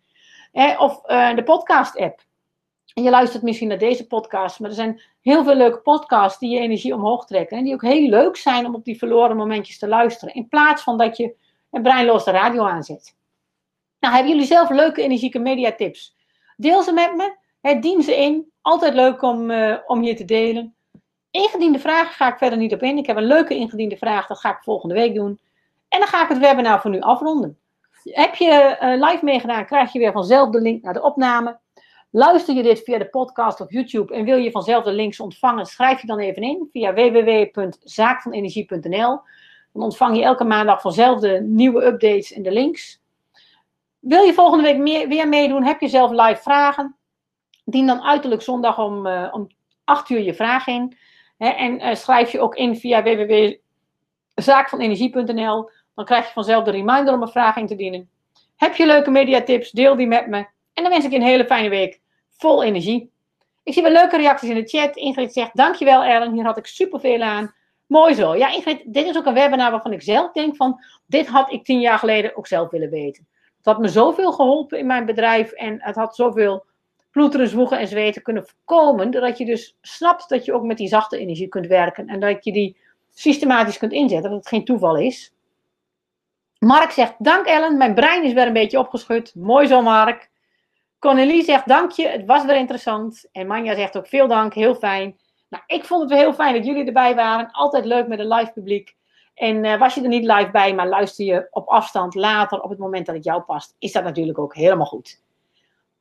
of 0.79 1.03
uh, 1.11 1.35
de 1.35 1.43
podcast-app. 1.43 2.27
En 2.95 3.03
je 3.03 3.11
luistert 3.11 3.43
misschien 3.43 3.69
naar 3.69 3.79
deze 3.79 4.07
podcast, 4.07 4.61
maar 4.61 4.71
er 4.71 4.77
zijn 4.77 5.01
heel 5.21 5.45
veel 5.45 5.55
leuke 5.55 5.79
podcasts 5.79 6.39
die 6.39 6.51
je 6.51 6.61
energie 6.61 6.95
omhoog 6.95 7.27
trekken. 7.27 7.57
En 7.57 7.65
die 7.65 7.75
ook 7.75 7.83
heel 7.83 8.09
leuk 8.09 8.37
zijn 8.37 8.67
om 8.67 8.75
op 8.75 8.85
die 8.85 8.99
verloren 8.99 9.37
momentjes 9.37 9.79
te 9.79 9.89
luisteren. 9.89 10.35
In 10.35 10.49
plaats 10.49 10.83
van 10.83 10.99
dat 10.99 11.17
je 11.17 11.35
een 11.71 11.83
breinloos 11.83 12.25
de 12.25 12.31
radio 12.31 12.65
aanzet. 12.65 13.17
Nou, 14.01 14.15
hebben 14.15 14.33
jullie 14.33 14.47
zelf 14.47 14.71
leuke 14.71 15.03
energieke 15.03 15.39
mediatips? 15.39 16.17
Deel 16.57 16.83
ze 16.83 16.93
met 16.93 17.15
me. 17.17 17.37
Dien 17.81 18.03
ze 18.03 18.17
in. 18.17 18.53
Altijd 18.61 18.95
leuk 18.95 19.23
om, 19.23 19.51
uh, 19.51 19.77
om 19.87 20.03
hier 20.03 20.17
te 20.17 20.25
delen. 20.25 20.75
Ingediende 21.31 21.79
vragen 21.79 22.15
ga 22.15 22.33
ik 22.33 22.39
verder 22.39 22.59
niet 22.59 22.73
op 22.73 22.83
in. 22.83 22.99
Ik 22.99 23.07
heb 23.07 23.17
een 23.17 23.25
leuke 23.25 23.55
ingediende 23.55 23.97
vraag. 23.97 24.27
Dat 24.27 24.39
ga 24.39 24.51
ik 24.51 24.63
volgende 24.63 24.95
week 24.95 25.15
doen. 25.15 25.39
En 25.89 25.99
dan 25.99 26.09
ga 26.09 26.23
ik 26.23 26.29
het 26.29 26.39
webinar 26.39 26.81
voor 26.81 26.91
nu 26.91 27.01
afronden. 27.01 27.59
Heb 28.05 28.35
je 28.35 28.79
uh, 28.83 29.09
live 29.09 29.25
meegedaan, 29.25 29.67
krijg 29.67 29.93
je 29.93 29.99
weer 29.99 30.13
vanzelf 30.13 30.51
de 30.51 30.61
link 30.61 30.83
naar 30.83 30.93
de 30.93 31.03
opname. 31.03 31.59
Luister 32.11 32.55
je 32.55 32.63
dit 32.63 32.83
via 32.83 32.99
de 32.99 33.09
podcast 33.09 33.61
of 33.61 33.73
YouTube 33.73 34.15
en 34.15 34.25
wil 34.25 34.37
je 34.37 34.51
vanzelf 34.51 34.85
de 34.85 34.93
links 34.93 35.21
ontvangen, 35.21 35.67
schrijf 35.67 36.01
je 36.01 36.07
dan 36.07 36.19
even 36.19 36.43
in 36.43 36.69
via 36.73 36.95
www.zaakvanenergie.nl. 36.95 39.21
Dan 39.73 39.83
ontvang 39.83 40.17
je 40.17 40.23
elke 40.23 40.45
maandag 40.45 40.81
vanzelf 40.81 41.21
de 41.21 41.41
nieuwe 41.43 41.85
updates 41.85 42.33
en 42.33 42.43
de 42.43 42.53
links. 42.53 43.01
Wil 43.99 44.23
je 44.23 44.35
volgende 44.35 44.65
week 44.65 44.79
meer, 44.79 45.09
weer 45.09 45.29
meedoen? 45.29 45.65
Heb 45.65 45.81
je 45.81 45.89
zelf 45.89 46.11
live 46.11 46.43
vragen? 46.43 46.97
Dien 47.65 47.87
dan 47.87 48.03
uiterlijk 48.03 48.43
zondag 48.43 48.79
om, 48.79 49.07
uh, 49.07 49.29
om 49.33 49.47
8 49.85 50.11
uur 50.11 50.23
je 50.23 50.35
vraag 50.35 50.67
in. 50.67 50.97
En 51.39 51.81
uh, 51.81 51.95
schrijf 51.95 52.33
je 52.33 52.41
ook 52.41 52.55
in 52.55 52.77
via 52.77 53.03
www.zaakvanenergie.nl. 53.03 55.71
Dan 55.95 56.05
krijg 56.05 56.27
je 56.27 56.33
vanzelf 56.33 56.65
de 56.65 56.71
reminder 56.71 57.15
om 57.15 57.23
een 57.23 57.29
vraag 57.29 57.57
in 57.57 57.67
te 57.67 57.77
dienen. 57.77 58.11
Heb 58.57 58.75
je 58.75 58.87
leuke 58.87 59.11
mediatips? 59.11 59.71
Deel 59.71 59.97
die 59.97 60.07
met 60.07 60.27
me. 60.27 60.37
En 60.73 60.83
dan 60.83 60.89
wens 60.89 61.05
ik 61.05 61.11
je 61.11 61.17
een 61.17 61.23
hele 61.23 61.47
fijne 61.47 61.69
week 61.69 62.01
vol 62.37 62.63
energie. 62.63 63.11
Ik 63.63 63.73
zie 63.73 63.83
wel 63.83 63.93
leuke 63.93 64.17
reacties 64.17 64.49
in 64.49 64.55
de 64.55 64.69
chat. 64.69 64.97
Ingrid 64.97 65.33
zegt, 65.33 65.57
dankjewel 65.57 66.03
Ellen, 66.03 66.33
hier 66.33 66.45
had 66.45 66.57
ik 66.57 66.67
superveel 66.67 67.21
aan. 67.21 67.55
Mooi 67.87 68.15
zo. 68.15 68.37
Ja, 68.37 68.53
Ingrid, 68.53 68.83
dit 68.87 69.07
is 69.07 69.17
ook 69.17 69.27
een 69.27 69.35
webinar 69.35 69.71
waarvan 69.71 69.93
ik 69.93 70.03
zelf 70.03 70.33
denk 70.33 70.57
van, 70.57 70.81
dit 71.07 71.27
had 71.27 71.53
ik 71.53 71.65
tien 71.65 71.81
jaar 71.81 71.99
geleden 71.99 72.37
ook 72.37 72.47
zelf 72.47 72.71
willen 72.71 72.91
weten. 72.91 73.27
Het 73.57 73.67
had 73.67 73.79
me 73.79 73.89
zoveel 73.89 74.33
geholpen 74.33 74.79
in 74.79 74.87
mijn 74.87 75.07
bedrijf 75.07 75.53
en 75.53 75.83
het 75.83 75.95
had 75.95 76.15
zoveel 76.15 76.65
ploeteren, 77.19 77.49
zwoegen 77.49 77.79
en 77.79 77.89
zweten 77.89 78.23
kunnen 78.23 78.47
voorkomen, 78.47 79.11
dat 79.11 79.39
je 79.39 79.45
dus 79.45 79.77
snapt 79.81 80.29
dat 80.29 80.45
je 80.45 80.53
ook 80.53 80.63
met 80.63 80.77
die 80.77 80.89
zachte 80.89 81.19
energie 81.19 81.49
kunt 81.49 81.67
werken 81.67 82.09
en 82.09 82.21
dat 82.21 82.45
je 82.45 82.53
die 82.53 82.77
systematisch 83.11 83.79
kunt 83.79 83.93
inzetten, 83.93 84.31
dat 84.31 84.39
het 84.39 84.49
geen 84.49 84.65
toeval 84.65 84.97
is. 84.97 85.33
Mark 86.59 86.91
zegt, 86.91 87.15
dank 87.19 87.47
Ellen, 87.47 87.77
mijn 87.77 87.95
brein 87.95 88.25
is 88.25 88.33
weer 88.33 88.47
een 88.47 88.53
beetje 88.53 88.79
opgeschud. 88.79 89.35
Mooi 89.35 89.67
zo 89.67 89.83
Mark. 89.83 90.31
Cornelie 90.99 91.43
zegt, 91.43 91.69
dank 91.69 91.91
je, 91.91 92.09
het 92.09 92.25
was 92.27 92.45
weer 92.45 92.57
interessant. 92.57 93.29
En 93.33 93.47
Manja 93.47 93.75
zegt 93.75 93.97
ook, 93.97 94.07
veel 94.07 94.29
dank, 94.29 94.55
heel 94.55 94.75
fijn. 94.75 95.19
Nou, 95.49 95.63
ik 95.67 95.85
vond 95.85 96.01
het 96.01 96.11
weer 96.11 96.21
heel 96.21 96.35
fijn 96.35 96.55
dat 96.55 96.67
jullie 96.67 96.87
erbij 96.87 97.15
waren. 97.15 97.51
Altijd 97.51 97.85
leuk 97.85 98.09
met 98.09 98.19
een 98.19 98.29
live 98.29 98.53
publiek. 98.53 98.97
En 99.35 99.65
uh, 99.65 99.79
was 99.79 99.95
je 99.95 100.03
er 100.03 100.09
niet 100.09 100.25
live 100.25 100.51
bij, 100.51 100.75
maar 100.75 100.89
luister 100.89 101.25
je 101.25 101.47
op 101.51 101.69
afstand 101.69 102.15
later, 102.15 102.61
op 102.61 102.71
het 102.71 102.79
moment 102.79 103.07
dat 103.07 103.15
het 103.15 103.25
jou 103.25 103.43
past, 103.43 103.77
is 103.79 103.93
dat 103.93 104.05
natuurlijk 104.05 104.39
ook 104.39 104.55
helemaal 104.55 104.87
goed. 104.87 105.27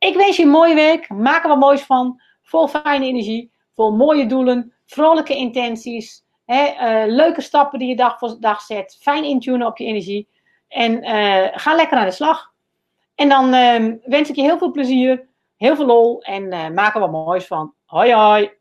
Ik 0.08 0.16
wens 0.16 0.38
je 0.38 0.44
een 0.44 0.50
mooie 0.50 0.76
week. 0.76 1.10
Maak 1.10 1.44
er 1.44 1.50
wat 1.50 1.60
moois 1.60 1.82
van. 1.82 2.22
Vol 2.42 2.68
fijne 2.68 3.06
energie. 3.06 3.52
Vol 3.76 3.92
mooie 3.92 4.26
doelen. 4.26 4.74
Vrolijke 4.86 5.36
intenties. 5.36 6.26
Hè, 6.46 6.66
uh, 6.66 7.14
leuke 7.14 7.42
stappen 7.42 7.80
die 7.80 7.88
je 7.88 7.96
dag 7.96 8.18
voor 8.18 8.38
dag 8.40 8.62
zet. 8.62 8.98
Fijn 9.02 9.24
intunen 9.24 9.68
op 9.68 9.78
je 9.78 9.86
energie. 9.86 10.28
En 10.68 11.04
uh, 11.04 11.48
ga 11.52 11.76
lekker 11.76 11.98
aan 11.98 12.06
de 12.06 12.12
slag. 12.12 12.54
En 13.16 13.30
dan 13.30 13.54
uh, 13.54 13.94
wens 14.04 14.30
ik 14.30 14.36
je 14.36 14.42
heel 14.42 14.58
veel 14.58 14.72
plezier, 14.72 15.28
heel 15.58 15.76
veel 15.76 15.86
lol 15.86 16.22
en 16.22 16.54
uh, 16.54 16.70
maak 16.70 16.94
er 16.94 17.00
wat 17.00 17.12
moois 17.12 17.48
van. 17.48 17.74
Hoi 17.86 18.14
hoi! 18.14 18.57